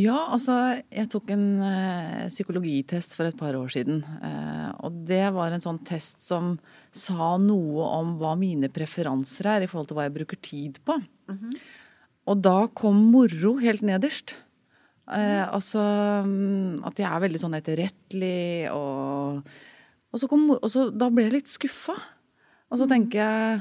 Ja, 0.00 0.16
altså 0.32 0.54
jeg 0.88 1.08
tok 1.12 1.32
en 1.34 1.46
eh, 1.66 2.28
psykologitest 2.30 3.16
for 3.18 3.28
et 3.28 3.36
par 3.36 3.56
år 3.58 3.72
siden. 3.74 4.04
Eh, 4.22 4.68
og 4.86 5.02
det 5.08 5.26
var 5.34 5.52
en 5.52 5.62
sånn 5.62 5.80
test 5.86 6.22
som 6.24 6.54
sa 6.94 7.34
noe 7.42 7.88
om 7.98 8.14
hva 8.20 8.36
mine 8.38 8.70
preferanser 8.72 9.50
er 9.56 9.66
i 9.66 9.70
forhold 9.70 9.90
til 9.90 9.98
hva 9.98 10.06
jeg 10.06 10.16
bruker 10.16 10.40
tid 10.46 10.78
på. 10.86 10.96
Og 12.30 12.44
da 12.44 12.68
kom 12.76 13.02
moro 13.10 13.56
helt 13.60 13.84
nederst. 13.86 14.36
Uh, 15.10 15.42
altså 15.50 15.80
mm, 16.22 16.84
at 16.86 17.00
jeg 17.02 17.08
er 17.08 17.22
veldig 17.24 17.38
sånn 17.42 17.56
etterrettelig 17.56 18.70
og 18.70 19.40
Og 20.14 20.20
så 20.22 20.28
kom 20.30 20.44
og 20.52 20.68
så, 20.70 20.84
da 20.94 21.08
ble 21.10 21.24
jeg 21.24 21.34
litt 21.34 21.50
skuffa. 21.50 21.96
Og 22.70 22.78
så 22.78 22.86
tenker 22.90 23.18
jeg 23.18 23.60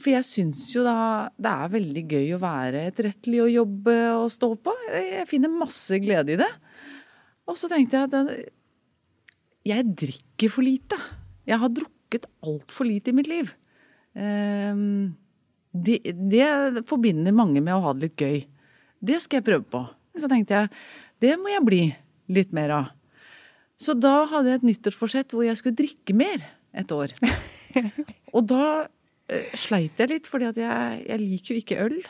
for 0.00 0.12
jeg 0.14 0.26
syns 0.26 0.62
jo 0.72 0.82
da 0.86 1.28
det 1.36 1.52
er 1.52 1.72
veldig 1.74 2.02
gøy 2.08 2.34
å 2.36 2.40
være 2.42 2.86
etterrettelig 2.88 3.42
og 3.44 3.52
jobbe 3.52 3.96
og 4.16 4.28
stå 4.32 4.50
på. 4.64 4.74
Jeg 4.96 5.28
finner 5.30 5.52
masse 5.52 6.00
glede 6.02 6.34
i 6.34 6.40
det. 6.40 6.50
Og 7.50 7.58
så 7.60 7.68
tenkte 7.70 7.98
jeg 8.00 8.10
at 8.10 8.44
jeg 9.70 9.88
drikker 10.04 10.52
for 10.52 10.64
lite. 10.64 10.96
Jeg 11.48 11.60
har 11.60 11.72
drukket 11.76 12.28
altfor 12.46 12.88
lite 12.88 13.12
i 13.12 13.16
mitt 13.16 13.28
liv. 13.30 13.50
Ehm, 14.16 15.16
Det, 15.70 16.00
det 16.02 16.82
forbinder 16.88 17.30
mange 17.30 17.60
med 17.62 17.76
å 17.76 17.82
ha 17.84 17.92
det 17.94 18.08
litt 18.08 18.22
gøy. 18.22 18.40
Det 18.98 19.20
skal 19.22 19.38
jeg 19.38 19.46
prøve 19.46 19.66
på. 19.70 19.82
Så 20.18 20.26
tenkte 20.26 20.56
jeg 20.56 20.70
det 21.22 21.36
må 21.38 21.52
jeg 21.52 21.62
bli 21.62 21.82
litt 22.34 22.50
mer 22.56 22.72
av. 22.74 22.88
Så 23.78 23.94
da 23.94 24.26
hadde 24.32 24.50
jeg 24.50 24.58
et 24.60 24.66
nyttårsforsett 24.66 25.30
hvor 25.30 25.46
jeg 25.46 25.60
skulle 25.60 25.78
drikke 25.78 26.16
mer 26.16 26.42
et 26.74 26.90
år. 26.90 27.14
Og 28.34 28.42
da 28.50 28.88
sleit 29.58 30.00
jeg 30.00 30.10
litt, 30.10 30.26
fordi 30.30 30.48
at 30.48 30.58
jeg, 30.58 31.02
jeg 31.06 31.22
liker 31.22 31.54
jo 31.54 31.62
ikke 31.62 31.82
øl. 31.84 32.00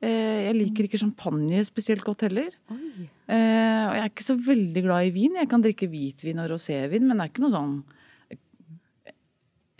Eh, 0.00 0.46
jeg 0.46 0.56
liker 0.56 0.86
ikke 0.86 1.00
champagne 1.00 1.60
spesielt 1.66 2.04
godt 2.06 2.24
heller. 2.24 2.54
Oi. 2.72 3.04
Eh, 3.28 3.82
og 3.84 3.96
jeg 3.98 4.04
er 4.04 4.08
ikke 4.08 4.28
så 4.30 4.36
veldig 4.46 4.82
glad 4.86 5.08
i 5.08 5.12
vin. 5.12 5.36
Jeg 5.36 5.50
kan 5.50 5.64
drikke 5.64 5.90
hvitvin 5.92 6.40
og 6.40 6.54
rosévin, 6.54 7.04
men 7.04 7.18
det 7.18 7.26
er 7.26 7.32
ikke 7.32 7.44
noe 7.44 7.56
sånn 7.56 7.74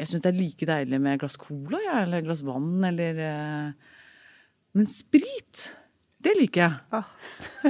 Jeg 0.01 0.09
syns 0.09 0.23
det 0.25 0.31
er 0.31 0.39
like 0.39 0.69
deilig 0.69 1.01
med 1.01 1.17
et 1.17 1.23
glass 1.23 1.37
cola 1.41 1.81
eller 2.03 2.21
et 2.21 2.29
glass 2.29 2.45
vann 2.45 2.85
eller 2.89 3.19
eh, 3.25 3.97
Men 4.77 4.89
sprit, 4.89 5.67
det 6.21 6.35
liker 6.37 6.61
jeg. 6.67 7.05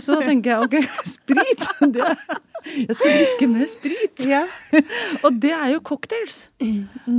Så 0.03 0.17
da 0.17 0.27
tenker 0.27 0.53
jeg 0.53 0.67
ok, 0.67 0.77
sprit! 1.17 1.67
Det, 2.61 2.77
jeg 2.77 2.93
skal 2.93 3.15
drikke 3.15 3.47
med 3.49 3.71
sprit. 3.73 4.23
Ja. 4.29 4.43
Og 5.25 5.39
det 5.41 5.53
er 5.57 5.71
jo 5.73 5.79
cocktails. 5.87 6.43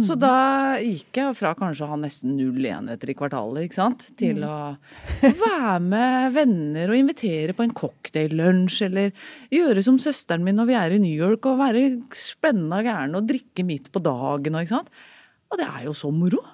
Så 0.05 0.13
da 0.19 0.77
gikk 0.77 1.17
jeg 1.17 1.37
fra 1.39 1.55
kanskje 1.57 1.87
å 1.87 1.89
ha 1.95 1.97
nesten 1.97 2.35
null 2.37 2.67
enheter 2.69 3.09
i 3.09 3.15
kvartalet, 3.17 3.65
ikke 3.65 3.79
sant, 3.79 4.05
til 4.19 4.43
å 4.45 4.75
være 5.23 5.79
med 5.81 6.37
venner 6.37 6.93
og 6.93 6.99
invitere 6.99 7.57
på 7.57 7.65
en 7.65 7.73
cocktaillunsj, 7.73 8.77
eller 8.91 9.09
gjøre 9.53 9.85
som 9.87 9.97
søsteren 10.01 10.45
min 10.45 10.59
når 10.61 10.69
vi 10.69 10.77
er 10.77 10.95
i 10.95 11.01
New 11.01 11.17
York, 11.17 11.49
og 11.49 11.61
være 11.63 11.87
og 11.89 12.85
gæren 12.85 13.17
og 13.17 13.27
drikke 13.33 13.65
midt 13.65 13.89
på 13.91 14.03
dagen 14.05 14.55
og 14.55 14.61
ikke 14.61 14.75
sant. 14.77 14.93
Og 15.51 15.59
det 15.59 15.67
er 15.67 15.87
jo 15.89 15.97
så 15.97 16.13
moro. 16.13 16.45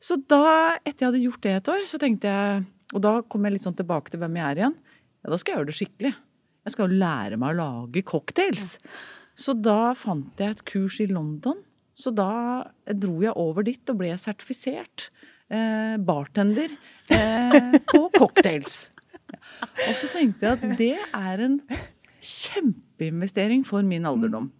Så 0.00 0.16
da, 0.24 0.78
etter 0.80 1.04
jeg 1.04 1.10
hadde 1.10 1.26
gjort 1.26 1.42
det 1.44 1.56
et 1.58 1.74
år, 1.74 1.82
så 1.90 2.00
tenkte 2.00 2.32
jeg 2.32 2.62
Og 2.94 3.02
da 3.04 3.20
kom 3.30 3.46
jeg 3.46 3.56
litt 3.56 3.66
sånn 3.66 3.78
tilbake 3.78 4.12
til 4.12 4.22
hvem 4.22 4.38
jeg 4.40 4.46
er 4.46 4.60
igjen. 4.62 4.76
Ja, 5.20 5.32
da 5.32 5.38
skal 5.38 5.52
jeg 5.52 5.60
gjøre 5.60 5.70
det 5.70 5.78
skikkelig. 5.78 6.12
Jeg 6.66 6.74
skal 6.74 6.86
jo 6.86 7.00
lære 7.00 7.38
meg 7.40 7.54
å 7.54 7.58
lage 7.60 8.04
cocktails. 8.06 8.74
Så 9.38 9.54
da 9.56 9.92
fant 9.96 10.40
jeg 10.40 10.56
et 10.56 10.64
kurs 10.68 10.98
i 11.02 11.08
London. 11.10 11.62
Så 11.96 12.12
da 12.14 12.30
dro 12.96 13.20
jeg 13.22 13.36
over 13.38 13.66
dit 13.66 13.92
og 13.92 14.00
ble 14.00 14.12
sertifisert 14.20 15.08
eh, 15.52 15.96
bartender 16.00 16.72
eh, 17.12 17.76
på 17.90 18.02
cocktails. 18.16 18.88
Og 19.30 19.94
så 19.98 20.10
tenkte 20.12 20.46
jeg 20.46 20.58
at 20.58 20.78
det 20.80 20.94
er 20.98 21.44
en 21.46 21.58
kjempeinvestering 22.20 23.64
for 23.68 23.86
min 23.86 24.08
alderdom. 24.08 24.50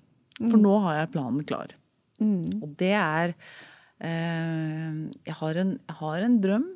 For 0.41 0.61
nå 0.61 0.77
har 0.87 1.03
jeg 1.03 1.13
planen 1.17 1.45
klar. 1.49 1.75
Og 2.21 2.69
det 2.81 2.95
er 2.97 3.33
eh, 3.33 5.01
jeg, 5.27 5.37
har 5.41 5.61
en, 5.65 5.75
jeg 5.77 5.99
har 6.01 6.27
en 6.27 6.39
drøm 6.45 6.69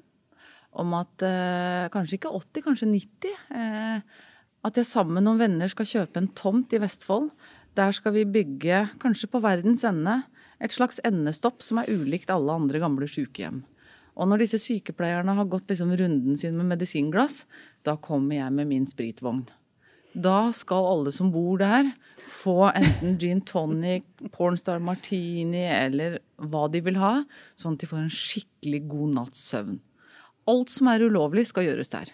om 0.81 0.95
at 0.99 1.25
eh, 1.25 1.89
kanskje 1.95 2.19
ikke 2.19 2.33
80, 2.35 2.65
kanskje 2.67 2.89
90 2.91 3.35
eh, 3.55 4.23
At 4.65 4.81
jeg 4.81 4.89
sammen 4.89 5.19
med 5.19 5.27
noen 5.27 5.43
venner 5.43 5.71
skal 5.71 5.89
kjøpe 5.89 6.21
en 6.21 6.31
tomt 6.37 6.73
i 6.73 6.81
Vestfold. 6.81 7.29
Der 7.77 7.93
skal 7.93 8.15
vi 8.15 8.25
bygge, 8.25 8.87
kanskje 9.03 9.29
på 9.29 9.43
verdens 9.45 9.85
ende, 9.85 10.23
et 10.63 10.73
slags 10.73 11.01
endestopp 11.05 11.61
som 11.63 11.83
er 11.83 11.91
ulikt 11.93 12.33
alle 12.33 12.55
andre 12.55 12.81
gamle 12.81 13.09
sykehjem. 13.11 13.61
Og 14.15 14.31
når 14.31 14.45
disse 14.45 14.61
sykepleierne 14.63 15.35
har 15.37 15.51
gått 15.51 15.69
liksom 15.69 15.93
runden 15.99 16.39
sin 16.39 16.57
med 16.57 16.71
medisinglass, 16.71 17.43
da 17.85 17.99
kommer 18.01 18.39
jeg 18.39 18.55
med 18.55 18.71
min 18.71 18.87
spritvogn. 18.89 19.43
Da 20.15 20.53
skal 20.55 20.87
alle 20.87 21.11
som 21.11 21.33
bor 21.35 21.59
der, 21.59 21.89
få 22.31 22.69
enten 22.71 23.17
gin 23.19 23.41
tonic, 23.43 24.07
pornstar 24.33 24.79
martini 24.79 25.65
eller 25.67 26.21
hva 26.39 26.69
de 26.71 26.85
vil 26.87 27.01
ha, 27.03 27.17
sånn 27.59 27.75
at 27.75 27.83
de 27.83 27.91
får 27.91 28.05
en 28.05 28.15
skikkelig 28.23 28.85
god 28.93 29.19
natts 29.19 29.43
søvn. 29.51 29.81
Alt 30.51 30.71
som 30.75 30.89
er 30.93 31.01
ulovlig, 31.07 31.47
skal 31.49 31.65
gjøres 31.69 31.91
der. 31.93 32.11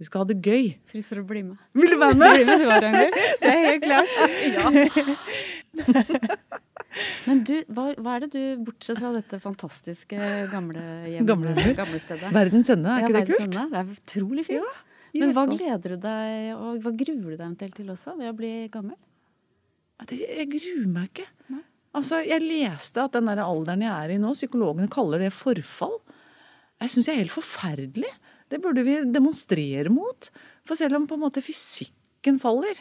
Vi 0.00 0.04
skal 0.08 0.24
ha 0.24 0.26
det 0.26 0.38
gøy. 0.42 0.72
Fri 0.90 1.02
for 1.06 1.20
å 1.20 1.24
bli 1.28 1.42
med. 1.46 1.56
Vil 1.78 1.92
du 1.92 1.98
være 2.00 2.16
med? 2.18 2.40
Med 2.48 2.58
du 2.58 2.66
var, 2.66 2.80
Det 2.82 3.50
er 3.50 3.60
helt 3.68 3.84
klart. 3.84 4.10
Men 7.26 7.40
du, 7.46 7.54
hva, 7.74 7.88
hva 7.98 8.12
er 8.16 8.24
det 8.24 8.30
du, 8.34 8.42
bortsett 8.68 9.00
fra 9.00 9.10
dette 9.16 9.38
fantastiske 9.42 10.18
gamle 10.52 10.82
hjemmet, 11.10 11.26
Gamle- 11.30 11.74
gamle 11.78 11.98
stedet 12.02 12.30
Verdens 12.34 12.70
ende, 12.70 12.90
er 12.92 13.02
Ja, 13.02 13.08
ikke 13.08 13.16
det 13.16 13.24
kult? 13.32 13.40
ende. 13.48 13.64
Det 13.72 13.78
er 13.80 13.88
utrolig 13.96 14.44
fint. 14.46 14.60
Ja, 15.14 15.20
Men 15.24 15.32
hva 15.34 15.44
gleder 15.50 15.94
du 15.94 15.96
deg, 16.04 16.52
og 16.54 16.78
hva 16.84 16.92
gruer 17.02 17.22
du 17.22 17.34
deg 17.34 17.40
eventuelt 17.48 17.74
til 17.80 17.90
også, 17.94 18.14
ved 18.18 18.30
å 18.30 18.36
bli 18.38 18.52
gammel? 18.74 18.96
Jeg 20.10 20.46
gruer 20.52 20.86
meg 20.90 21.10
ikke. 21.10 21.26
Nei. 21.54 21.62
Altså, 21.94 22.18
Jeg 22.26 22.42
leste 22.42 22.98
at 23.04 23.12
den 23.14 23.26
der 23.30 23.42
alderen 23.42 23.82
jeg 23.86 23.90
er 23.94 24.14
i 24.14 24.18
nå, 24.22 24.32
psykologene 24.34 24.90
kaller 24.90 25.18
det 25.22 25.32
forfall. 25.34 25.98
Jeg 26.84 26.92
syns 26.92 27.08
jeg 27.08 27.16
er 27.16 27.22
helt 27.22 27.32
forferdelig. 27.32 28.10
Det 28.52 28.60
burde 28.60 28.84
vi 28.84 28.98
demonstrere 29.08 29.88
mot. 29.92 30.28
For 30.68 30.76
selv 30.76 30.98
om 30.98 31.06
på 31.08 31.16
en 31.16 31.24
måte 31.24 31.42
fysikken 31.44 32.36
faller, 32.42 32.76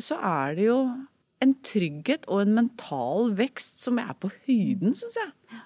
så 0.00 0.16
er 0.24 0.56
det 0.56 0.68
jo 0.70 0.78
en 1.44 1.52
trygghet 1.64 2.24
og 2.28 2.44
en 2.44 2.56
mental 2.56 3.34
vekst 3.36 3.84
som 3.84 4.00
er 4.00 4.14
på 4.20 4.30
høyden, 4.46 4.96
syns 4.96 5.18
jeg. 5.20 5.60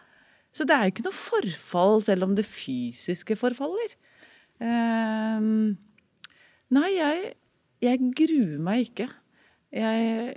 Så 0.54 0.66
det 0.66 0.74
er 0.74 0.86
jo 0.86 0.94
ikke 0.94 1.06
noe 1.08 1.18
forfall 1.18 2.02
selv 2.06 2.28
om 2.28 2.34
det 2.38 2.46
fysiske 2.46 3.36
forfaller. 3.38 3.94
Um, 4.62 5.74
nei, 6.74 6.90
jeg, 6.94 7.32
jeg 7.82 8.12
gruer 8.18 8.60
meg 8.62 8.88
ikke. 8.88 9.08
Jeg, 9.74 10.36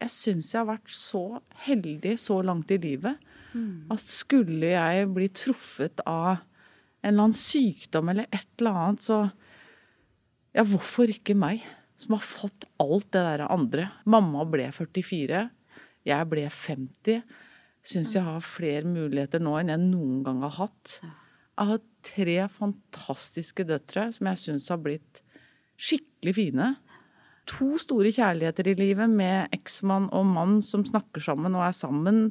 jeg 0.00 0.12
syns 0.12 0.52
jeg 0.52 0.62
har 0.62 0.70
vært 0.74 0.92
så 0.92 1.24
heldig 1.66 2.16
så 2.20 2.40
langt 2.44 2.72
i 2.72 2.80
livet 2.80 3.20
At 3.92 4.04
skulle 4.04 4.72
jeg 4.72 5.08
bli 5.14 5.28
truffet 5.32 6.02
av 6.06 6.38
en 6.38 7.12
eller 7.12 7.28
annen 7.28 7.36
sykdom 7.36 8.10
eller 8.12 8.28
et 8.32 8.48
eller 8.58 8.82
annet, 8.84 9.04
så 9.04 9.20
Ja, 10.56 10.64
hvorfor 10.64 11.10
ikke 11.12 11.36
meg? 11.38 11.62
Som 12.00 12.16
har 12.16 12.24
fått 12.24 12.64
alt 12.80 13.10
det 13.12 13.20
der 13.22 13.44
andre. 13.50 13.90
Mamma 14.08 14.46
ble 14.48 14.70
44. 14.72 15.44
Jeg 16.08 16.28
ble 16.30 16.44
50. 16.48 17.22
Syns 17.84 18.14
jeg 18.16 18.24
har 18.24 18.44
flere 18.44 18.88
muligheter 18.88 19.42
nå 19.42 19.54
enn 19.58 19.70
jeg 19.72 19.82
noen 19.84 20.22
gang 20.26 20.42
har 20.46 20.56
hatt. 20.56 20.98
Jeg 21.02 21.70
har 21.72 21.84
tre 22.06 22.36
fantastiske 22.54 23.66
døtre 23.68 24.08
som 24.14 24.30
jeg 24.30 24.42
syns 24.42 24.68
har 24.72 24.80
blitt 24.82 25.22
skikkelig 25.78 26.34
fine. 26.38 26.68
To 27.48 27.78
store 27.80 28.12
kjærligheter 28.12 28.68
i 28.70 28.76
livet 28.78 29.10
med 29.10 29.54
eksmann 29.56 30.10
og 30.14 30.26
mann 30.28 30.58
som 30.64 30.84
snakker 30.86 31.22
sammen 31.24 31.56
og 31.56 31.64
er 31.68 31.76
sammen. 31.76 32.26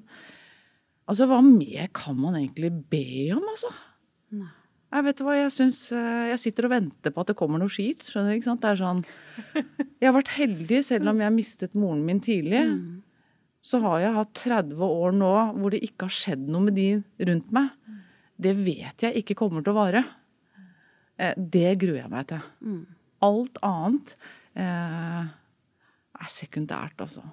Altså, 1.08 1.28
hva 1.30 1.40
mer 1.46 1.88
kan 1.96 2.18
man 2.20 2.36
egentlig 2.36 2.72
be 2.92 3.04
om, 3.36 3.44
altså? 3.54 3.72
Nei. 4.36 4.50
Jeg 4.88 5.04
vet 5.04 5.20
hva, 5.24 5.34
jeg 5.36 5.52
syns 5.52 5.78
eh, 5.92 6.30
Jeg 6.30 6.40
sitter 6.40 6.68
og 6.68 6.72
venter 6.72 7.12
på 7.12 7.20
at 7.20 7.28
det 7.32 7.36
kommer 7.40 7.60
noe 7.60 7.72
skit. 7.72 8.06
Skjønner 8.08 8.32
du, 8.32 8.38
ikke 8.38 8.48
sant? 8.48 8.62
Det 8.64 8.70
er 8.72 8.80
sånn 8.80 9.02
Jeg 10.00 10.08
har 10.08 10.16
vært 10.16 10.32
heldig, 10.38 10.80
selv 10.88 11.12
om 11.12 11.20
jeg 11.24 11.36
mistet 11.36 11.76
moren 11.76 12.06
min 12.08 12.22
tidlig. 12.24 12.62
Så 13.68 13.82
har 13.84 14.00
jeg 14.00 14.16
hatt 14.16 14.32
30 14.46 14.80
år 14.86 15.16
nå 15.18 15.32
hvor 15.60 15.74
det 15.76 15.82
ikke 15.84 16.08
har 16.08 16.16
skjedd 16.16 16.46
noe 16.48 16.64
med 16.70 16.78
de 16.80 16.88
rundt 17.28 17.52
meg. 17.56 17.74
Det 18.40 18.54
vet 18.64 19.04
jeg 19.08 19.24
ikke 19.24 19.36
kommer 19.40 19.66
til 19.66 19.74
å 19.76 19.80
vare. 19.82 20.06
Eh, 21.20 21.34
Det 21.36 21.74
gruer 21.84 22.04
jeg 22.06 22.14
meg 22.14 22.28
til. 22.32 22.48
Mm. 22.64 22.84
Alt 23.28 23.60
annet 23.66 24.16
eh, 24.56 25.24
er 26.22 26.32
sekundært, 26.32 26.96
altså. 27.04 27.26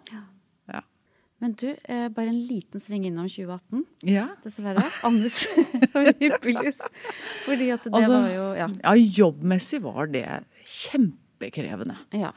Men 1.44 1.52
du, 1.60 1.66
eh, 1.84 2.06
bare 2.08 2.30
en 2.32 2.38
liten 2.48 2.80
sving 2.80 3.04
innom 3.04 3.26
2018, 3.28 3.82
Ja. 4.08 4.30
dessverre. 4.42 4.80
Anders 5.04 5.42
Hyppelys. 6.22 6.78
Fordi 7.44 7.66
at 7.74 7.84
det 7.84 7.92
Altså, 7.92 8.14
var 8.16 8.30
jo 8.32 8.46
Ja. 8.56 8.68
ja, 8.80 8.94
jobbmessig 9.20 9.82
var 9.84 10.06
det 10.08 10.24
kjempekrevende. 10.64 11.98
ja. 12.16 12.32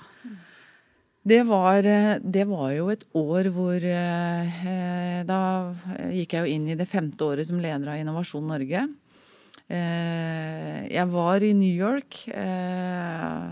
Det 1.28 1.42
var, 1.44 1.84
eh, 1.84 2.20
det 2.24 2.46
var 2.48 2.70
jo 2.72 2.86
et 2.90 3.02
år 3.20 3.50
hvor 3.52 3.84
eh, 3.84 4.62
eh, 4.64 5.24
Da 5.28 5.40
gikk 6.16 6.36
jeg 6.38 6.44
jo 6.46 6.54
inn 6.56 6.68
i 6.72 6.76
det 6.80 6.88
femte 6.88 7.20
året 7.26 7.46
som 7.50 7.60
leder 7.60 7.90
av 7.92 8.00
Innovasjon 8.00 8.48
Norge. 8.48 8.86
Eh, 9.68 10.88
jeg 10.88 11.08
var 11.12 11.44
i 11.44 11.52
New 11.54 11.76
York 11.76 12.22
eh, 12.32 13.50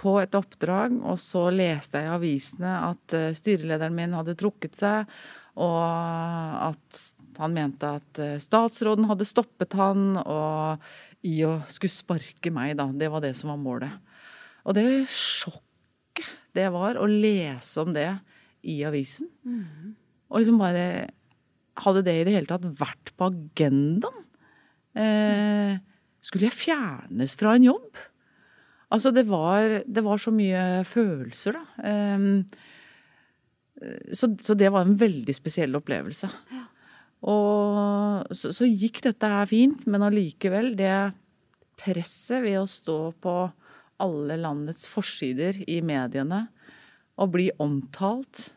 på 0.00 0.16
et 0.22 0.34
oppdrag, 0.38 0.96
og 1.04 1.18
så 1.20 1.48
leste 1.52 2.00
jeg 2.00 2.08
i 2.08 2.14
avisene 2.16 2.74
at 2.88 3.16
eh, 3.16 3.30
styrelederen 3.36 3.96
min 3.96 4.16
hadde 4.16 4.36
trukket 4.40 4.78
seg, 4.78 5.10
og 5.60 5.80
at 6.70 7.00
han 7.40 7.56
mente 7.56 7.90
at 8.00 8.20
eh, 8.22 8.38
statsråden 8.40 9.08
hadde 9.10 9.28
stoppet 9.28 9.76
han, 9.78 10.14
og 10.20 10.80
i 11.26 11.42
å 11.44 11.58
skulle 11.68 11.92
sparke 11.92 12.52
meg, 12.54 12.78
da. 12.80 12.88
Det 12.96 13.10
var 13.12 13.24
det 13.24 13.34
som 13.36 13.52
var 13.52 13.60
målet. 13.60 14.16
Og 14.64 14.76
det 14.76 14.86
sjokket 15.12 15.68
det 16.56 16.66
var 16.74 16.98
å 16.98 17.06
lese 17.06 17.82
om 17.84 17.92
det 17.94 18.08
i 18.66 18.80
avisen. 18.86 19.30
Og 20.30 20.42
liksom 20.42 20.60
bare 20.60 20.84
Hadde 21.80 22.02
det 22.04 22.12
i 22.12 22.24
det 22.26 22.32
hele 22.34 22.50
tatt 22.50 22.64
vært 22.76 23.12
på 23.16 23.30
agendaen? 23.30 24.24
Eh, 25.00 25.78
skulle 26.20 26.50
jeg 26.50 26.58
fjernes 26.58 27.32
fra 27.40 27.54
en 27.56 27.64
jobb? 27.64 28.00
Altså, 28.90 29.12
det 29.14 29.26
var, 29.30 29.80
det 29.86 30.02
var 30.02 30.18
så 30.18 30.32
mye 30.34 30.82
følelser, 30.88 31.56
da. 31.58 31.86
Ehm, 31.86 32.42
så, 34.12 34.32
så 34.42 34.56
det 34.58 34.68
var 34.74 34.84
en 34.84 34.98
veldig 34.98 35.34
spesiell 35.36 35.78
opplevelse. 35.78 36.28
Og 37.30 38.34
så, 38.34 38.50
så 38.56 38.68
gikk 38.68 39.02
dette 39.04 39.30
her 39.30 39.48
fint, 39.48 39.86
men 39.88 40.04
allikevel, 40.04 40.72
det 40.76 41.12
presset 41.80 42.42
ved 42.44 42.58
å 42.60 42.68
stå 42.68 42.98
på 43.22 43.36
alle 44.00 44.36
landets 44.40 44.86
forsider 44.88 45.62
i 45.68 45.80
mediene 45.84 46.46
og 47.20 47.34
bli 47.34 47.50
omtalt 47.60 48.48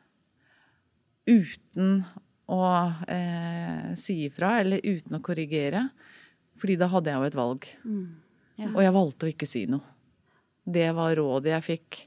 uten 1.27 2.03
å 2.51 2.63
eh, 3.11 3.91
si 3.99 4.23
ifra, 4.27 4.57
eller 4.63 4.83
uten 4.83 5.17
å 5.17 5.23
korrigere. 5.23 5.87
Fordi 6.59 6.77
da 6.79 6.89
hadde 6.91 7.11
jeg 7.11 7.19
jo 7.19 7.29
et 7.29 7.39
valg. 7.39 7.67
Ja. 8.59 8.69
Og 8.69 8.81
jeg 8.83 8.95
valgte 8.95 9.27
å 9.27 9.31
ikke 9.31 9.49
si 9.49 9.65
noe. 9.71 9.92
Det 10.63 10.89
var 10.95 11.15
rådet 11.19 11.53
jeg 11.53 11.65
fikk. 11.67 12.01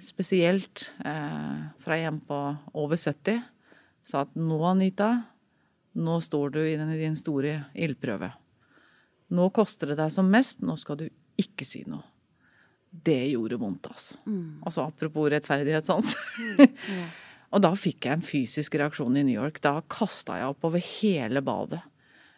Spesielt 0.00 0.86
eh, 1.04 1.66
fra 1.82 1.98
en 1.98 2.20
på 2.24 2.40
over 2.78 2.96
70. 2.96 3.42
Sa 4.06 4.22
at 4.24 4.34
nå, 4.38 4.58
Anita, 4.64 5.10
nå 5.98 6.18
står 6.22 6.54
du 6.54 6.60
i 6.62 6.76
din 6.76 7.16
store 7.18 7.58
ildprøve. 7.74 8.30
Nå 9.36 9.48
koster 9.50 9.90
det 9.90 9.98
deg 9.98 10.12
som 10.14 10.28
mest, 10.30 10.62
nå 10.62 10.76
skal 10.78 11.00
du 11.00 11.08
ikke 11.40 11.66
si 11.66 11.82
noe. 11.90 12.04
Det 12.86 13.26
gjorde 13.32 13.58
vondt, 13.60 13.88
altså. 13.90 14.20
Altså 14.64 14.86
apropos 14.86 15.28
rettferdighetssans. 15.32 16.14
Og 17.54 17.62
da 17.62 17.72
fikk 17.78 18.06
jeg 18.06 18.16
en 18.16 18.24
fysisk 18.24 18.76
reaksjon 18.78 19.18
i 19.18 19.24
New 19.26 19.36
York. 19.36 19.60
Da 19.64 19.80
kasta 19.90 20.38
jeg 20.40 20.54
opp 20.54 20.64
over 20.68 20.82
hele 20.82 21.42
badet. 21.44 21.82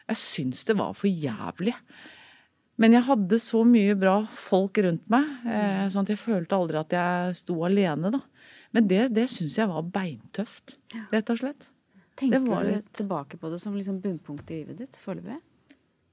Jeg 0.09 0.21
syns 0.23 0.65
det 0.69 0.79
var 0.79 0.97
for 0.97 1.11
jævlig. 1.11 1.75
Men 2.79 2.95
jeg 2.95 3.07
hadde 3.09 3.39
så 3.43 3.65
mye 3.67 3.97
bra 3.99 4.21
folk 4.39 4.79
rundt 4.85 5.09
meg, 5.11 5.27
eh, 5.51 5.87
sånn 5.91 6.07
at 6.07 6.13
jeg 6.15 6.21
følte 6.21 6.59
aldri 6.59 6.79
at 6.79 6.95
jeg 6.95 7.39
sto 7.41 7.57
alene, 7.67 8.13
da. 8.15 8.21
Men 8.77 8.87
det, 8.91 9.01
det 9.17 9.27
syns 9.33 9.57
jeg 9.59 9.71
var 9.71 9.87
beintøft, 9.95 10.77
rett 11.11 11.33
og 11.33 11.41
slett. 11.41 11.69
Tenker 12.19 12.39
Det 12.39 12.51
var 12.51 12.67
du 12.67 12.91
tilbake 12.99 13.39
på 13.41 13.51
det 13.51 13.61
som 13.63 13.77
liksom 13.79 14.01
bunnpunkt 14.03 14.51
i 14.51 14.61
livet 14.61 14.81
ditt 14.83 14.99
foreløpig? 15.03 15.39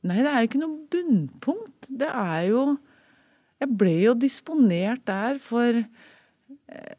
Nei, 0.05 0.19
det 0.21 0.29
er 0.31 0.43
jo 0.43 0.49
ikke 0.49 0.61
noe 0.61 0.81
bunnpunkt. 0.93 1.89
Det 1.89 2.09
er 2.11 2.41
jo 2.51 2.65
Jeg 3.61 3.71
ble 3.79 3.93
jo 4.03 4.13
disponert 4.19 5.05
der 5.07 5.39
for 5.41 5.79
eh, 5.79 6.95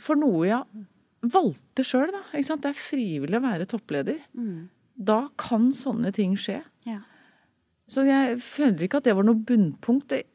For 0.00 0.18
noe 0.18 0.46
jeg 0.48 0.86
valgte 1.28 1.84
sjøl, 1.86 2.10
da. 2.14 2.22
Det 2.32 2.70
er 2.70 2.78
frivillig 2.78 3.38
å 3.38 3.44
være 3.44 3.66
toppleder. 3.70 4.20
Da 4.98 5.20
kan 5.38 5.70
sånne 5.74 6.12
ting 6.14 6.34
skje. 6.38 6.60
Ja. 6.86 7.00
Så 7.88 8.04
jeg 8.04 8.36
føler 8.44 8.84
ikke 8.84 9.00
at 9.00 9.08
det 9.08 9.16
var 9.16 9.24
noe 9.24 9.46
bunnpunkt. 9.48 10.12
Det, 10.12 10.26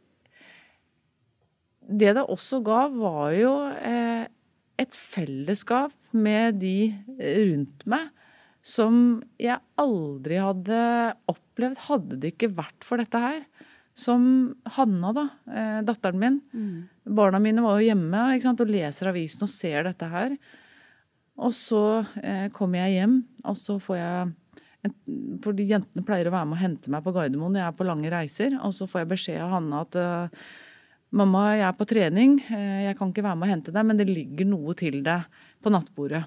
det 1.85 2.23
også 2.23 2.63
ga, 2.65 2.87
var 2.93 3.33
jo 3.37 3.53
eh, 3.77 4.25
et 4.81 4.97
fellesskap 4.97 5.93
med 6.13 6.59
de 6.61 6.93
rundt 7.19 7.85
meg 7.89 8.09
som 8.63 8.95
jeg 9.41 9.59
aldri 9.79 10.39
hadde 10.39 10.79
opplevd 11.29 11.81
hadde 11.89 12.19
det 12.23 12.33
ikke 12.33 12.53
vært 12.55 12.85
for 12.87 13.01
dette 13.01 13.19
her. 13.19 13.41
Som 13.93 14.23
Hanna, 14.77 15.11
da, 15.13 15.25
eh, 15.51 15.79
datteren 15.85 16.19
min. 16.21 16.39
Barna 17.05 17.41
mine 17.43 17.61
var 17.61 17.77
jo 17.77 17.91
hjemme 17.91 18.21
ikke 18.33 18.47
sant, 18.47 18.63
og 18.63 18.71
leser 18.71 19.11
avisen 19.11 19.43
og 19.45 19.51
ser 19.51 19.83
dette 19.83 20.07
her. 20.09 20.37
Og 21.37 21.51
så 21.53 22.05
eh, 22.23 22.47
kommer 22.55 22.85
jeg 22.85 23.01
hjem, 23.01 23.19
og 23.43 23.59
så 23.59 23.77
får 23.83 23.99
jeg 23.99 24.31
Fordi 25.43 25.65
jentene 25.69 26.03
pleier 26.03 26.27
å 26.27 26.33
være 26.33 26.49
med 26.49 26.57
og 26.57 26.63
hente 26.63 26.91
meg 26.91 27.03
på 27.05 27.13
Gardermoen 27.15 27.55
når 27.55 27.61
jeg 27.61 27.69
er 27.69 27.77
på 27.79 27.87
lange 27.87 28.11
reiser. 28.11 28.55
Og 28.67 28.73
så 28.75 28.87
får 28.89 29.03
jeg 29.03 29.11
beskjed 29.13 29.43
av 29.43 29.53
Hanne 29.55 29.81
at 29.85 29.97
eh, 29.99 30.47
mamma, 31.15 31.43
jeg 31.55 31.67
er 31.69 31.77
på 31.79 31.87
trening, 31.87 32.33
eh, 32.49 32.81
jeg 32.89 32.97
kan 32.99 33.13
ikke 33.13 33.23
være 33.23 33.39
med 33.39 33.47
og 33.47 33.53
hente 33.53 33.75
deg, 33.75 33.87
men 33.87 34.01
det 34.01 34.09
ligger 34.09 34.49
noe 34.49 34.75
til 34.79 34.99
deg 35.05 35.29
på 35.63 35.71
nattbordet. 35.71 36.25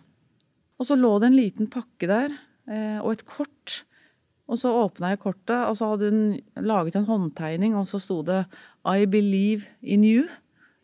Og 0.77 0.89
så 0.89 0.97
lå 0.97 1.13
det 1.21 1.29
en 1.29 1.37
liten 1.37 1.69
pakke 1.73 2.09
der, 2.09 2.33
eh, 2.71 2.97
og 3.03 3.13
et 3.13 3.27
kort. 3.29 3.83
Og 4.47 4.61
så 4.61 4.73
åpna 4.85 5.13
jeg 5.13 5.21
kortet, 5.25 5.59
og 5.59 5.77
så 5.77 5.91
hadde 5.93 6.09
hun 6.13 6.65
laget 6.65 6.97
en 6.97 7.09
håndtegning, 7.09 7.77
og 7.77 7.89
så 7.91 8.01
sto 8.01 8.23
det 8.23 8.47
'I 8.87 9.05
believe 9.11 9.67
in 9.83 10.05
you' 10.07 10.31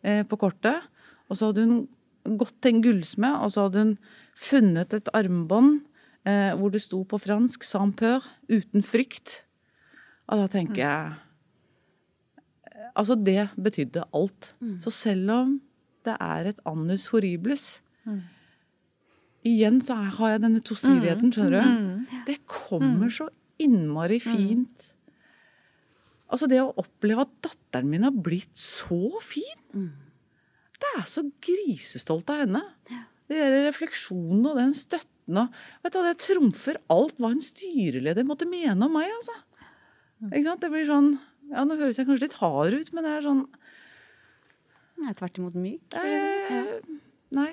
på 0.03 0.35
kortet. 0.35 0.83
Og 1.29 1.37
så 1.37 1.47
hadde 1.47 1.63
hun 1.63 2.37
gått 2.37 2.59
til 2.61 2.75
en 2.75 2.81
gullsmed, 2.83 3.39
og 3.39 3.51
så 3.51 3.65
hadde 3.65 3.79
hun 3.79 3.97
funnet 4.35 4.93
et 4.93 5.07
armbånd 5.15 5.79
eh, 6.25 6.53
hvor 6.55 6.71
det 6.71 6.81
sto 6.81 7.03
på 7.03 7.17
fransk 7.19 7.63
'sans 7.63 7.95
peur', 7.95 8.23
uten 8.49 8.81
frykt. 8.83 9.43
Og 10.27 10.37
da 10.39 10.47
tenker 10.47 10.75
jeg 10.83 11.13
Altså, 12.95 13.15
det 13.15 13.49
betydde 13.57 14.03
alt. 14.13 14.53
Så 14.79 14.91
selv 14.91 15.31
om 15.31 15.61
det 16.05 16.15
er 16.19 16.45
et 16.49 16.59
annus 16.65 17.07
horribles 17.07 17.81
Igjen 19.43 19.81
så 19.81 19.95
har 19.95 20.29
jeg 20.29 20.41
denne 20.41 20.59
tosidigheten, 20.61 21.31
skjønner 21.31 21.51
du. 21.51 22.05
Det 22.27 22.45
kommer 22.47 23.09
så 23.09 23.29
innmari 23.59 24.19
fint. 24.19 24.93
Altså, 26.29 26.47
det 26.47 26.61
å 26.61 26.73
oppleve 26.77 27.21
at 27.21 27.33
datteren 27.43 27.89
min 27.89 28.03
har 28.03 28.11
blitt 28.11 28.55
så 28.55 29.19
fin 29.21 29.59
Det 30.79 30.89
er 30.99 31.05
så 31.07 31.23
grisestolt 31.41 32.29
av 32.29 32.37
henne. 32.45 32.61
De 33.27 33.35
der 33.35 33.67
refleksjonene 33.67 34.49
og 34.51 34.57
den 34.57 34.73
støtten 34.73 35.09
og 35.29 35.49
Vet 35.83 35.93
du 35.93 35.99
hva, 35.99 36.05
det 36.09 36.17
trumfer 36.23 36.77
alt 36.89 37.17
hva 37.17 37.31
en 37.31 37.41
styreleder 37.43 38.23
måtte 38.27 38.47
mene 38.49 38.85
om 38.85 38.91
meg, 38.93 39.09
altså. 39.15 39.35
Ikke 40.31 40.43
sant? 40.47 40.61
Det 40.61 40.71
blir 40.71 40.85
sånn 40.87 41.19
Ja, 41.51 41.63
nå 41.67 41.75
høres 41.77 41.97
jeg 41.99 42.07
kanskje 42.07 42.27
litt 42.29 42.37
hard 42.39 42.73
ut, 42.73 42.93
men 42.93 43.03
det 43.03 43.11
er 43.17 43.21
sånn 43.25 43.43
Nei, 45.03 45.11
tvert 45.17 45.37
imot 45.41 45.55
myk. 45.59 45.81
eh, 45.99 46.79
Nei. 47.35 47.49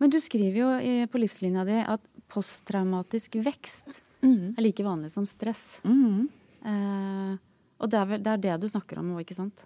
Men 0.00 0.10
du 0.12 0.18
skriver 0.20 0.56
jo 0.58 1.06
på 1.12 1.20
livslinja 1.22 1.64
di 1.68 1.78
at 1.80 2.00
posttraumatisk 2.28 3.38
vekst 3.44 4.02
Mm. 4.22 4.52
er 4.58 4.60
like 4.62 4.84
vanlig 4.84 5.10
som 5.10 5.24
stress. 5.24 5.80
Mm. 5.82 6.28
Eh, 6.62 7.36
og 7.80 7.88
det 7.88 7.96
er 7.98 8.04
vel 8.04 8.18
det, 8.22 8.32
er 8.34 8.36
det 8.36 8.60
du 8.60 8.68
snakker 8.68 8.98
om 9.00 9.06
nå, 9.14 9.20
ikke 9.24 9.34
sant? 9.34 9.64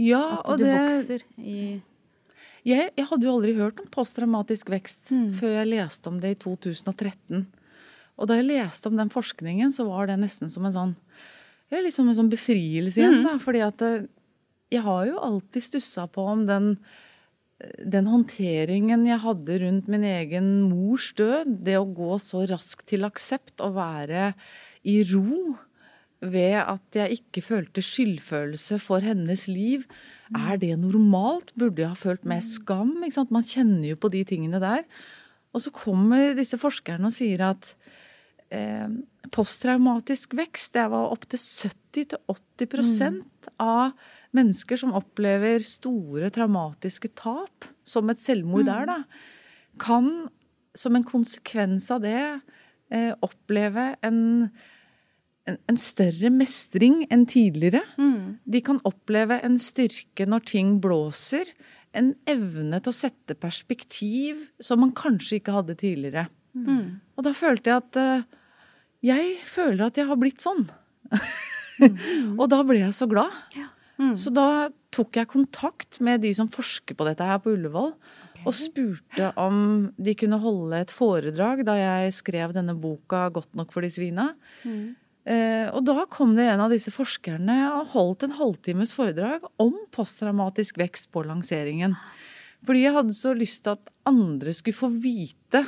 Ja, 0.00 0.40
At 0.40 0.56
du 0.56 0.64
det 0.64 0.78
vokser 0.78 1.22
i 1.36 1.82
jeg, 2.66 2.90
jeg 2.96 3.06
hadde 3.08 3.26
jo 3.26 3.34
aldri 3.38 3.54
hørt 3.56 3.80
om 3.80 3.88
posttraumatisk 3.94 4.70
vekst 4.72 5.10
Mm. 5.14 5.32
før 5.38 5.54
jeg 5.60 5.70
leste 5.72 6.08
om 6.10 6.20
det 6.20 6.30
i 6.34 6.38
2013. 6.44 7.46
Og 8.20 8.28
da 8.28 8.36
jeg 8.36 8.50
leste 8.50 8.86
om 8.90 8.96
den 9.00 9.08
forskningen, 9.12 9.72
så 9.72 9.86
var 9.88 10.06
det 10.10 10.18
nesten 10.20 10.50
som 10.52 10.66
en 10.68 10.72
sånn 10.74 10.96
ja, 11.70 11.78
liksom 11.80 12.08
en 12.10 12.16
sånn 12.18 12.30
befrielse 12.32 12.98
igjen. 12.98 13.22
da, 13.24 13.36
fordi 13.38 13.60
at 13.62 13.80
eh, 13.86 14.02
jeg 14.74 14.82
har 14.82 15.06
jo 15.06 15.20
alltid 15.22 15.62
stussa 15.62 16.04
på 16.10 16.24
om 16.32 16.44
den, 16.46 16.76
den 17.86 18.06
håndteringen 18.10 19.06
jeg 19.06 19.22
hadde 19.22 19.58
rundt 19.62 19.88
min 19.88 20.04
egen 20.04 20.50
mors 20.68 21.12
død, 21.18 21.60
det 21.64 21.76
å 21.78 21.86
gå 21.86 22.18
så 22.18 22.44
raskt 22.50 22.86
til 22.90 23.06
aksept 23.06 23.60
og 23.62 23.74
være 23.78 24.32
i 24.84 25.00
ro 25.12 25.56
ved 26.20 26.58
at 26.60 26.98
jeg 26.98 27.20
ikke 27.22 27.40
følte 27.42 27.80
skyldfølelse 27.80 28.76
for 28.82 29.00
hennes 29.00 29.46
liv. 29.48 29.86
Er 30.36 30.60
det 30.62 30.76
normalt? 30.78 31.50
Burde 31.58 31.82
jeg 31.82 31.90
ha 31.90 31.98
følt 31.98 32.26
mer 32.28 32.42
skam? 32.44 32.92
Man 33.00 33.46
kjenner 33.46 33.90
jo 33.92 33.98
på 33.98 34.12
de 34.12 34.22
tingene 34.28 34.60
der. 34.62 34.84
Og 35.50 35.64
så 35.64 35.72
kommer 35.74 36.36
disse 36.38 36.58
forskerne 36.60 37.10
og 37.10 37.16
sier 37.16 37.42
at 37.48 37.72
eh, 38.54 38.86
posttraumatisk 39.34 40.36
vekst 40.38 40.76
det 40.76 40.86
var 40.92 41.10
opptil 41.10 41.40
70-80 41.40 43.18
mm. 43.18 43.20
av 43.62 43.96
mennesker 44.36 44.78
som 44.78 44.94
opplever 44.94 45.64
store 45.66 46.30
traumatiske 46.34 47.10
tap, 47.18 47.66
som 47.82 48.10
et 48.12 48.22
selvmord 48.22 48.70
er, 48.70 48.86
da, 48.86 48.98
kan 49.82 50.28
som 50.76 50.94
en 50.94 51.06
konsekvens 51.06 51.88
av 51.90 52.04
det 52.04 52.20
eh, 52.20 53.10
oppleve 53.26 53.94
en, 54.06 54.20
en, 55.50 55.58
en 55.70 55.78
større 55.80 56.30
mestring 56.34 57.02
enn 57.12 57.26
tidligere. 57.30 57.82
De 58.44 58.62
kan 58.64 58.80
oppleve 58.88 59.40
en 59.46 59.58
styrke 59.60 60.26
når 60.28 60.46
ting 60.52 60.76
blåser. 60.82 61.52
En 61.96 62.12
evne 62.30 62.78
til 62.80 62.92
å 62.92 62.96
sette 62.96 63.34
perspektiv 63.34 64.46
som 64.62 64.82
man 64.84 64.94
kanskje 64.96 65.40
ikke 65.40 65.56
hadde 65.58 65.78
tidligere. 65.80 66.28
Og 67.18 67.26
da 67.26 67.34
følte 67.36 67.70
jeg 67.70 67.82
at 67.82 67.98
uh, 68.00 68.38
jeg 69.06 69.36
føler 69.48 69.86
at 69.86 69.98
jeg 69.98 70.08
har 70.08 70.18
blitt 70.20 70.42
sånn. 70.44 70.66
og 72.40 72.46
da 72.52 72.62
ble 72.66 72.82
jeg 72.82 72.96
så 72.96 73.08
glad. 73.10 73.34
Så 74.16 74.32
da 74.32 74.70
tok 74.94 75.18
jeg 75.18 75.28
kontakt 75.28 75.98
med 76.04 76.22
de 76.24 76.32
som 76.36 76.48
forsker 76.50 76.96
på 76.96 77.06
dette 77.08 77.26
her 77.26 77.40
på 77.42 77.52
Ullevål. 77.54 77.92
Og 78.40 78.56
spurte 78.56 79.26
om 79.40 79.90
de 80.00 80.14
kunne 80.16 80.38
holde 80.40 80.78
et 80.80 80.92
foredrag 80.94 81.60
da 81.68 81.74
jeg 81.76 82.14
skrev 82.16 82.54
denne 82.56 82.72
boka 82.72 83.28
'Godt 83.28 83.52
nok 83.58 83.72
for 83.72 83.84
de 83.84 83.90
svina'. 83.92 84.32
Eh, 84.64 84.94
og 85.28 85.84
da 85.84 86.06
kom 86.10 86.32
det 86.34 86.46
en 86.48 86.62
av 86.64 86.72
disse 86.72 86.90
forskerne 86.94 87.56
og 87.76 87.92
holdt 87.92 88.24
en 88.24 88.36
halvtimes 88.38 88.94
foredrag 88.96 89.44
om 89.60 89.74
posttraumatisk 89.94 90.80
vekst 90.80 91.10
på 91.12 91.22
lanseringen. 91.26 91.94
Fordi 92.66 92.82
jeg 92.84 92.94
hadde 92.96 93.16
så 93.16 93.32
lyst 93.36 93.62
til 93.64 93.76
at 93.76 93.92
andre 94.08 94.52
skulle 94.56 94.76
få 94.76 94.88
vite 94.92 95.62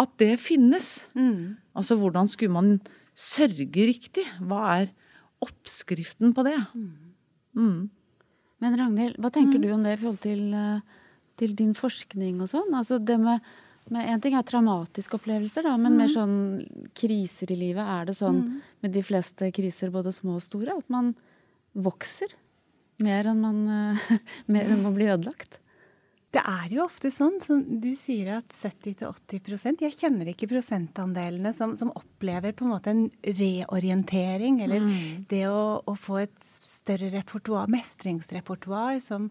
at 0.00 0.16
det 0.20 0.32
finnes. 0.42 1.06
Altså 1.76 1.96
hvordan 2.00 2.28
skulle 2.28 2.56
man 2.56 2.78
sørge 3.14 3.88
riktig? 3.88 4.24
Hva 4.40 4.64
er 4.80 4.90
oppskriften 5.44 6.34
på 6.36 6.44
det? 6.46 6.56
Mm. 7.54 7.90
Men 8.64 8.78
Ragnhild, 8.80 9.18
hva 9.20 9.30
tenker 9.32 9.60
du 9.60 9.68
om 9.74 9.84
det 9.84 9.96
i 9.96 10.00
forhold 10.00 10.20
til, 10.24 10.42
eh, 10.54 10.80
til 11.40 11.54
din 11.58 11.74
forskning 11.76 12.40
og 12.40 12.50
sånn? 12.52 12.72
Altså 12.74 12.98
det 12.98 13.18
med, 13.20 13.44
med 13.92 14.08
En 14.08 14.22
ting 14.22 14.36
er 14.36 14.46
traumatiske 14.46 15.18
opplevelser, 15.18 15.66
da, 15.66 15.74
men 15.80 15.98
mer 15.98 16.08
sånn 16.12 16.36
kriser 16.96 17.52
i 17.52 17.58
livet. 17.60 17.84
Er 17.84 18.08
det 18.08 18.16
sånn 18.16 18.40
med 18.84 18.94
de 18.94 19.02
fleste 19.04 19.50
kriser, 19.54 19.92
både 19.92 20.12
små 20.14 20.38
og 20.38 20.44
store, 20.44 20.78
at 20.78 20.88
man 20.92 21.12
vokser 21.74 22.32
mer 23.04 23.28
enn 23.28 23.42
man, 23.42 23.60
mer 24.54 24.70
enn 24.70 24.84
man 24.86 24.96
blir 24.96 25.16
ødelagt? 25.16 25.60
Det 26.34 26.42
er 26.42 26.72
jo 26.72 26.82
ofte 26.82 27.12
sånn, 27.14 27.36
som 27.42 27.60
du 27.62 27.92
sier 27.94 28.32
at 28.40 28.50
70-80% 28.56 29.84
Jeg 29.84 29.94
kjenner 30.00 30.30
ikke 30.32 30.48
prosentandelene 30.50 31.52
som, 31.54 31.76
som, 31.78 31.92
opplever 31.94 32.56
på 32.56 32.66
en 32.66 32.72
måte 32.72 32.90
en 32.90 33.04
reorientering, 33.22 34.58
eller 34.64 34.88
det 35.30 35.44
å, 35.46 35.78
å, 35.86 35.94
få 35.94 36.24
et 36.24 36.34
større 36.42 37.12
repertoar, 37.12 37.70
mestringsrepertoar, 37.70 38.98
som, 39.04 39.28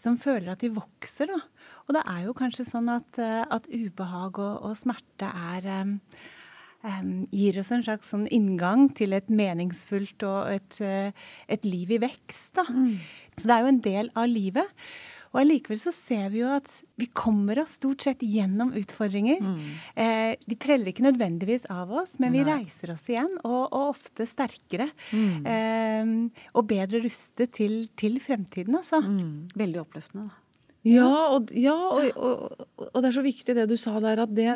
som, 0.00 0.16
føler 0.22 0.54
at 0.54 0.64
de 0.64 0.72
vokser, 0.78 1.28
da. 1.34 1.42
Og 1.86 1.96
det 1.96 2.02
er 2.10 2.24
jo 2.26 2.36
kanskje 2.36 2.66
sånn 2.66 2.90
at, 2.90 3.18
at 3.22 3.68
ubehag 3.70 4.40
og, 4.42 4.54
og 4.66 4.72
smerte 4.78 5.28
er 5.30 5.68
um, 5.72 7.12
gir 7.30 7.60
oss 7.62 7.70
en 7.74 7.84
slags 7.86 8.10
sånn 8.10 8.26
inngang 8.34 8.88
til 8.98 9.14
et 9.14 9.30
meningsfullt 9.30 10.26
og 10.26 10.50
et, 10.50 10.80
et 10.82 11.66
liv 11.66 11.94
i 11.94 12.00
vekst, 12.02 12.56
da. 12.58 12.66
Mm. 12.66 12.96
Så 13.36 13.46
det 13.46 13.54
er 13.54 13.62
jo 13.62 13.70
en 13.74 13.84
del 13.84 14.10
av 14.18 14.30
livet. 14.30 14.88
Og 15.36 15.42
allikevel 15.42 15.76
så 15.76 15.92
ser 15.92 16.30
vi 16.32 16.40
jo 16.40 16.48
at 16.48 16.70
vi 16.96 17.10
kommer 17.12 17.58
oss 17.60 17.74
stort 17.76 18.06
sett 18.06 18.22
gjennom 18.24 18.70
utfordringer. 18.78 19.42
Mm. 19.44 19.58
Eh, 20.00 20.30
de 20.48 20.56
preller 20.56 20.88
ikke 20.92 21.04
nødvendigvis 21.04 21.66
av 21.72 21.92
oss, 21.92 22.14
men 22.22 22.32
vi 22.32 22.40
Nei. 22.46 22.54
reiser 22.62 22.94
oss 22.94 23.04
igjen, 23.12 23.34
og, 23.42 23.66
og 23.66 23.90
ofte 23.90 24.24
sterkere. 24.28 24.88
Mm. 25.12 25.44
Eh, 25.52 26.40
og 26.56 26.70
bedre 26.70 27.02
rustet 27.04 27.52
til, 27.58 27.82
til 28.00 28.16
fremtiden, 28.24 28.80
altså. 28.80 29.02
Mm. 29.04 29.52
Veldig 29.60 29.82
oppløftende, 29.84 30.30
da. 30.30 30.42
Ja, 30.86 31.10
og, 31.34 31.50
ja 31.50 31.74
og, 31.74 32.14
og, 32.14 32.66
og, 32.86 32.98
det 33.00 33.10
er 33.10 33.16
så 33.16 33.24
viktig 33.26 33.56
det 33.58 33.66
du 33.70 33.76
sa 33.80 33.98
der, 34.02 34.22
at 34.22 34.32
det, 34.36 34.54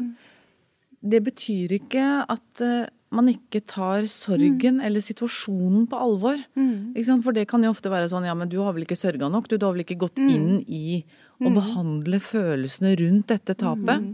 det 1.03 1.21
betyr 1.27 1.75
ikke 1.81 2.05
at 2.23 2.63
uh, 2.63 2.87
man 3.11 3.31
ikke 3.33 3.63
tar 3.67 4.07
sorgen 4.11 4.79
mm. 4.79 4.85
eller 4.87 5.03
situasjonen 5.03 5.89
på 5.91 5.99
alvor. 5.99 6.39
Mm. 6.55 6.95
For 7.25 7.35
det 7.35 7.49
kan 7.51 7.65
jo 7.67 7.73
ofte 7.75 7.91
være 7.91 8.11
sånn 8.13 8.29
ja, 8.29 8.37
men 8.39 8.51
du 8.53 8.61
har 8.63 8.77
vel 8.77 8.87
ikke 8.87 8.99
sørga 8.99 9.31
nok? 9.33 9.51
Du, 9.51 9.57
du, 9.59 9.67
har 9.67 9.75
vel 9.75 9.83
ikke 9.83 9.99
gått 10.05 10.21
mm. 10.23 10.31
inn 10.31 10.61
i 10.71 11.01
å 11.41 11.51
behandle 11.57 12.21
følelsene 12.23 12.95
rundt 13.01 13.33
dette 13.33 13.57
tapet? 13.59 14.07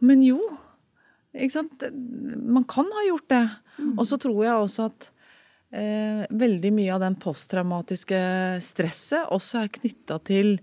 Men 0.00 0.24
jo. 0.24 0.40
Ikke 1.36 1.60
sant? 1.60 1.86
Man 1.92 2.66
kan 2.66 2.88
ha 2.90 3.06
gjort 3.06 3.28
det. 3.30 3.44
Og 3.94 4.04
så 4.08 4.18
tror 4.20 4.42
jeg 4.42 4.64
også 4.64 4.88
at 4.90 5.10
eh, 5.70 6.24
veldig 6.42 6.72
mye 6.74 6.94
av 6.96 7.04
den 7.04 7.16
posttraumatiske 7.20 8.20
stresset 8.64 9.30
også 9.30 9.62
er 9.62 9.74
knytta 9.78 10.18
til 10.26 10.56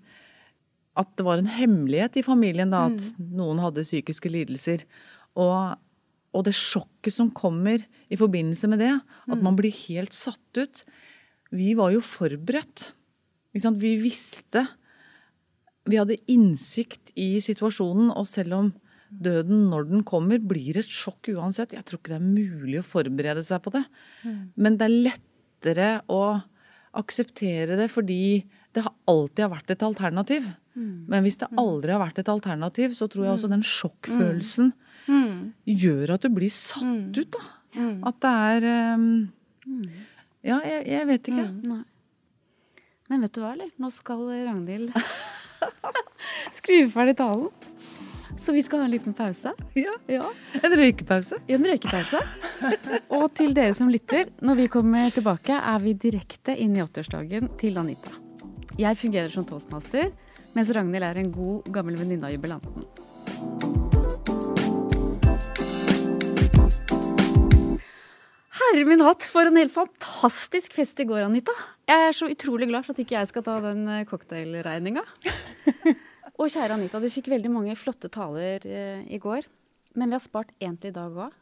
at 0.98 1.10
det 1.20 1.26
var 1.28 1.42
en 1.42 1.50
hemmelighet 1.52 2.18
i 2.20 2.26
familien 2.26 2.72
da, 2.74 2.88
at 2.90 3.12
noen 3.20 3.62
hadde 3.62 3.86
psykiske 3.86 4.32
lidelser. 4.34 4.86
Og 5.38 5.78
og 6.36 6.46
det 6.46 6.56
sjokket 6.58 7.16
som 7.16 7.32
kommer 7.36 7.82
i 8.12 8.18
forbindelse 8.20 8.70
med 8.70 8.82
det, 8.84 8.94
at 9.32 9.44
man 9.44 9.58
blir 9.58 9.74
helt 9.88 10.16
satt 10.16 10.60
ut 10.60 10.84
Vi 11.56 11.74
var 11.80 11.94
jo 11.94 12.02
forberedt. 12.04 12.92
Vi 13.54 13.94
visste 14.02 14.68
Vi 15.88 15.98
hadde 15.98 16.20
innsikt 16.28 17.14
i 17.16 17.40
situasjonen, 17.42 18.12
og 18.12 18.28
selv 18.28 18.54
om 18.54 18.74
døden, 19.08 19.70
når 19.72 19.88
den 19.88 20.04
kommer, 20.04 20.38
blir 20.38 20.78
et 20.78 20.92
sjokk 20.92 21.32
uansett 21.32 21.74
Jeg 21.74 21.86
tror 21.88 22.02
ikke 22.02 22.12
det 22.12 22.20
er 22.20 22.28
mulig 22.28 22.82
å 22.82 22.86
forberede 22.86 23.44
seg 23.48 23.64
på 23.64 23.72
det. 23.74 23.86
Men 24.56 24.78
det 24.78 24.90
er 24.90 25.02
lettere 25.08 25.90
å 26.12 26.42
akseptere 26.98 27.78
det 27.80 27.88
fordi 27.94 28.44
det 28.76 28.84
alltid 29.08 29.46
har 29.46 29.54
vært 29.56 29.72
et 29.74 29.86
alternativ. 29.86 30.46
Men 30.78 31.26
hvis 31.26 31.40
det 31.42 31.50
aldri 31.58 31.94
har 31.96 32.02
vært 32.04 32.22
et 32.22 32.32
alternativ, 32.32 32.94
så 32.98 33.08
tror 33.10 33.26
jeg 33.26 33.34
også 33.34 33.50
den 33.52 33.66
sjokkfølelsen 33.66 34.72
mm. 35.08 35.38
gjør 35.84 36.16
at 36.18 36.26
du 36.26 36.34
blir 36.36 36.54
satt 36.54 36.86
mm. 36.86 37.12
ut, 37.18 37.38
da. 37.38 37.46
Mm. 37.78 37.96
At 38.10 38.20
det 38.24 38.34
er 38.48 38.68
um, 38.96 39.08
Ja, 40.46 40.62
jeg, 40.64 40.84
jeg, 40.88 41.08
vet 41.10 41.30
ikke. 41.32 41.48
Men 43.08 43.24
vet 43.24 43.34
du 43.36 43.42
hva, 43.44 43.54
eller? 43.56 43.72
Nå 43.82 43.90
skal 43.94 44.22
Ragnhild 44.32 44.94
skrive 46.60 46.90
ferdig 46.94 47.18
talen. 47.20 47.50
Så 48.38 48.54
vi 48.54 48.62
skal 48.64 48.84
ha 48.84 48.86
en 48.86 48.94
liten 48.94 49.16
pause. 49.18 49.54
Ja. 49.74 49.96
ja. 50.12 50.28
En 50.62 50.76
røykepause. 50.78 51.40
En 51.50 51.66
røykepause. 51.66 52.22
Og 53.18 53.26
til 53.34 53.56
dere 53.58 53.74
som 53.74 53.90
lytter, 53.90 54.30
når 54.46 54.60
vi 54.62 54.68
kommer 54.72 55.10
tilbake, 55.14 55.58
er 55.58 55.82
vi 55.82 55.96
direkte 55.98 56.54
inn 56.54 56.78
i 56.78 56.84
80-årsdagen 56.84 57.50
til 57.58 57.80
Anita. 57.82 58.14
Jeg 58.78 59.00
fungerer 59.00 59.34
som 59.34 59.46
toastmaster, 59.48 60.12
mens 60.58 60.72
Ragnhild 60.74 61.06
er 61.06 61.20
en 61.22 61.30
god, 61.34 61.68
gammel 61.70 62.00
venninne 62.00 62.26
av 62.26 62.34
jubilanten. 62.34 62.88
Herre 68.58 68.86
min 68.90 69.04
hatt, 69.06 69.26
for 69.30 69.48
en 69.48 69.60
helt 69.60 69.74
fantastisk 69.74 70.74
fest 70.76 70.98
i 71.00 71.06
går, 71.08 71.28
Anita. 71.28 71.54
Jeg 71.88 72.08
er 72.08 72.16
så 72.18 72.30
utrolig 72.32 72.68
glad 72.72 72.88
for 72.88 72.96
at 72.96 73.04
ikke 73.04 73.20
jeg 73.20 73.30
skal 73.30 73.46
ta 73.46 73.60
den 73.64 73.86
eh, 73.94 74.06
cocktailregninga. 74.10 75.04
og 76.40 76.50
kjære 76.50 76.76
Anita, 76.76 77.00
du 77.00 77.08
fikk 77.14 77.30
veldig 77.36 77.54
mange 77.54 77.78
flotte 77.80 78.10
taler 78.14 78.66
eh, 78.66 79.06
i 79.14 79.22
går. 79.22 79.46
Men 79.98 80.10
vi 80.10 80.18
har 80.18 80.26
spart 80.26 80.58
én 80.58 80.76
til 80.82 80.92
i 80.92 80.98
dag 80.98 81.22
òg. 81.28 81.38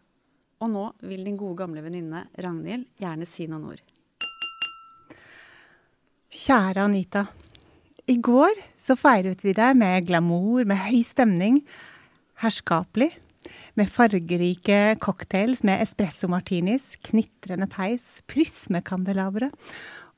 Og 0.63 0.71
nå 0.71 0.85
vil 1.07 1.23
din 1.27 1.39
gode 1.39 1.59
gamle 1.63 1.83
venninne 1.83 2.27
Ragnhild 2.35 2.87
gjerne 2.99 3.27
si 3.27 3.47
noen 3.51 3.71
ord. 3.71 3.81
Kjære 6.35 6.83
Anita. 6.83 7.25
I 8.05 8.19
går 8.21 8.53
så 8.77 8.93
feiret 8.93 9.39
vi 9.41 9.55
deg 9.57 9.77
med 9.79 10.05
glamour, 10.05 10.61
med 10.69 10.77
høy 10.77 11.01
stemning. 11.07 11.63
Herskapelig. 12.41 13.15
med 13.75 13.89
fargerike 13.91 14.95
cocktails 15.03 15.59
med 15.67 15.81
espresso 15.83 16.29
martinis, 16.31 16.95
knitrende 17.03 17.67
peis, 17.67 18.21
prismekandelabre. 18.31 19.49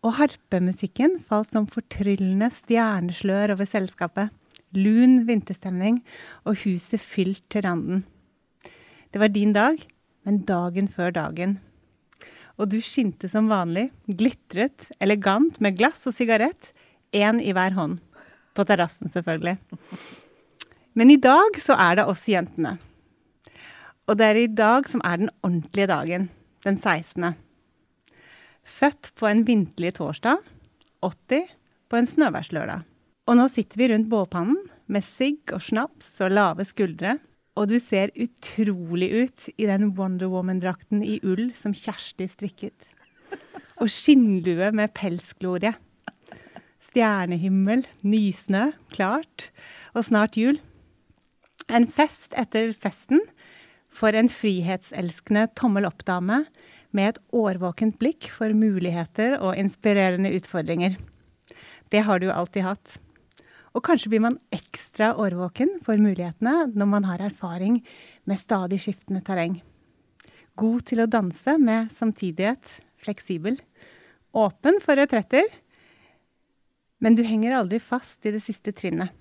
Og 0.06 0.14
harpemusikken 0.20 1.18
falt 1.26 1.50
som 1.50 1.66
fortryllende 1.66 2.52
stjerneslør 2.54 3.56
over 3.56 3.66
selskapet. 3.66 4.30
Lun 4.78 5.24
vinterstemning 5.26 6.04
og 6.46 6.60
huset 6.66 7.02
fylt 7.02 7.42
til 7.50 7.66
randen. 7.66 8.04
Det 9.10 9.20
var 9.24 9.34
din 9.34 9.56
dag, 9.58 9.80
men 10.24 10.44
dagen 10.46 10.88
før 10.88 11.16
dagen. 11.16 11.58
Og 12.60 12.70
du 12.70 12.78
skinte 12.82 13.30
som 13.32 13.50
vanlig, 13.50 13.90
glitret, 14.06 14.92
elegant 15.02 15.58
med 15.64 15.80
glass 15.80 16.06
og 16.06 16.14
sigarett, 16.14 16.74
én 17.16 17.42
i 17.44 17.54
hver 17.56 17.76
hånd. 17.78 18.00
På 18.58 18.66
terrassen, 18.66 19.10
selvfølgelig. 19.14 19.58
Men 20.98 21.12
i 21.14 21.20
dag 21.22 21.60
så 21.62 21.78
er 21.78 22.00
det 22.00 22.08
oss 22.10 22.26
jentene. 22.30 22.78
Og 24.08 24.18
det 24.18 24.28
er 24.28 24.40
i 24.40 24.50
dag 24.50 24.88
som 24.90 25.04
er 25.06 25.20
den 25.22 25.32
ordentlige 25.46 25.90
dagen. 25.92 26.30
Den 26.66 26.78
16. 26.80 27.36
Født 28.68 29.12
på 29.20 29.28
en 29.30 29.44
vinterlig 29.48 29.94
torsdag. 30.00 30.42
80 31.06 31.52
på 31.88 32.00
en 32.00 32.10
snøværslørdag. 32.10 32.84
Og 33.28 33.38
nå 33.38 33.48
sitter 33.52 33.80
vi 33.80 33.90
rundt 33.92 34.10
bålpannen 34.12 34.60
med 34.88 35.04
sigg 35.04 35.52
og 35.56 35.64
snaps 35.64 36.16
og 36.24 36.34
lave 36.34 36.66
skuldre. 36.68 37.18
Og 37.58 37.72
du 37.72 37.78
ser 37.82 38.14
utrolig 38.16 39.10
ut 39.12 39.48
i 39.58 39.68
den 39.68 39.92
Wonder 39.98 40.30
Woman-drakten 40.32 41.02
i 41.04 41.18
ull 41.26 41.52
som 41.58 41.76
Kjersti 41.76 42.28
strikket. 42.32 42.76
Og 43.82 43.92
skinnlue 43.92 44.72
med 44.74 44.94
pelsglorie. 44.98 45.76
Stjernehimmel, 46.88 47.84
nysnø, 48.08 48.72
klart. 48.94 49.50
Og 49.96 50.08
snart 50.08 50.38
jul. 50.40 50.62
En 51.68 51.88
fest 51.92 52.36
etter 52.40 52.72
festen 52.78 53.20
for 53.92 54.16
en 54.16 54.30
frihetselskende 54.32 55.48
tommel 55.58 55.88
opp-dame 55.90 56.46
med 56.96 57.12
et 57.12 57.20
årvåkent 57.36 57.98
blikk 58.00 58.30
for 58.32 58.54
muligheter 58.56 59.36
og 59.42 59.58
inspirerende 59.60 60.32
utfordringer. 60.38 60.96
Det 61.92 62.04
har 62.08 62.22
du 62.22 62.30
alltid 62.32 62.66
hatt. 62.68 62.98
Og 63.76 63.84
kanskje 63.86 64.12
blir 64.14 64.24
man 64.24 64.40
ekstra 64.54 65.12
årvåken 65.20 65.78
for 65.86 66.00
mulighetene 66.02 66.72
når 66.74 66.90
man 66.90 67.08
har 67.10 67.24
erfaring 67.28 67.82
med 68.26 68.40
stadig 68.40 68.80
skiftende 68.84 69.22
terreng. 69.26 69.60
God 70.58 70.88
til 70.90 71.04
å 71.04 71.12
danse 71.12 71.58
med 71.62 71.92
samtidighet, 71.94 72.64
fleksibel. 73.04 73.60
Åpen 74.34 74.80
for 74.82 74.98
retretter. 74.98 75.46
Men 77.04 77.16
du 77.18 77.24
henger 77.26 77.60
aldri 77.60 77.80
fast 77.84 78.26
i 78.26 78.34
det 78.34 78.42
siste 78.44 78.74
trinnet 78.76 79.14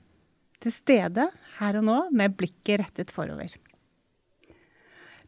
til 0.62 0.72
stede 0.72 1.28
her 1.58 1.78
og 1.78 1.84
nå 1.86 1.96
med 2.16 2.36
blikket 2.38 2.80
rettet 2.80 3.12
forover. 3.12 3.52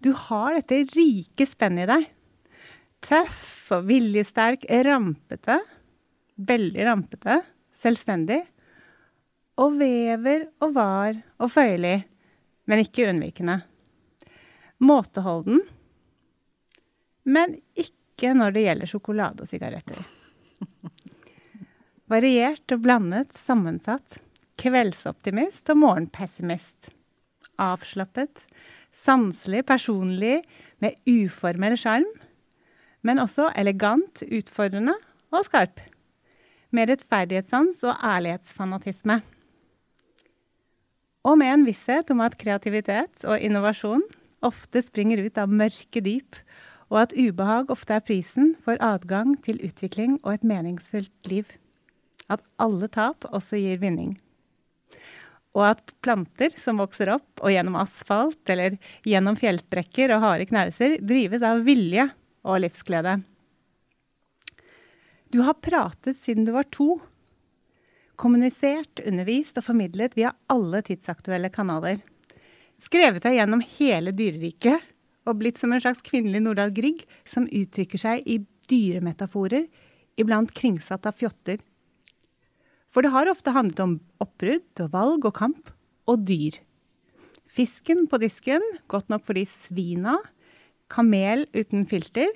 Du 0.00 0.12
har 0.14 0.54
dette 0.56 0.84
rike 0.94 1.46
spennet 1.48 1.84
i 1.84 1.90
deg. 1.90 2.06
Tøff 3.04 3.70
og 3.74 3.84
viljesterk, 3.90 4.64
rampete, 4.86 5.58
veldig 6.38 6.86
rampete, 6.86 7.40
selvstendig. 7.76 8.40
Og 9.58 9.74
vever 9.78 10.46
og 10.62 10.74
var 10.76 11.18
og 11.42 11.50
føyelig, 11.50 11.96
men 12.70 12.84
ikke 12.84 13.08
unnvikende. 13.10 13.58
Måteholden, 14.78 15.64
men 17.26 17.58
ikke 17.74 18.32
når 18.38 18.54
det 18.54 18.62
gjelder 18.68 18.90
sjokolade 18.92 19.42
og 19.42 19.50
sigaretter. 19.50 20.17
Variert 22.08 22.72
og 22.72 22.86
blandet, 22.86 23.34
sammensatt 23.36 24.16
kveldsoptimist 24.58 25.68
og 25.68 25.80
morgenpessimist. 25.82 26.88
Avslappet, 27.60 28.46
sanselig, 28.96 29.64
personlig, 29.68 30.40
med 30.80 30.96
uformell 31.10 31.76
sjarm. 31.78 32.08
Men 33.04 33.20
også 33.20 33.50
elegant, 33.58 34.22
utfordrende 34.24 34.96
og 35.34 35.44
skarp. 35.46 35.82
Med 36.72 36.88
rettferdighetssans 36.90 37.82
og 37.84 38.00
ærlighetsfanatisme. 38.04 39.20
Og 41.28 41.38
med 41.38 41.52
en 41.52 41.68
visshet 41.68 42.10
om 42.14 42.24
at 42.24 42.38
kreativitet 42.40 43.24
og 43.28 43.36
innovasjon 43.36 44.04
ofte 44.40 44.80
springer 44.86 45.26
ut 45.26 45.38
av 45.40 45.50
mørke 45.50 46.00
dyp, 46.00 46.40
og 46.88 47.02
at 47.04 47.16
ubehag 47.18 47.72
ofte 47.74 47.98
er 47.98 48.04
prisen 48.04 48.54
for 48.64 48.80
adgang 48.80 49.34
til 49.44 49.60
utvikling 49.60 50.16
og 50.22 50.38
et 50.38 50.46
meningsfullt 50.46 51.28
liv. 51.28 51.44
At 52.28 52.44
alle 52.60 52.88
tap 52.92 53.24
også 53.32 53.60
gir 53.60 53.80
vinning 53.82 54.16
og 55.58 55.64
at 55.72 55.92
planter 56.04 56.52
som 56.60 56.80
vokser 56.82 57.10
opp 57.14 57.42
og 57.42 57.52
gjennom 57.52 57.78
asfalt 57.80 58.52
eller 58.52 58.76
gjennom 59.06 59.38
fjellsprekker 59.38 60.12
og 60.14 60.22
harde 60.24 60.48
knauser, 60.50 60.98
drives 61.00 61.44
av 61.46 61.64
vilje 61.66 62.08
og 62.46 62.60
livsglede. 62.62 63.18
Du 65.32 65.42
har 65.44 65.58
pratet 65.60 66.18
siden 66.20 66.46
du 66.46 66.54
var 66.54 66.68
to. 66.72 66.96
Kommunisert, 68.18 69.02
undervist 69.06 69.58
og 69.60 69.66
formidlet 69.66 70.16
via 70.18 70.32
alle 70.50 70.80
tidsaktuelle 70.86 71.50
kanaler. 71.54 72.00
Skrevet 72.78 73.24
deg 73.26 73.38
gjennom 73.38 73.62
hele 73.78 74.14
dyreriket 74.14 74.94
og 75.28 75.40
blitt 75.40 75.58
som 75.60 75.74
en 75.74 75.82
slags 75.82 76.00
kvinnelig 76.06 76.40
Nordahl 76.44 76.72
Grieg 76.74 77.02
som 77.28 77.48
uttrykker 77.50 78.00
seg 78.00 78.24
i 78.24 78.38
dyremetaforer, 78.68 79.66
iblant 80.18 80.54
kringsatt 80.56 81.06
av 81.08 81.18
fjotter. 81.18 81.60
For 82.92 83.04
det 83.04 83.12
har 83.12 83.28
ofte 83.30 83.52
handlet 83.52 83.80
om 83.84 83.98
oppbrudd 84.22 84.82
og 84.84 84.92
valg 84.94 85.26
og 85.28 85.34
kamp. 85.36 85.70
Og 86.08 86.22
dyr. 86.24 86.56
Fisken 87.52 88.06
på 88.08 88.20
disken, 88.22 88.64
godt 88.88 89.10
nok 89.12 89.26
for 89.26 89.36
de 89.36 89.44
svina. 89.48 90.16
Kamel 90.88 91.44
uten 91.56 91.84
filter. 91.88 92.30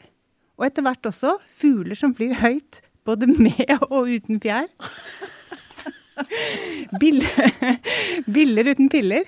Og 0.60 0.68
etter 0.68 0.84
hvert 0.84 1.08
også 1.08 1.38
fugler 1.48 1.96
som 1.98 2.12
flyr 2.16 2.34
høyt, 2.42 2.82
både 3.08 3.26
med 3.30 3.72
og 3.88 4.12
uten 4.12 4.40
fjær. 4.42 4.68
Biller 8.32 8.72
uten 8.72 8.88
piller. 8.92 9.24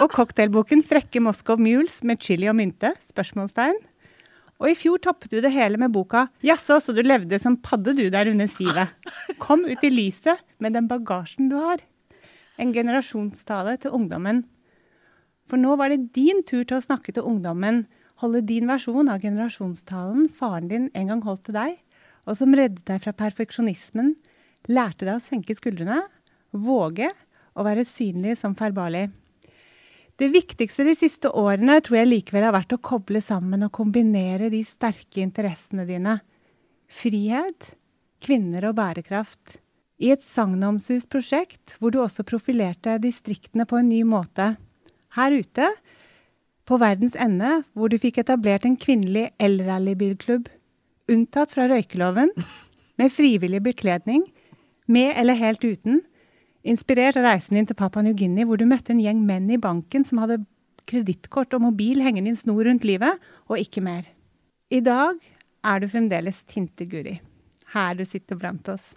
Og 0.00 0.10
cocktailboken 0.10 0.82
'Frekke 0.82 1.20
Moskov 1.20 1.60
Mules 1.60 2.02
med 2.02 2.18
chili 2.18 2.48
og 2.48 2.56
mynte?' 2.56 2.96
spørsmålstegn. 3.06 3.91
Og 4.62 4.70
i 4.70 4.76
fjor 4.78 5.00
toppet 5.02 5.32
du 5.32 5.40
det 5.42 5.50
hele 5.50 5.78
med 5.80 5.90
boka 5.90 6.28
'Jaså, 6.40 6.78
så 6.78 6.94
du 6.94 7.02
levde 7.02 7.38
som 7.42 7.56
padde 7.58 7.96
du 7.98 8.08
der 8.10 8.30
under 8.30 8.46
sivet'. 8.46 8.94
Kom 9.42 9.64
ut 9.66 9.82
i 9.82 9.90
lyset 9.90 10.38
med 10.60 10.72
den 10.72 10.86
bagasjen 10.86 11.50
du 11.50 11.56
har. 11.58 11.82
En 12.58 12.72
generasjonstale 12.72 13.76
til 13.82 13.90
ungdommen. 13.90 14.44
For 15.50 15.58
nå 15.58 15.74
var 15.76 15.90
det 15.90 16.12
din 16.14 16.44
tur 16.46 16.62
til 16.62 16.78
å 16.78 16.84
snakke 16.84 17.10
til 17.12 17.26
ungdommen, 17.26 17.86
holde 18.22 18.46
din 18.46 18.70
versjon 18.70 19.10
av 19.10 19.18
generasjonstalen 19.18 20.28
faren 20.30 20.68
din 20.70 20.90
en 20.94 21.08
gang 21.10 21.22
holdt 21.26 21.48
til 21.48 21.58
deg, 21.58 21.80
og 22.26 22.38
som 22.38 22.54
reddet 22.54 22.84
deg 22.86 23.02
fra 23.02 23.12
perfeksjonismen, 23.12 24.14
lærte 24.70 25.08
deg 25.08 25.18
å 25.18 25.24
senke 25.24 25.56
skuldrene, 25.58 26.04
våge 26.54 27.10
å 27.58 27.66
være 27.66 27.82
synlig 27.82 28.38
som 28.38 28.54
feilbarlig. 28.54 29.10
Det 30.20 30.28
viktigste 30.28 30.84
de 30.84 30.94
siste 30.96 31.30
årene 31.32 31.78
tror 31.84 32.02
jeg 32.02 32.10
likevel 32.10 32.44
har 32.46 32.54
vært 32.54 32.74
å 32.76 32.82
koble 32.84 33.22
sammen 33.24 33.64
og 33.64 33.72
kombinere 33.74 34.50
de 34.52 34.60
sterke 34.66 35.22
interessene 35.24 35.86
dine. 35.88 36.18
Frihet, 36.92 37.72
kvinner 38.22 38.68
og 38.68 38.76
bærekraft. 38.78 39.56
I 40.02 40.12
et 40.12 40.24
sagnomsusprosjekt 40.26 41.78
hvor 41.78 41.94
du 41.94 42.00
også 42.02 42.26
profilerte 42.28 42.98
distriktene 43.02 43.64
på 43.68 43.80
en 43.80 43.88
ny 43.88 44.02
måte. 44.04 44.52
Her 45.16 45.32
ute, 45.32 45.70
på 46.68 46.78
verdens 46.78 47.16
ende, 47.18 47.62
hvor 47.74 47.90
du 47.90 47.98
fikk 48.00 48.20
etablert 48.22 48.66
en 48.68 48.78
kvinnelig 48.80 49.30
elrallybilklubb. 49.42 50.46
Unntatt 51.10 51.54
fra 51.56 51.66
røykeloven, 51.70 52.30
med 53.00 53.12
frivillig 53.12 53.62
bekledning, 53.64 54.26
med 54.86 55.14
eller 55.16 55.38
helt 55.40 55.64
uten 55.64 56.02
Inspirert 56.62 57.16
av 57.18 57.26
reisen 57.26 57.58
din 57.58 57.66
til 57.66 57.78
Papua 57.78 58.04
New-Guinea, 58.06 58.46
hvor 58.46 58.60
du 58.60 58.68
møtte 58.70 58.94
en 58.94 59.02
gjeng 59.02 59.22
menn 59.26 59.48
i 59.50 59.58
banken 59.58 60.04
som 60.06 60.20
hadde 60.22 60.44
kredittkort 60.86 61.54
og 61.56 61.64
mobil 61.64 62.02
hengende 62.02 62.30
i 62.30 62.34
en 62.34 62.38
snor 62.38 62.62
rundt 62.68 62.86
livet, 62.86 63.18
og 63.50 63.58
ikke 63.58 63.82
mer. 63.82 64.06
I 64.70 64.78
dag 64.84 65.18
er 65.66 65.82
du 65.82 65.88
fremdeles 65.90 66.42
Tinte-Guri, 66.46 67.16
her 67.74 67.98
du 67.98 68.04
sitter 68.06 68.38
blant 68.38 68.70
oss. 68.70 68.92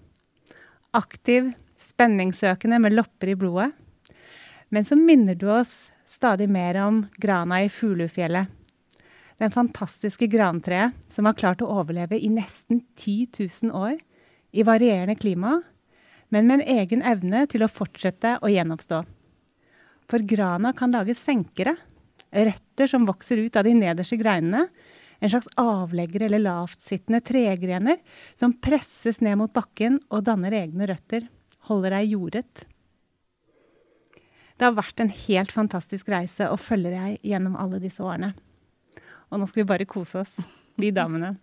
Aktiv, 0.94 1.52
spenningssøkende 1.82 2.80
med 2.82 2.96
lopper 2.96 3.34
i 3.34 3.38
blodet. 3.40 3.72
Men 4.70 4.86
så 4.86 4.98
minner 4.98 5.38
du 5.38 5.50
oss 5.52 5.90
stadig 6.10 6.48
mer 6.50 6.78
om 6.86 7.04
grana 7.22 7.64
i 7.66 7.70
Fuglefjellet. 7.70 8.52
Den 9.42 9.52
fantastiske 9.52 10.30
grantreet 10.32 10.96
som 11.12 11.28
har 11.28 11.36
klart 11.36 11.66
å 11.66 11.72
overleve 11.82 12.22
i 12.22 12.30
nesten 12.32 12.86
10 12.96 13.42
000 13.68 13.74
år 13.76 13.98
i 14.56 14.64
varierende 14.64 15.18
klima 15.20 15.58
men 16.30 16.48
med 16.48 16.60
en 16.60 16.80
egen 16.80 17.04
evne 17.06 17.46
til 17.52 17.66
å 17.66 17.72
fortsette 17.72 18.38
å 18.42 18.52
gjenoppstå. 18.52 19.02
For 20.10 20.26
grana 20.26 20.74
kan 20.78 20.94
lage 20.94 21.16
senkere, 21.18 21.76
røtter 22.36 22.90
som 22.90 23.08
vokser 23.08 23.42
ut 23.42 23.56
av 23.58 23.66
de 23.66 23.74
nederste 23.78 24.18
greinene, 24.20 24.68
en 25.20 25.32
slags 25.32 25.48
avleggere 25.58 26.28
eller 26.28 26.44
lavtsittende 26.44 27.22
tregrener 27.26 28.02
som 28.36 28.54
presses 28.62 29.22
ned 29.24 29.40
mot 29.40 29.54
bakken 29.54 30.02
og 30.12 30.26
danner 30.28 30.54
egne 30.58 30.90
røtter, 30.92 31.30
holder 31.70 31.96
deg 31.98 32.12
jordet. 32.14 32.66
Det 34.56 34.68
har 34.68 34.76
vært 34.76 35.02
en 35.04 35.12
helt 35.12 35.52
fantastisk 35.52 36.10
reise 36.12 36.48
og 36.52 36.62
følger 36.64 36.94
deg 36.96 37.26
gjennom 37.28 37.58
alle 37.60 37.82
disse 37.84 38.04
årene. 38.04 38.34
Og 39.32 39.42
nå 39.42 39.48
skal 39.50 39.64
vi 39.64 39.72
bare 39.72 39.88
kose 39.90 40.22
oss, 40.22 40.38
vi 40.80 40.94
damene. 40.96 41.34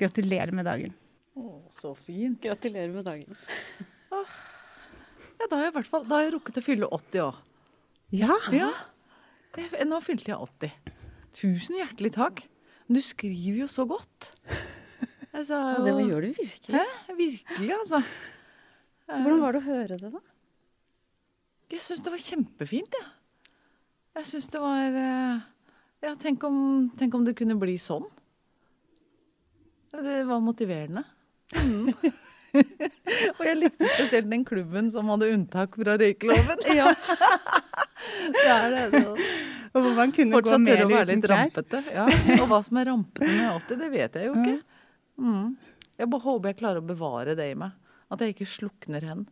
Gratulerer 0.00 0.52
med 0.56 0.68
dagen. 0.68 0.96
Å, 1.38 1.44
så 1.72 1.92
fint. 1.96 2.40
Gratulerer 2.42 2.92
med 2.94 3.04
dagen. 3.06 3.36
Ja, 4.10 5.46
da 5.48 5.56
har 5.56 5.62
jeg 5.68 5.72
i 5.72 5.76
hvert 5.78 5.88
fall 5.90 6.04
da 6.08 6.18
har 6.18 6.26
jeg 6.26 6.34
rukket 6.34 6.58
å 6.60 6.64
fylle 6.64 6.88
80 6.92 7.22
òg. 7.24 7.36
Ja. 8.12 8.34
Ja. 8.52 8.70
Jeg- 9.56 9.86
Nå 9.88 10.00
fylte 10.02 10.32
jeg 10.32 10.38
80. 10.38 10.72
Tusen 11.32 11.76
hjertelig 11.78 12.12
takk. 12.16 12.42
Men 12.88 12.98
du 12.98 13.00
skriver 13.06 13.62
jo 13.62 13.68
så 13.70 13.86
godt. 13.88 14.32
Jeg 15.32 15.46
sa 15.46 15.60
Ja, 15.78 15.84
det 15.86 15.94
gjør 16.10 16.22
du 16.26 16.32
virkelig. 16.34 16.74
Hæ? 16.74 17.14
Virkelig, 17.16 17.70
altså. 17.78 18.02
Hvordan 19.06 19.40
var 19.40 19.52
det 19.52 19.60
å 19.62 19.66
høre 19.68 19.96
det, 19.98 20.10
da? 20.12 20.20
Jeg 21.70 21.80
syns 21.80 22.02
det 22.02 22.10
var 22.10 22.18
kjempefint, 22.18 22.90
jeg. 22.98 23.06
Jeg 24.18 24.26
syns 24.26 24.48
det 24.50 24.60
var 24.60 24.96
eh, 24.98 25.40
Ja, 26.02 26.14
tenk 26.16 26.42
om, 26.44 26.90
tenk 26.98 27.14
om 27.14 27.24
det 27.24 27.36
kunne 27.38 27.54
bli 27.58 27.76
sånn. 27.78 28.08
Det 29.92 30.26
var 30.26 30.40
motiverende. 30.42 31.04
Mm. 31.56 31.92
Og 33.38 33.42
jeg 33.46 33.56
likte 33.58 33.88
spesielt 33.94 34.30
den 34.30 34.44
klubben 34.46 34.90
som 34.90 35.10
hadde 35.12 35.28
unntak 35.34 35.76
fra 35.78 35.96
røykeloven. 36.00 36.64
Ja. 36.74 36.90
Det 38.30 38.46
er 38.48 38.70
det. 38.72 38.84
det. 38.94 39.26
Og 39.70 39.84
hvor 39.84 39.92
man 39.94 40.12
kunne 40.14 40.32
gå 40.32 40.40
Fortsatt 40.40 40.62
mer 40.64 40.80
tørre 40.80 40.86
å 40.86 40.90
være 40.90 41.04
uten 41.04 41.20
litt 41.20 41.26
klær. 41.26 41.42
rampete. 41.44 41.80
Ja. 41.94 42.06
Og 42.40 42.46
hva 42.50 42.58
som 42.66 42.80
er 42.80 42.88
rampete 42.90 43.28
med 43.28 43.44
er 43.44 43.58
80, 43.60 43.80
det 43.82 43.90
vet 43.92 44.18
jeg 44.18 44.26
jo 44.26 44.32
ikke. 44.40 44.56
Mm. 45.20 45.44
Jeg 46.00 46.10
bare 46.14 46.24
håper 46.24 46.50
jeg 46.50 46.58
klarer 46.62 46.82
å 46.82 46.88
bevare 46.88 47.36
det 47.38 47.46
i 47.52 47.58
meg. 47.60 47.76
At 48.10 48.24
jeg 48.24 48.34
ikke 48.34 48.48
slukner 48.50 49.06
hen. 49.06 49.26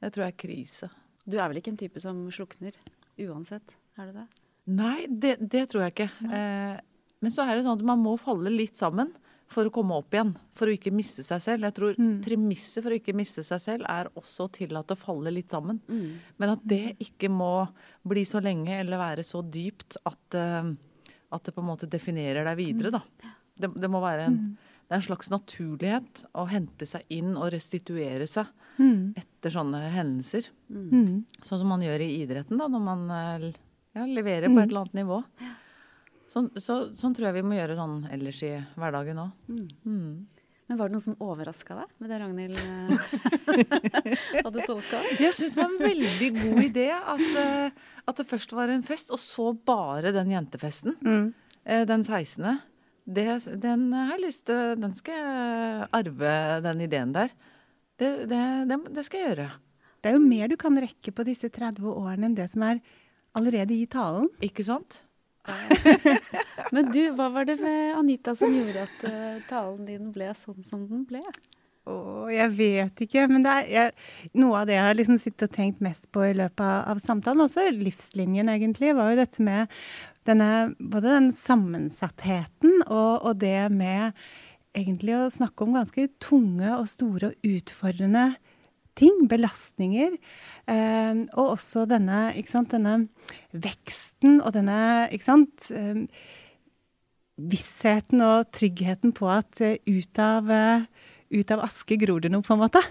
Det 0.00 0.12
tror 0.14 0.24
jeg 0.24 0.34
er 0.34 0.40
krise. 0.40 0.90
Du 1.28 1.36
er 1.36 1.50
vel 1.50 1.60
ikke 1.60 1.74
en 1.74 1.80
type 1.80 2.00
som 2.00 2.22
slukner 2.32 2.78
uansett, 3.26 3.74
er 3.98 4.08
det 4.08 4.22
det? 4.22 4.26
Nei, 4.78 4.98
det, 5.08 5.34
det 5.52 5.64
tror 5.72 5.84
jeg 5.84 5.96
ikke. 5.96 6.08
Eh, 6.38 6.78
men 7.24 7.34
så 7.34 7.44
er 7.44 7.58
det 7.58 7.66
sånn 7.66 7.80
at 7.80 7.88
man 7.88 8.00
må 8.00 8.14
falle 8.20 8.52
litt 8.52 8.78
sammen 8.78 9.10
for 9.48 9.68
å 9.68 9.72
komme 9.72 9.96
opp 9.96 10.12
igjen. 10.14 10.34
For 10.58 10.68
å 10.68 10.74
ikke 10.76 10.92
miste 10.94 11.24
seg 11.24 11.40
selv. 11.44 11.66
Jeg 11.68 11.76
tror 11.78 11.98
premisset 12.24 12.84
for 12.84 12.92
å 12.92 12.98
ikke 12.98 13.16
miste 13.16 13.44
seg 13.46 13.62
selv 13.64 13.88
er 13.88 14.10
også 14.18 14.46
å 14.46 14.52
tillate 14.58 14.94
å 14.94 15.00
falle 15.00 15.32
litt 15.34 15.52
sammen. 15.54 15.80
Men 16.36 16.54
at 16.54 16.64
det 16.68 16.96
ikke 17.04 17.30
må 17.32 17.52
bli 18.08 18.24
så 18.28 18.42
lenge 18.44 18.76
eller 18.80 19.00
være 19.00 19.24
så 19.26 19.42
dypt 19.42 19.98
at, 20.04 20.38
eh, 20.38 20.72
at 21.32 21.44
det 21.44 21.54
på 21.56 21.64
en 21.64 21.70
måte 21.70 21.88
definerer 21.90 22.44
deg 22.44 22.60
videre, 22.60 22.92
da. 22.98 23.02
Det, 23.58 23.72
det 23.74 23.90
må 23.90 24.00
være 24.04 24.28
en, 24.28 24.36
det 24.86 24.94
er 24.94 25.00
en 25.00 25.08
slags 25.08 25.32
naturlighet 25.32 26.22
å 26.38 26.44
hente 26.46 26.86
seg 26.86 27.08
inn 27.10 27.32
og 27.34 27.50
restituere 27.52 28.28
seg 28.30 28.46
etter 29.18 29.50
sånne 29.50 29.80
hendelser. 29.90 30.50
Mm. 30.70 31.24
Sånn 31.42 31.62
som 31.64 31.72
man 31.72 31.82
gjør 31.82 32.04
i 32.04 32.12
idretten, 32.22 32.60
da, 32.60 32.68
når 32.70 32.84
man 32.84 33.08
eh, 33.10 33.48
ja, 33.96 34.04
leverer 34.06 34.52
på 34.52 34.60
et 34.60 34.68
eller 34.70 34.84
annet 34.84 35.00
nivå. 35.00 35.22
Sånn, 36.28 36.50
så, 36.60 36.90
sånn 36.96 37.14
tror 37.16 37.30
jeg 37.30 37.38
vi 37.38 37.46
må 37.48 37.56
gjøre 37.56 37.78
sånn 37.78 38.02
ellers 38.12 38.42
i 38.44 38.52
hverdagen 38.76 39.20
òg. 39.22 39.48
Mm. 39.48 40.26
Men 40.68 40.76
var 40.76 40.90
det 40.90 40.98
noe 40.98 41.04
som 41.04 41.14
overraska 41.24 41.78
deg 41.78 41.92
med 42.02 42.10
det 42.12 42.18
Ragnhild 42.20 42.58
eh, 42.60 43.12
hadde 44.44 44.66
tolka? 44.68 45.00
Jeg 45.16 45.32
syns 45.36 45.56
det 45.56 45.62
var 45.62 45.70
en 45.70 45.78
veldig 45.80 46.28
god 46.36 46.60
idé 46.66 46.88
at, 46.92 47.24
eh, 47.40 47.78
at 48.04 48.20
det 48.20 48.26
først 48.28 48.52
var 48.52 48.72
en 48.72 48.84
fest, 48.84 49.14
og 49.14 49.22
så 49.22 49.54
bare 49.56 50.12
den 50.12 50.34
jentefesten. 50.34 50.98
Mm. 51.00 51.30
eh, 51.64 51.86
Den 51.88 52.04
16. 52.04 52.60
Det, 53.08 53.24
den 53.56 53.88
har 53.96 54.10
jeg 54.12 54.24
lyst 54.26 54.44
til 54.50 54.74
Den 54.76 54.92
skal 54.92 55.16
jeg 55.16 55.88
arve, 55.96 56.34
den 56.66 56.84
ideen 56.84 57.16
der. 57.16 57.32
Det, 57.96 58.28
det, 58.28 58.44
det, 58.68 58.82
det 58.92 59.08
skal 59.08 59.22
jeg 59.22 59.30
gjøre. 59.30 59.50
Det 59.98 60.10
er 60.10 60.18
jo 60.18 60.26
mer 60.28 60.52
du 60.52 60.58
kan 60.60 60.76
rekke 60.76 61.16
på 61.16 61.24
disse 61.26 61.48
30 61.48 61.88
årene 61.88 62.28
enn 62.28 62.36
det 62.36 62.50
som 62.52 62.68
er 62.68 62.84
allerede 63.38 63.72
i 63.72 63.88
talen. 63.90 64.28
Ikke 64.44 64.68
sant? 64.68 65.00
Men 66.74 66.90
du, 66.92 67.00
hva 67.16 67.28
var 67.32 67.48
det 67.48 67.58
med 67.62 67.94
Anita 67.96 68.34
som 68.36 68.52
gjorde 68.52 68.84
at 68.88 69.06
uh, 69.08 69.38
talen 69.48 69.86
din 69.88 70.10
ble 70.14 70.30
sånn 70.36 70.60
som 70.64 70.84
den 70.88 71.06
ble? 71.08 71.22
Oh, 71.88 72.26
jeg 72.28 72.52
vet 72.52 73.00
ikke, 73.06 73.22
men 73.30 73.44
det 73.46 73.52
er 73.62 73.68
jeg, 73.72 73.92
noe 74.36 74.58
av 74.60 74.66
det 74.68 74.74
jeg 74.76 74.84
har 74.84 74.96
liksom 74.98 75.16
sittet 75.22 75.46
og 75.46 75.54
tenkt 75.54 75.78
mest 75.80 76.04
på 76.12 76.26
i 76.26 76.34
løpet 76.36 76.60
av, 76.60 76.82
av 76.92 77.00
samtalen, 77.00 77.46
også 77.46 77.64
livslinjen 77.72 78.50
egentlig, 78.52 78.92
var 78.98 79.14
jo 79.14 79.20
dette 79.22 79.46
med 79.46 79.72
denne, 80.28 80.74
både 80.76 81.14
den 81.14 81.30
sammensattheten 81.32 82.82
og, 82.82 83.24
og 83.24 83.40
det 83.40 83.70
med 83.72 84.18
egentlig 84.76 85.16
å 85.16 85.30
snakke 85.32 85.64
om 85.64 85.78
ganske 85.78 86.10
tunge 86.20 86.74
og 86.76 86.84
store 86.90 87.32
og 87.32 87.48
utfordrende 87.54 88.26
ting, 88.98 89.24
belastninger. 89.30 90.18
Eh, 90.68 91.22
og 91.38 91.54
også 91.54 91.86
denne, 91.88 92.28
sant, 92.50 92.74
denne 92.74 92.98
veksten 93.56 94.42
og 94.42 94.52
denne 94.58 95.08
ikke 95.14 95.28
sant, 95.30 95.70
eh, 95.72 96.04
vissheten 97.38 98.22
og 98.24 98.50
tryggheten 98.54 99.14
på 99.16 99.28
at 99.30 99.62
eh, 99.64 99.78
ut 99.86 100.22
av, 100.22 100.50
eh, 100.50 100.86
ut 101.34 101.52
av 101.54 101.62
aske 101.68 101.98
gror 102.00 102.24
det 102.24 102.32
noe, 102.34 102.44
på 102.44 102.56
en 102.56 102.64
måte. 102.64 102.82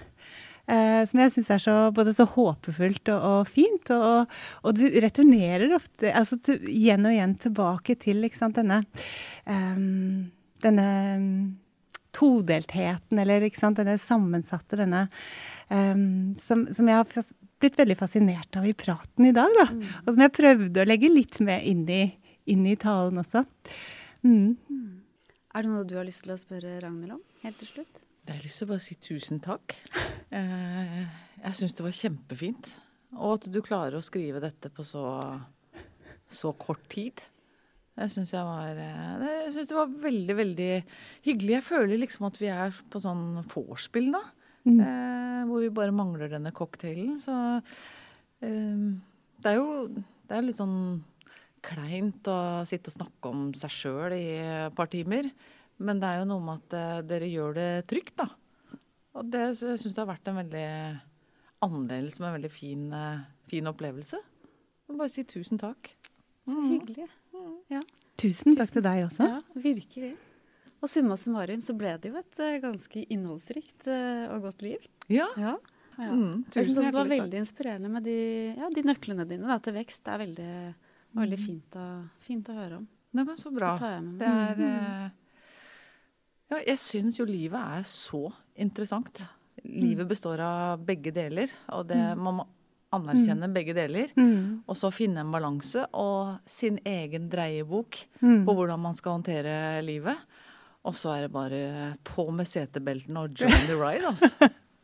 Eh, 0.68 1.04
som 1.08 1.20
jeg 1.22 1.32
syns 1.32 1.52
er 1.54 1.62
så, 1.64 1.76
både 1.96 2.12
så 2.16 2.26
håpefullt 2.28 3.12
og, 3.14 3.28
og 3.30 3.52
fint. 3.52 3.92
Og, 3.94 4.40
og 4.64 4.76
du 4.76 4.84
returnerer 5.00 5.76
ofte 5.76 6.12
altså, 6.12 6.40
til, 6.44 6.60
igjen 6.72 7.08
og 7.08 7.16
igjen 7.16 7.38
tilbake 7.44 7.96
til 8.00 8.28
sant, 8.36 8.58
denne, 8.58 8.82
denne 10.64 10.90
todeltheten, 12.18 13.20
eller 13.22 13.46
ikke 13.46 13.62
sant, 13.62 13.78
denne 13.78 13.98
sammensatte, 14.02 14.80
denne 14.80 15.06
um, 15.70 16.34
som, 16.40 16.66
som 16.74 16.90
jeg 16.90 16.98
har 16.98 17.30
blitt 17.62 17.78
veldig 17.78 17.98
fascinert 17.98 18.58
av 18.58 18.66
i 18.66 18.74
praten 18.76 19.28
i 19.28 19.34
dag, 19.36 19.54
da. 19.58 19.68
Og 20.04 20.12
som 20.12 20.24
jeg 20.24 20.34
prøvde 20.34 20.82
å 20.82 20.88
legge 20.88 21.12
litt 21.12 21.38
med 21.44 21.64
inn 21.68 21.84
i, 21.90 22.02
inn 22.50 22.66
i 22.66 22.76
talen 22.80 23.22
også. 23.22 23.44
Mm. 24.26 24.58
Er 25.54 25.64
det 25.64 25.72
noe 25.72 25.86
du 25.88 25.96
har 25.98 26.06
lyst 26.06 26.26
til 26.26 26.34
å 26.34 26.40
spørre 26.40 26.76
Ragnhild 26.82 27.16
om 27.16 27.24
helt 27.44 27.58
til 27.62 27.72
slutt? 27.72 28.02
Det 28.22 28.34
har 28.34 28.42
jeg 28.42 28.50
lyst 28.50 28.60
til 28.60 28.68
å 28.68 28.72
bare 28.74 28.84
si 28.84 28.98
tusen 29.00 29.38
takk. 29.40 29.78
Eh, 30.28 30.98
jeg 31.40 31.56
syns 31.56 31.76
det 31.78 31.84
var 31.86 31.94
kjempefint. 31.96 32.66
Og 33.16 33.38
at 33.38 33.46
du 33.48 33.62
klarer 33.64 33.96
å 33.96 34.04
skrive 34.04 34.42
dette 34.42 34.68
på 34.68 34.84
så, 34.84 35.06
så 36.28 36.52
kort 36.60 36.84
tid. 36.92 37.22
Jeg 37.98 38.12
syns 38.14 38.32
jeg 38.34 38.46
var 38.46 38.78
eh, 38.78 39.46
Jeg 39.50 39.66
det 39.66 39.76
var 39.76 39.94
veldig, 40.06 40.36
veldig 40.38 40.72
hyggelig. 41.26 41.54
Jeg 41.56 41.66
føler 41.66 41.98
liksom 41.98 42.28
at 42.28 42.38
vi 42.38 42.50
er 42.52 42.76
på 42.92 43.02
sånn 43.02 43.40
vorspiel 43.50 44.10
nå. 44.12 44.22
Eh, 44.68 45.42
hvor 45.48 45.62
vi 45.64 45.70
bare 45.74 45.94
mangler 45.96 46.30
denne 46.30 46.52
cocktailen. 46.54 47.16
Så 47.22 47.34
eh, 48.44 48.88
det 49.42 49.52
er 49.52 49.58
jo 49.58 49.88
det 50.28 50.36
er 50.36 50.44
litt 50.44 50.60
sånn 50.60 51.00
kleint 51.64 52.28
å 52.30 52.38
sitte 52.68 52.92
og 52.92 52.98
snakke 53.00 53.30
om 53.32 53.46
seg 53.56 53.72
sjøl 53.72 54.14
i 54.14 54.26
et 54.68 54.76
par 54.76 54.90
timer. 54.92 55.30
Men 55.78 56.00
det 56.02 56.10
er 56.10 56.20
jo 56.22 56.28
noe 56.32 56.44
med 56.44 56.64
at 56.66 56.76
eh, 56.78 57.04
dere 57.06 57.30
gjør 57.30 57.56
det 57.58 57.70
trygt, 57.90 58.16
da. 58.20 58.28
Og 59.18 59.30
det 59.32 59.44
syns 59.58 59.86
jeg 59.86 59.98
har 59.98 60.10
vært 60.10 60.28
en 60.30 60.38
veldig 60.38 60.66
annerledes, 61.64 62.18
men 62.22 62.36
veldig 62.36 62.50
fin, 62.52 62.84
eh, 62.94 63.24
fin 63.50 63.70
opplevelse. 63.70 64.18
Jeg 64.18 64.92
må 64.92 65.00
bare 65.00 65.12
si 65.12 65.24
tusen 65.28 65.60
takk. 65.60 65.90
Så 66.48 66.58
hyggelig. 66.64 67.08
Ja, 67.72 67.82
Tusen 68.18 68.56
takk 68.58 68.72
til 68.74 68.82
deg 68.82 69.04
også. 69.06 69.28
ja, 69.30 69.62
virkelig. 69.62 70.16
Og 70.78 70.90
summa 70.90 71.16
summarum 71.18 71.62
så 71.62 71.74
ble 71.78 71.94
det 72.02 72.10
jo 72.10 72.18
et 72.18 72.40
uh, 72.42 72.56
ganske 72.62 73.02
innholdsrikt 73.14 73.86
uh, 73.90 74.26
og 74.34 74.48
godt 74.48 74.64
liv. 74.66 74.84
Ja. 75.10 75.28
Ja. 75.38 75.54
ja. 75.98 76.10
Mm, 76.10 76.44
jeg 76.54 76.68
syns 76.68 76.76
også 76.76 76.84
det 76.88 76.96
var 76.98 77.10
veldig 77.10 77.40
inspirerende 77.42 77.90
med 77.94 78.06
de, 78.06 78.18
ja, 78.58 78.70
de 78.74 78.84
nøklene 78.86 79.26
dine 79.30 79.50
da, 79.50 79.58
til 79.62 79.74
vekst. 79.78 80.02
Det 80.06 80.14
er 80.14 80.22
veldig, 80.24 80.52
veldig 81.18 81.40
fint, 81.42 81.78
å, 81.78 81.86
fint 82.26 82.50
å 82.50 82.58
høre 82.58 82.82
om. 82.82 82.86
Nei, 83.14 83.24
men 83.24 83.40
så 83.40 83.54
bra. 83.54 83.72
Det 84.18 84.34
er 84.44 84.62
uh, 84.66 85.08
Ja, 86.48 86.62
jeg 86.62 86.78
syns 86.82 87.18
jo 87.18 87.26
livet 87.28 87.58
er 87.58 87.86
så 87.88 88.28
interessant. 88.58 89.24
Livet 89.62 90.06
består 90.10 90.40
av 90.42 90.86
begge 90.86 91.10
deler, 91.14 91.50
og 91.74 91.88
det, 91.90 91.98
man 92.18 92.40
må 92.40 92.46
anerkjenne 92.94 93.48
begge 93.52 93.74
deler. 93.76 94.12
Mm. 94.16 94.62
Og 94.68 94.76
så 94.80 94.88
finne 94.94 95.20
en 95.24 95.32
balanse 95.34 95.84
og 95.92 96.38
sin 96.48 96.78
egen 96.88 97.28
dreiebok 97.32 97.98
Mm. 98.22 98.44
på 98.46 98.54
hvordan 98.56 98.80
man 98.80 98.94
skal 98.94 99.18
håndtere 99.18 99.82
livet. 99.84 100.16
Og 100.88 100.94
så 100.96 101.12
er 101.16 101.20
det 101.26 101.32
bare 101.34 101.96
på 102.04 102.24
med 102.32 102.46
setebeltene 102.48 103.26
og 103.26 103.34
join 103.38 103.66
the 103.68 103.76
ride, 103.76 104.06
altså. 104.08 104.30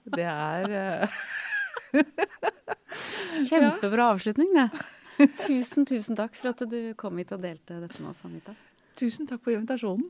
Det 0.05 0.27
er 0.29 0.69
uh... 1.09 2.05
Kjempebra 3.49 4.11
avslutning, 4.13 4.53
det. 4.55 4.69
Tusen, 5.47 5.87
tusen 5.87 6.17
takk 6.19 6.35
for 6.37 6.51
at 6.53 6.63
du 6.71 6.79
kom 6.99 7.19
hit 7.21 7.33
og 7.35 7.43
delte 7.45 7.79
dette 7.83 8.03
med 8.03 8.11
oss, 8.11 8.23
Anita. 8.27 8.55
Tusen 8.99 9.27
takk 9.31 9.43
for 9.45 9.55
invitasjonen. 9.55 10.09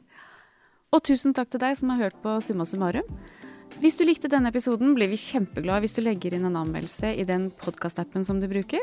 Og 0.95 1.03
tusen 1.05 1.35
takk 1.37 1.51
til 1.53 1.61
deg 1.63 1.77
som 1.77 1.91
har 1.93 2.07
hørt 2.07 2.19
på 2.23 2.37
Summa 2.45 2.65
summarum. 2.69 3.07
Hvis 3.83 3.99
du 3.99 4.05
likte 4.07 4.31
denne 4.33 4.53
episoden, 4.53 4.95
blir 4.97 5.11
vi 5.11 5.21
kjempeglade 5.21 5.85
hvis 5.85 5.97
du 5.97 6.03
legger 6.05 6.37
inn 6.37 6.47
en 6.49 6.61
anmeldelse 6.63 7.15
i 7.19 7.27
den 7.29 7.51
podkastappen 7.63 8.27
som 8.27 8.41
du 8.41 8.49
bruker. 8.51 8.83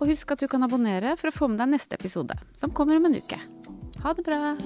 Og 0.00 0.12
husk 0.12 0.32
at 0.32 0.42
du 0.42 0.48
kan 0.48 0.64
abonnere 0.64 1.16
for 1.20 1.30
å 1.30 1.36
få 1.36 1.50
med 1.50 1.60
deg 1.60 1.74
neste 1.74 1.98
episode, 1.98 2.36
som 2.56 2.72
kommer 2.72 3.00
om 3.00 3.10
en 3.10 3.20
uke. 3.20 3.40
Ha 4.04 4.16
det 4.16 4.26
bra! 4.26 4.56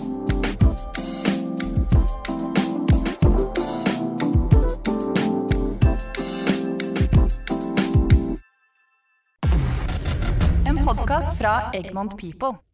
podkast 10.84 11.38
fra 11.38 11.70
Egmont 11.72 12.16
People. 12.16 12.73